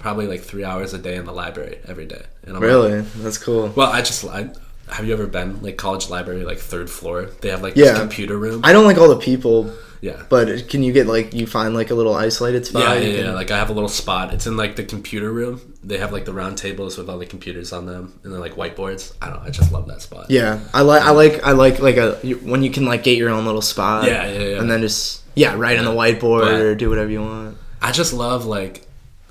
[0.00, 2.22] probably like 3 hours a day in the library every day.
[2.42, 3.68] And I'm like- Really, that's cool.
[3.76, 4.48] well, I just I,
[4.88, 7.26] have you ever been like college library like third floor?
[7.42, 7.92] They have like Yeah.
[7.92, 8.62] this computer room.
[8.64, 10.22] I don't like all the people, yeah.
[10.28, 12.82] but can you get like you find like a little isolated spot?
[12.82, 13.32] Yeah, yeah, can- yeah.
[13.32, 14.32] Like I have a little spot.
[14.34, 15.60] It's in like the computer room.
[15.84, 18.54] They have like the round tables with all the computers on them, and then like
[18.56, 19.12] whiteboards.
[19.22, 19.36] I don't.
[19.42, 19.46] know.
[19.46, 20.26] I just love that spot.
[20.30, 23.28] Yeah, I like I like I like like a when you can like get your
[23.30, 24.06] own little spot.
[24.06, 24.58] Yeah, yeah, yeah.
[24.60, 27.56] And then just yeah, write on the whiteboard But- or do whatever you want.
[27.82, 28.86] I just love like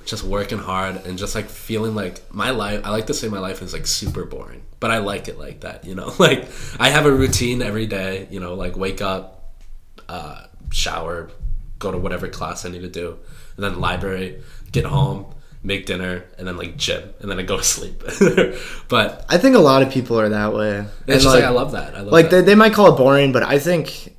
[0.10, 2.82] just working hard and just like feeling like my life.
[2.84, 5.62] I like to say my life is like super boring, but I like it like
[5.62, 5.86] that.
[5.86, 6.48] You know, like
[6.80, 8.28] I have a routine every day.
[8.32, 9.54] You know, like wake up,
[10.08, 11.30] uh, shower,
[11.78, 13.20] go to whatever class I need to do,
[13.56, 14.42] and then library,
[14.72, 15.34] get home.
[15.62, 18.02] Make dinner and then like gym and then I go to sleep.
[18.88, 20.78] but I think a lot of people are that way.
[20.80, 21.96] it's And, just like, like, I love that.
[21.96, 22.38] I love like that.
[22.38, 24.16] they, they might call it boring, but I think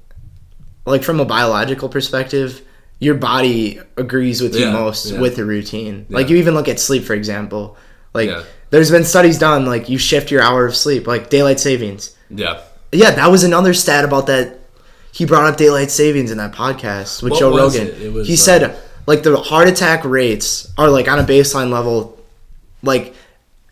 [0.84, 2.60] like from a biological perspective,
[3.00, 5.20] your body agrees with you Yeah, most yeah.
[5.20, 6.06] with the routine.
[6.10, 7.76] Like you even look at sleep, for example.
[8.14, 8.42] Like Yeah.
[8.70, 9.64] there's been studies done.
[9.66, 12.14] Like you shift your hour of sleep, like daylight savings.
[12.30, 12.60] yeah.
[12.92, 14.58] Yeah, that was another stat about that.
[15.12, 17.86] He brought up daylight savings in that podcast with What Joe Rogan.
[17.88, 18.02] it?
[18.02, 22.18] It he uh, said like the heart attack rates are like on a baseline level,
[22.82, 23.14] like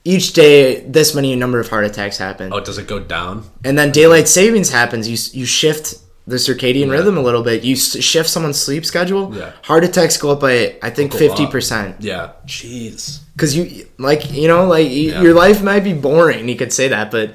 [0.05, 3.45] each day this many number of heart attacks happen, Oh, does it go down?
[3.65, 5.09] and then daylight savings happens.
[5.09, 5.97] You you shift
[6.29, 6.93] the circadian Yeah.
[6.97, 7.65] rhythm a little bit.
[7.65, 9.33] You shift someone's sleep schedule.
[9.35, 9.53] Yeah.
[9.63, 12.33] Heart attacks go up by I think fifty percent Yeah.
[12.47, 13.21] Jeez.
[13.35, 15.23] because you like you know like Yeah.
[15.23, 16.49] your life might be boring.
[16.49, 17.35] You could say that, but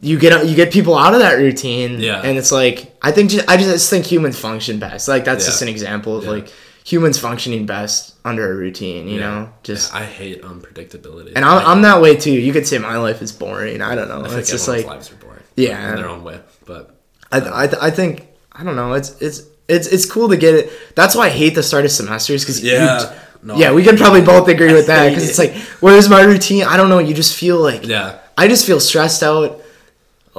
[0.00, 1.98] you get you get people out of that routine.
[2.00, 2.22] Yeah.
[2.22, 5.08] and it's like I think ju- I just think humans function best.
[5.08, 5.50] Like that's Yeah.
[5.50, 6.30] just an example of Yeah.
[6.30, 6.52] like
[6.84, 9.08] humans functioning best under a routine.
[9.08, 9.26] You Yeah.
[9.28, 11.32] know, just I hate unpredictability.
[11.34, 12.30] and I'm, I'm that way too.
[12.32, 13.82] You could say my life is boring.
[13.82, 14.20] I don't know.
[14.24, 15.42] I think it's just like lives are boring.
[15.56, 15.90] Yeah.
[15.90, 16.38] in their own way.
[16.66, 16.94] But
[17.30, 18.94] I, I, I think I don't know.
[18.94, 20.72] It's it's it's it's cool to get it.
[20.94, 24.22] That's why I hate the start of semesters because yeah, no, yeah, we can probably
[24.22, 26.64] both agree with that because it's like, where's my routine?
[26.64, 26.98] I don't know.
[26.98, 29.60] You just feel like, yeah, I just feel stressed out.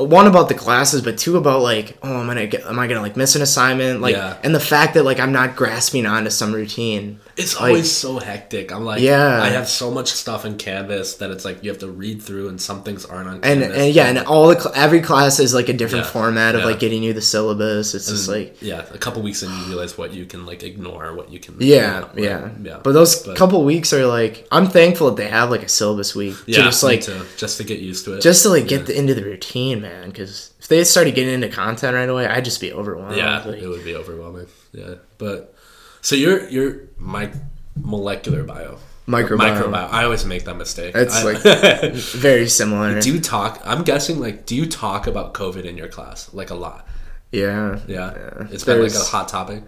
[0.03, 3.01] One about the classes, but two about like, oh, I'm gonna get, am I gonna
[3.01, 4.01] like miss an assignment?
[4.01, 4.37] Like, Yeah.
[4.43, 7.19] and the fact that like I'm not grasping onto some routine.
[7.37, 8.69] it's Like- always so hectic.
[8.73, 9.41] I'm like, Yeah.
[9.41, 12.49] I have so much stuff in Canvas that it's like you have to read through,
[12.49, 13.77] and some things aren't on And Canvas.
[13.77, 16.11] and yeah, and all the cl- every class is like a different Yeah.
[16.11, 16.67] format of Yeah.
[16.67, 17.95] like getting you the syllabus.
[17.95, 21.13] It's just like yeah, a couple weeks in, you realize what you can like ignore,
[21.13, 21.55] what you can.
[21.59, 22.77] Yeah, yeah, yeah.
[22.83, 26.13] But those But- couple weeks are like, I'm thankful that they have like a syllabus
[26.15, 28.21] week yeah, to just like, too, just to get used to it.
[28.21, 29.88] just to like get the, into the routine, man.
[30.05, 33.15] Because if they started getting into content right away, I'd just be overwhelmed.
[33.17, 34.47] yeah, Like, it would be overwhelming.
[34.71, 35.53] Yeah, but
[36.01, 37.31] so you're you're my
[37.75, 38.77] molecular bio.
[39.07, 39.39] Microbiome.
[39.39, 39.89] Microbiome.
[39.91, 40.93] I always make that mistake.
[40.95, 43.01] It's I- like- very similar.
[43.01, 43.59] do you talk?
[43.65, 46.87] I'm guessing like, do you talk about COVID in your class like a lot?
[47.31, 48.47] yeah, Yeah, Yeah.
[48.51, 49.63] it's been like a hot topic.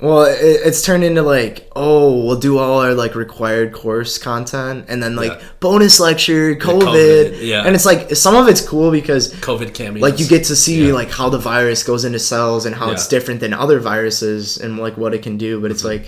[0.00, 4.84] Well, it, it's turned into like, oh, we'll do all our like required course content,
[4.88, 5.42] and then like Yeah.
[5.58, 6.82] bonus lecture, COVID,
[7.32, 7.64] COVID, yeah.
[7.66, 10.00] and it's like some of it's cool because COVID cameos.
[10.02, 10.92] like you get to see Yeah.
[10.94, 13.06] like how the virus goes into cells and how it's Yeah.
[13.06, 13.10] Mm-hmm.
[13.10, 16.06] different than other viruses and like what it can do but it's like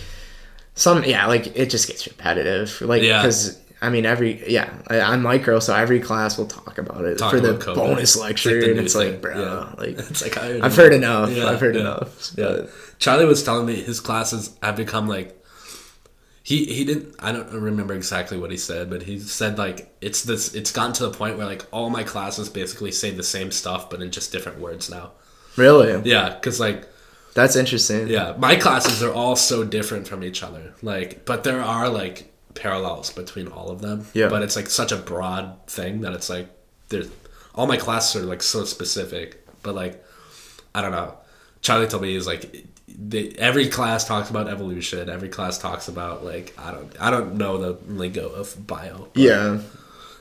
[0.75, 5.21] some yeah like it just gets repetitive like because i mean every yeah I, i'm
[5.23, 7.75] micro so every class will talk about it Talk for the COVID.
[7.75, 9.13] bonus It's like lecture the and it's thing.
[9.15, 13.43] like bro like It's like i've heard enough i've heard enough Yeah, but- Charlie was
[13.43, 15.37] telling me his classes have become like.
[16.43, 20.25] He, he didn't I don't remember exactly what he said but he said like it's
[20.25, 23.53] this it's gotten to the point where like all my classes basically say the same
[23.53, 25.13] stuff but in just different words now
[25.57, 26.89] really Yeah, because like
[27.35, 28.09] That's interesting.
[28.09, 30.75] Yeah, my classes are all so different from each other.
[30.83, 34.07] Like, but there are like parallels between all of them.
[34.15, 34.29] Yeah.
[34.29, 36.49] But it's like such a broad thing that it's like
[36.89, 37.09] there's
[37.55, 39.47] all my classes are like so specific.
[39.63, 40.03] But like,
[40.75, 41.15] I don't know.
[41.63, 42.65] Charlie told me he's like
[42.99, 45.09] they, every class talks about evolution.
[45.11, 49.09] Every class talks about like I don't I don't know the lingo of bio.
[49.15, 49.61] Yeah.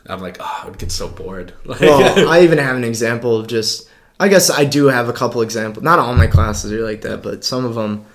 [0.08, 1.54] I'm like oh I would get so bored.
[1.66, 3.88] Like, Well, I even have an example of just.
[4.22, 5.82] I guess I do have a couple examples.
[5.82, 8.06] Not all my classes are like that, but some of them,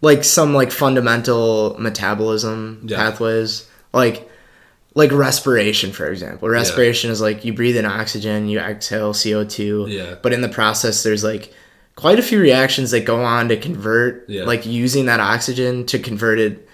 [0.00, 2.96] like some like fundamental metabolism Yeah.
[2.96, 4.28] pathways, like
[4.94, 6.48] like respiration, for example.
[6.48, 9.86] Respiration is like you breathe in oxygen, you exhale CO two.
[9.88, 10.16] Yeah.
[10.20, 11.52] But in the process, there's like
[11.96, 14.44] quite a few reactions that go on to convert, Yeah.
[14.44, 16.68] like using that oxygen to convert it.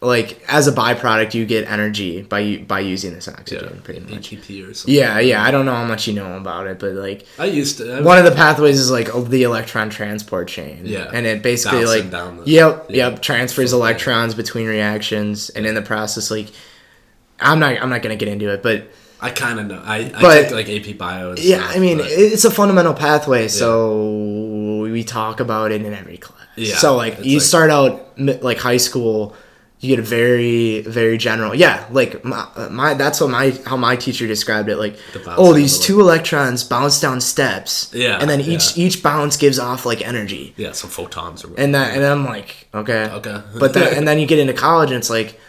[0.00, 4.30] Like as a byproduct, you get energy by by using this yeah, oxygen, pretty much.
[4.32, 4.92] ATP or something.
[4.92, 5.44] Yeah, yeah.
[5.44, 7.98] I don't know how much you know about it, but like I used to.
[7.98, 10.80] I, one of the pathways is like the electron transport chain.
[10.86, 11.08] Yeah.
[11.14, 13.10] and it basically like the- yep, yeah.
[13.10, 16.48] yep, transfers electrons between reactions, and in the process, like
[17.38, 18.88] I'm not I'm not gonna get into it, but
[19.22, 19.80] I kind of know.
[19.84, 21.34] I, I But- take like AP Bio.
[21.38, 25.92] Yeah, stuff, I mean but- it's a fundamental pathway, so we talk about it in
[25.94, 26.38] every class.
[26.56, 29.34] Yeah, so like you like- start out like high school.
[29.80, 31.84] You get a very, very general, yeah.
[31.90, 34.76] Like my, my, that's what my how my teacher described it.
[34.76, 38.84] Like, The oh, these the- two electrons bounce down steps, Yeah, and then each yeah.
[38.86, 42.68] each bounce gives off like energy, yeah, some photons or and that, and I'm like,
[42.72, 43.40] okay, Okay.
[43.58, 45.40] but then and then you get into college and it's like,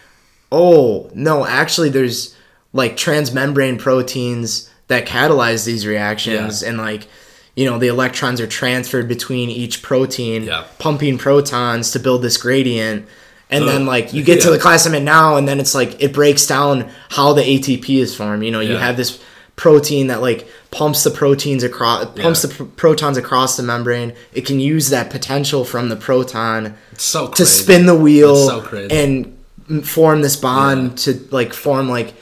[0.51, 2.35] oh no, actually there's
[2.73, 6.69] like transmembrane proteins that catalyze these reactions, Yeah.
[6.69, 7.07] and like,
[7.55, 10.63] you know, the electrons are transferred between each protein, Yeah.
[10.79, 13.05] pumping protons to build this gradient.
[13.49, 16.01] And then, like, you get to the class I'm in now, and then it's like
[16.01, 18.43] it breaks down how the ATP is formed.
[18.43, 19.19] You know, you have this
[19.55, 22.47] protein that like pumps the proteins across, pumps Yeah.
[22.49, 24.13] the pr- protons across the membrane.
[24.33, 29.37] It can use that potential from the proton so to spin the wheel so and
[29.83, 32.15] form this bond to like form like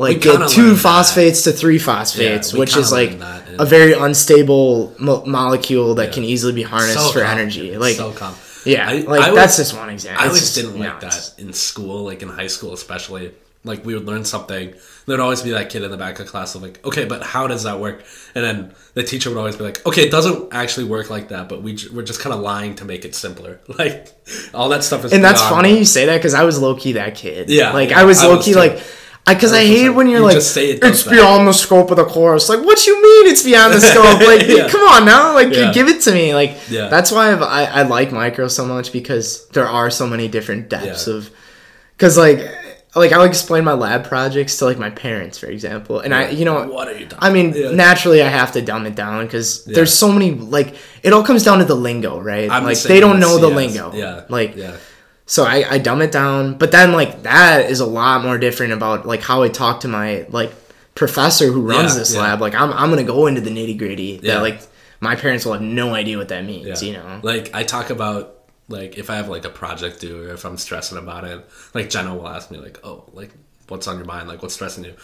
[0.00, 0.80] like get two learned that.
[0.82, 5.24] phosphates to three phosphates, Yeah, which is like learned that in- a very unstable mo-
[5.26, 6.14] molecule that Yeah.
[6.14, 7.76] can easily be harnessed So for energy.
[7.76, 8.34] Like so calm.
[8.64, 10.22] yeah, I- like I that's was- just one example.
[10.22, 13.32] I always just didn't like that in school, like in high school especially.
[13.62, 14.72] Like we would learn something,
[15.04, 17.46] there'd always be that kid in the back of class of like, okay, but how
[17.46, 18.02] does that work?
[18.34, 21.50] And then the teacher would always be like, okay, it doesn't actually work like that,
[21.50, 23.60] but we j- we're just kind of lying to make it simpler.
[23.78, 24.08] Like
[24.54, 25.12] all that stuff is.
[25.12, 27.50] And that's funny you say that because I was low key that kid.
[27.50, 28.80] Yeah, like yeah, I was low key like.
[29.26, 31.46] Because I, was hate like, when you're you like, just say it it's that." beyond
[31.46, 32.48] the scope of the course.
[32.48, 34.20] Like, what you mean it's beyond the scope?
[34.26, 34.68] Like, Yeah.
[34.68, 35.72] come on now, like, Yeah.
[35.72, 36.34] give it to me.
[36.34, 36.88] Like, Yeah.
[36.88, 40.68] that's why I've, I I like micro so much because there are so many different
[40.68, 41.30] depths of,
[41.96, 42.40] because like,
[42.96, 46.44] like I'll explain my lab projects to like my parents, for example, and I, you
[46.44, 47.18] know, What are you talking?
[47.28, 47.70] I mean, Yeah.
[47.70, 50.32] naturally, I have to dumb it down because there's so many.
[50.32, 50.74] Like,
[51.04, 52.50] it all comes down to the lingo, right?
[52.50, 53.56] I'm like, same they don't know the CS.
[53.56, 53.92] lingo.
[53.94, 54.72] Yeah, Like, yeah,
[55.30, 58.72] so I, I dumb it down, but then like that is a lot more different
[58.72, 60.52] about like how I talk to my like
[60.96, 62.20] professor who runs Yeah, this yeah.
[62.22, 62.40] lab.
[62.40, 64.34] Like I'm I'm gonna go into the nitty gritty Yeah.
[64.34, 64.60] that like
[65.00, 66.82] my parents will have no idea what that means.
[66.82, 66.88] yeah.
[66.88, 67.20] You know?
[67.22, 68.38] like I talk about
[68.68, 71.90] like if I have like a project due or if I'm stressing about it, like
[71.90, 73.30] Jenna will ask me like, oh, like
[73.68, 74.26] what's on your mind?
[74.28, 74.94] Like what's stressing you?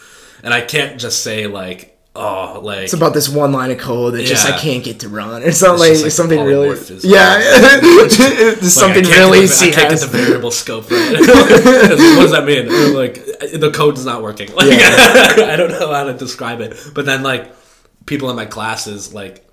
[0.43, 4.15] And I can't just say like, oh, like It's about this one line of code
[4.15, 6.69] that just I can't get to run or something like, like, something really
[7.03, 11.19] yeah it's something really the- I can't get the variable scope right.
[11.19, 12.93] what does that mean?
[12.93, 14.53] Like the code is not working.
[14.53, 16.77] Like I don't know how to describe it.
[16.93, 17.53] But then like
[18.05, 19.47] people in my classes like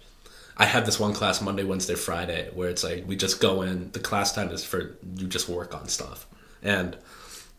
[0.57, 3.91] I have this one class Monday, Wednesday, Friday where it's like we just go in.
[3.93, 6.27] The class time is for you just work on stuff,
[6.63, 6.97] and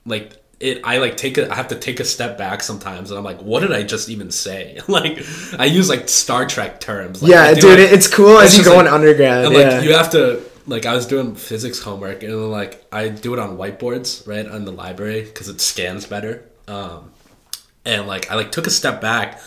[0.06, 0.82] like it.
[0.84, 1.52] I like take a.
[1.52, 4.10] I have to take a step back sometimes, and I'm like, what did I just
[4.10, 4.80] even say?
[4.88, 5.24] like
[5.58, 7.22] I use like Star Trek terms.
[7.22, 9.46] Like, yeah, dude, like- it's cool as you go like- undergrad.
[9.46, 9.70] and yeah.
[9.70, 13.40] like you have to like I was doing physics homework and like I do it
[13.40, 16.44] on whiteboards right on the library because it scans better.
[16.68, 17.12] Um,
[17.86, 19.42] and like I like took a step back.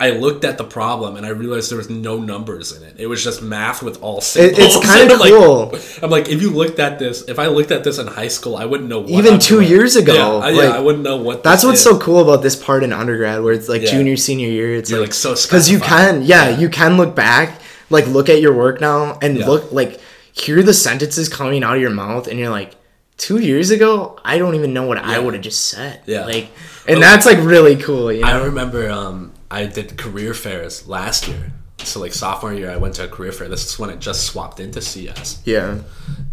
[0.00, 2.94] I looked at the problem and I realized there was no numbers in it.
[2.98, 4.56] It was just math with all symbols.
[4.58, 5.74] it's kinda And I'm like- cool.
[6.04, 8.56] I'm like, if you looked at this, if I looked at this in high school,
[8.56, 9.00] I wouldn't know.
[9.00, 9.68] What Even I'm two doing.
[9.68, 11.42] years ago, yeah, I, like, yeah, I wouldn't know what.
[11.42, 11.84] That's what's is.
[11.84, 13.90] so cool about this part in undergrad, where it's like Yeah.
[13.90, 14.74] junior, senior year.
[14.76, 17.60] It's like, like so because you can, yeah, you can look back,
[17.90, 20.00] like look at your work now, and look like
[20.32, 22.76] hear the sentences coming out of your mouth, and you're like,
[23.16, 26.02] two years ago, I don't even know what I would have just said.
[26.06, 26.24] Yeah.
[26.24, 26.52] like,
[26.86, 28.12] and that's like really cool.
[28.12, 28.28] You know?
[28.28, 31.52] I remember um, I did career fairs last year.
[31.84, 33.48] So like sophomore year, I went to a career fair.
[33.48, 35.78] This is when it just swapped into CS, yeah,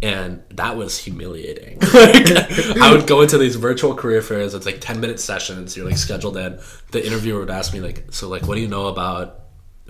[0.02, 1.78] and that was humiliating.
[1.94, 4.54] like, I would go into these virtual career fairs.
[4.54, 5.76] It's like ten minute sessions.
[5.76, 6.58] You're like scheduled in.
[6.90, 9.44] The interviewer would ask me like, "So like, what do you know about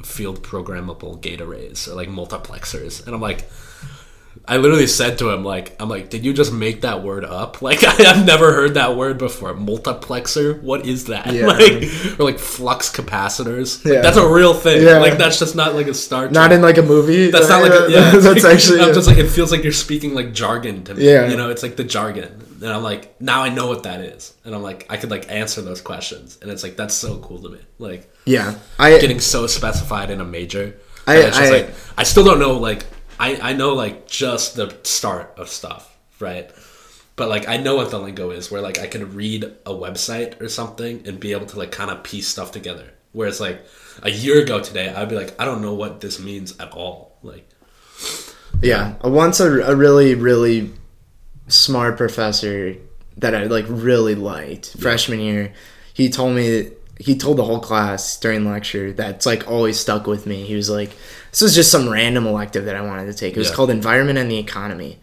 [0.05, 3.48] field programmable gate arrays or like multiplexers, and I'm like.
[4.48, 7.60] I literally said to him, like, I'm like, did you just make that word up?
[7.66, 9.52] Like, I, have never heard that word before.
[9.55, 10.62] Multiplexer?
[10.62, 11.32] What is that?
[11.32, 11.47] Yeah.
[11.56, 13.85] Like, or like flux capacitors?
[13.85, 14.02] Like, Yeah.
[14.02, 14.82] that's a real thing.
[14.82, 14.98] Yeah.
[14.98, 17.31] Like, that's just not like a Star Not in like a movie.
[17.31, 18.10] that's not like a, yeah.
[18.16, 18.81] that's actually.
[18.81, 21.05] I'm just like it feels like you're speaking like jargon to me.
[21.10, 21.28] Yeah.
[21.28, 22.31] you know, it's like the jargon,
[22.62, 25.31] and I'm like now I know what that is, and I'm like I could like
[25.31, 27.59] answer those questions, and it's like that's so cool to me.
[27.78, 28.55] Like yeah.
[28.78, 30.77] I getting so specified in a major.
[31.06, 32.52] I- I- like I still don't know.
[32.59, 32.85] Like
[33.19, 36.51] I I know like just the start of stuff, right?
[37.17, 40.41] But like I know what the lingo is, where like I can read a website
[40.41, 42.93] or something and be able to like kind of piece stuff together.
[43.13, 43.65] Whereas like
[44.03, 47.17] a year ago today, I'd be like, I don't know what this means at all.
[47.23, 47.49] Like
[48.63, 50.73] Yeah, once a, a really really
[51.49, 52.77] smart professor
[53.17, 55.53] that I like really liked freshman year.
[55.95, 60.27] He told me he told the whole class during lecture that's like always stuck with
[60.27, 60.45] me.
[60.45, 60.91] He was like,
[61.37, 63.35] "This was just some random elective that I wanted to take.
[63.37, 63.55] It was Yeah.
[63.55, 64.99] called Environment and the Economy."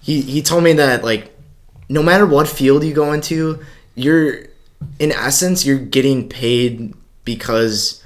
[0.00, 1.34] He he told me that like,
[1.88, 3.60] no matter what field you go into,
[3.94, 4.40] you're
[4.98, 6.92] in essence you're getting paid
[7.24, 8.02] because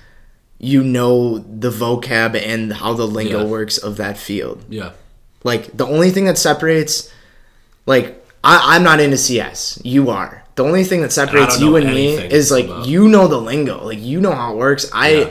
[0.58, 3.44] you know the vocab and how the lingo Yeah.
[3.50, 4.62] works of that field.
[4.68, 4.90] yeah,
[5.42, 7.08] Like the only thing that separates,
[7.86, 9.78] like I, I'm not into CS.
[9.84, 10.44] You are.
[10.54, 13.84] The only thing that separates you and me is like about- you know the lingo.
[13.84, 14.88] Like you know how it works.
[14.92, 15.30] I, Yeah.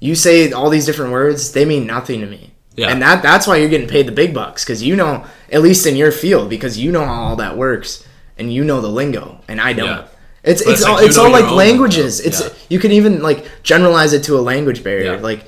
[0.00, 2.52] You say all these different words, they mean nothing to me.
[2.76, 2.88] Yeah.
[2.88, 5.86] And that that's why you're getting paid the big bucks because you know at least
[5.86, 8.06] in your field because you know how all that works
[8.38, 9.88] and you know the lingo and I don't.
[9.88, 10.06] Yeah.
[10.42, 12.20] It's it's it's all like it's all like languages.
[12.20, 12.28] lingo.
[12.28, 12.62] It's Yeah.
[12.70, 15.18] you can even like generalize it to a language barrier.
[15.18, 15.44] Like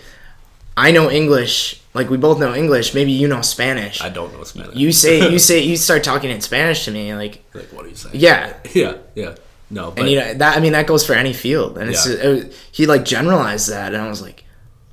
[0.76, 1.80] I know English.
[1.94, 2.92] Like we both know English.
[2.94, 4.02] Maybe you know Spanish.
[4.02, 4.76] I don't know Spanish.
[4.76, 7.90] You say you say you start talking in Spanish to me, like like what do
[7.90, 8.10] you say?
[8.12, 9.34] yeah, yeah, yeah.
[9.72, 12.06] No, but and you know that I mean that goes for any field, and it's
[12.06, 12.14] Yeah.
[12.14, 14.44] it, was- he like generalized that, and I was like,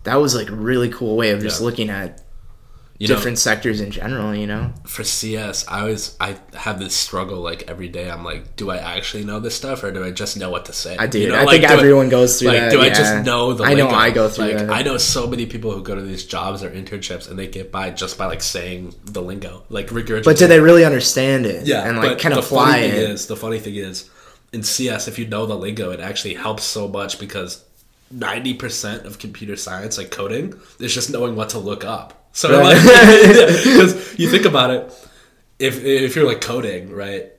[0.05, 1.65] that was like a really cool way of just Yeah.
[1.65, 2.21] looking at
[2.97, 4.73] you know, different sectors in general, you know?
[4.85, 8.11] for CS, I always I have this struggle like every day.
[8.11, 10.73] I'm like, do I actually know this stuff or do I just know what to
[10.73, 10.97] say?
[10.97, 11.19] I do.
[11.19, 12.71] You know, I like, think do everyone goes through like, that.
[12.71, 13.63] do I just know the?
[13.63, 13.97] I know lingo?
[13.97, 14.69] I go through like, that.
[14.69, 17.71] I know so many people who go to these jobs or internships and they get
[17.71, 20.25] by just by like saying the lingo, like regurgitating.
[20.25, 21.65] but do they really understand it?
[21.67, 22.95] Yeah, and like of apply it.
[22.95, 24.09] Is, the funny thing is,
[24.51, 27.63] in CS, if you know the lingo, it actually helps so much because
[28.11, 32.27] ninety percent of computer science, like coding, is just knowing what to look up.
[32.33, 32.75] So Right.
[32.75, 32.77] like,
[33.63, 35.09] because you think about it,
[35.59, 37.31] if if you're like coding, right?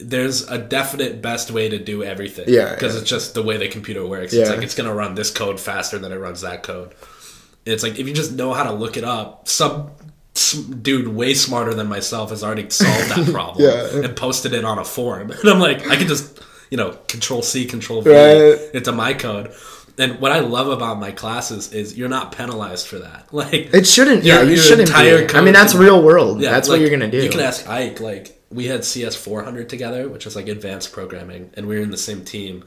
[0.00, 2.44] There's a definite best way to do everything.
[2.48, 3.00] Yeah, because yeah.
[3.00, 4.32] it's just the way the computer works.
[4.32, 4.42] Yeah.
[4.42, 6.94] It's like it's gonna run this code faster than it runs that code.
[7.66, 9.90] It's like if you just know how to look it up, some
[10.82, 14.04] dude way smarter than myself has already solved that problem Yeah.
[14.06, 15.30] and posted it on a forum.
[15.40, 16.40] And I'm like, I can just,
[16.70, 18.58] you know, control C, control V Right.
[18.74, 19.52] into my code.
[19.98, 23.26] And what I love about my classes is you're not penalized for that.
[23.32, 24.22] Like It shouldn't.
[24.24, 24.88] Yeah, you shouldn't.
[24.90, 24.94] Be.
[25.36, 26.40] I mean, that's real world.
[26.40, 27.22] yeah, that's like, what you're gonna do.
[27.22, 28.00] You can ask Ike.
[28.00, 31.90] Like we had CS 400 together, which is like advanced programming, and we were in
[31.90, 32.64] the same team.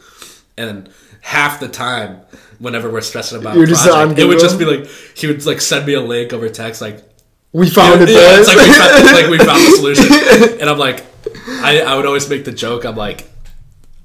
[0.58, 0.90] And
[1.22, 2.22] half the time,
[2.60, 4.86] whenever we're stressing about You're project, it would just be like
[5.16, 7.11] he would like send me a link over text, like
[7.54, 8.10] we found it.
[8.10, 10.58] yeah, it's like we found, it's like we found the solution.
[10.62, 11.06] And I'm like,
[11.64, 12.86] I, I would always make the joke.
[12.86, 13.28] I'm like,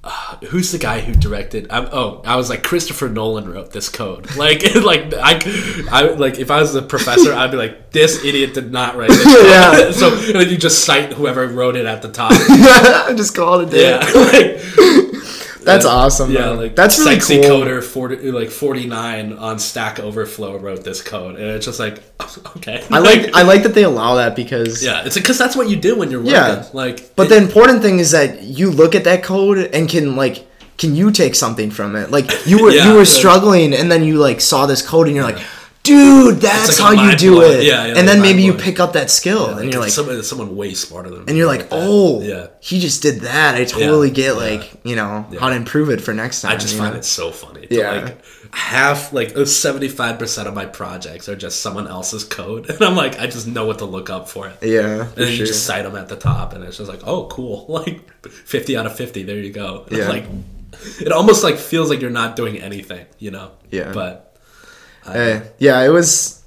[0.03, 1.67] uh, who's the guy who directed?
[1.71, 4.29] I'm, oh, I was like Christopher Nolan wrote this code.
[4.37, 5.41] Like, like I,
[5.91, 9.09] I like if I was the professor, I'd be like, this idiot did not write
[9.11, 9.25] this.
[9.25, 9.47] Code.
[9.47, 9.91] Yeah.
[9.91, 12.33] so and then you just cite whoever wrote it at the top.
[12.33, 13.73] I just call it.
[13.73, 15.06] Yeah, like,
[15.67, 16.31] that's awesome.
[16.31, 17.61] yeah, like that's really sexy cool.
[17.61, 22.03] coder forty like forty nine on Stack Overflow wrote this code, and it's just like,
[22.57, 25.69] okay, I like I like that they allow that because Yeah, it's because that's what
[25.69, 26.35] you do when you're working.
[26.35, 26.69] Yeah.
[26.73, 30.17] Like, But it- the important thing is that you look at that code and can
[30.17, 30.47] like
[30.79, 32.11] can you take something from it?
[32.11, 35.17] Like you were Yeah, you were struggling and then you like saw this code and
[35.17, 35.43] you're like,
[35.87, 37.65] dude, that's like how you do blowing- it.
[37.65, 40.23] yeah, yeah, and then like maybe you pick up that skill and you're like someone,
[40.23, 41.25] someone way smarter than me.
[41.29, 41.79] and you're like, that.
[41.81, 42.49] oh, yeah.
[42.61, 43.55] he just did that.
[43.55, 44.41] I totally Yeah, get yeah.
[44.41, 45.41] like you know Yeah.
[45.41, 46.53] how to improve it for next time.
[46.53, 46.99] I just find know?
[46.99, 47.67] it so funny.
[47.71, 47.91] Yeah.
[48.05, 52.71] Like half, like oh, seventy five percent of my projects are just someone else's code,
[52.71, 54.57] and I'm like, I just know what to look up for it.
[54.63, 57.27] yeah, And then you just cite them at the top, and it's just like, oh,
[57.29, 59.23] cool, like fifty out of fifty.
[59.23, 59.87] There you go.
[59.91, 60.09] Yeah.
[60.09, 60.25] like
[61.01, 63.53] it almost like feels like you're not doing anything, you know?
[63.71, 63.93] Yeah.
[63.95, 64.26] But
[65.13, 66.43] Hey, yeah, it was.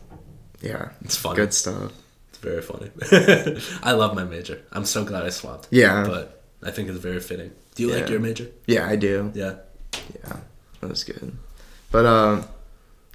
[0.62, 1.36] Yeah, it's funny.
[1.38, 1.92] good stuff.
[2.30, 2.90] It's very funny.
[3.84, 4.62] I love my major.
[4.72, 5.68] I'm so glad I swapped.
[5.72, 6.04] Yeah.
[6.06, 7.52] But I think it's very fitting.
[7.76, 8.48] Do you like your major?
[8.68, 9.32] Yeah, I do.
[9.34, 9.56] Yeah.
[9.94, 10.38] Yeah,
[10.82, 11.32] that was good.
[11.92, 12.46] But um,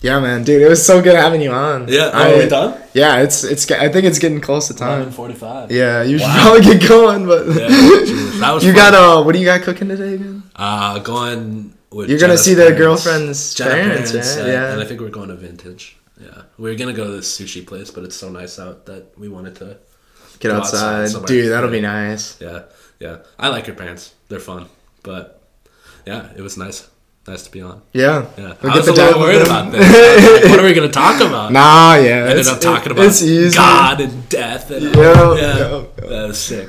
[0.00, 1.88] yeah, man, dude, it was so good having you on.
[1.88, 2.10] Yeah.
[2.12, 2.80] Oh, I- are we done?
[2.94, 3.70] Yeah, it's it's.
[3.70, 5.10] I think it's getting close to time.
[5.10, 5.70] 45.
[5.70, 6.42] Yeah, you should Wow.
[6.42, 7.68] probably get going, but Yeah,
[8.40, 8.92] that was you fun.
[8.92, 10.42] got uh, what do you got cooking today, man?
[10.56, 13.04] Uh, going You're gonna see their parents.
[13.04, 14.46] girlfriend's Jenna parents, parents, right?
[14.46, 14.52] yeah.
[14.52, 14.72] Yeah.
[14.72, 15.96] And I think we're going to Vintage.
[16.20, 19.18] Yeah, we were gonna go to this sushi place, but it's so nice out that
[19.18, 19.78] we wanted to.
[20.40, 21.50] Get outside outside, dude.
[21.52, 21.76] That'll Yeah.
[21.80, 22.40] be nice.
[22.40, 22.62] Yeah,
[23.00, 23.16] yeah.
[23.38, 24.12] I like your parents.
[24.28, 24.66] They're fun,
[25.02, 25.40] but
[26.06, 26.88] yeah, it was nice.
[27.26, 27.80] Nice to be on.
[27.94, 28.26] Yeah.
[28.36, 29.80] Yeah, We'll I get was a little worried with about them.
[29.80, 30.42] this.
[30.42, 31.52] Like, what are we gonna talk about?
[31.58, 32.26] Nah, yeah.
[32.28, 33.12] Ended up talking about.
[33.54, 36.08] God and death and yeah, yeah, yeah.
[36.10, 36.62] that was sick.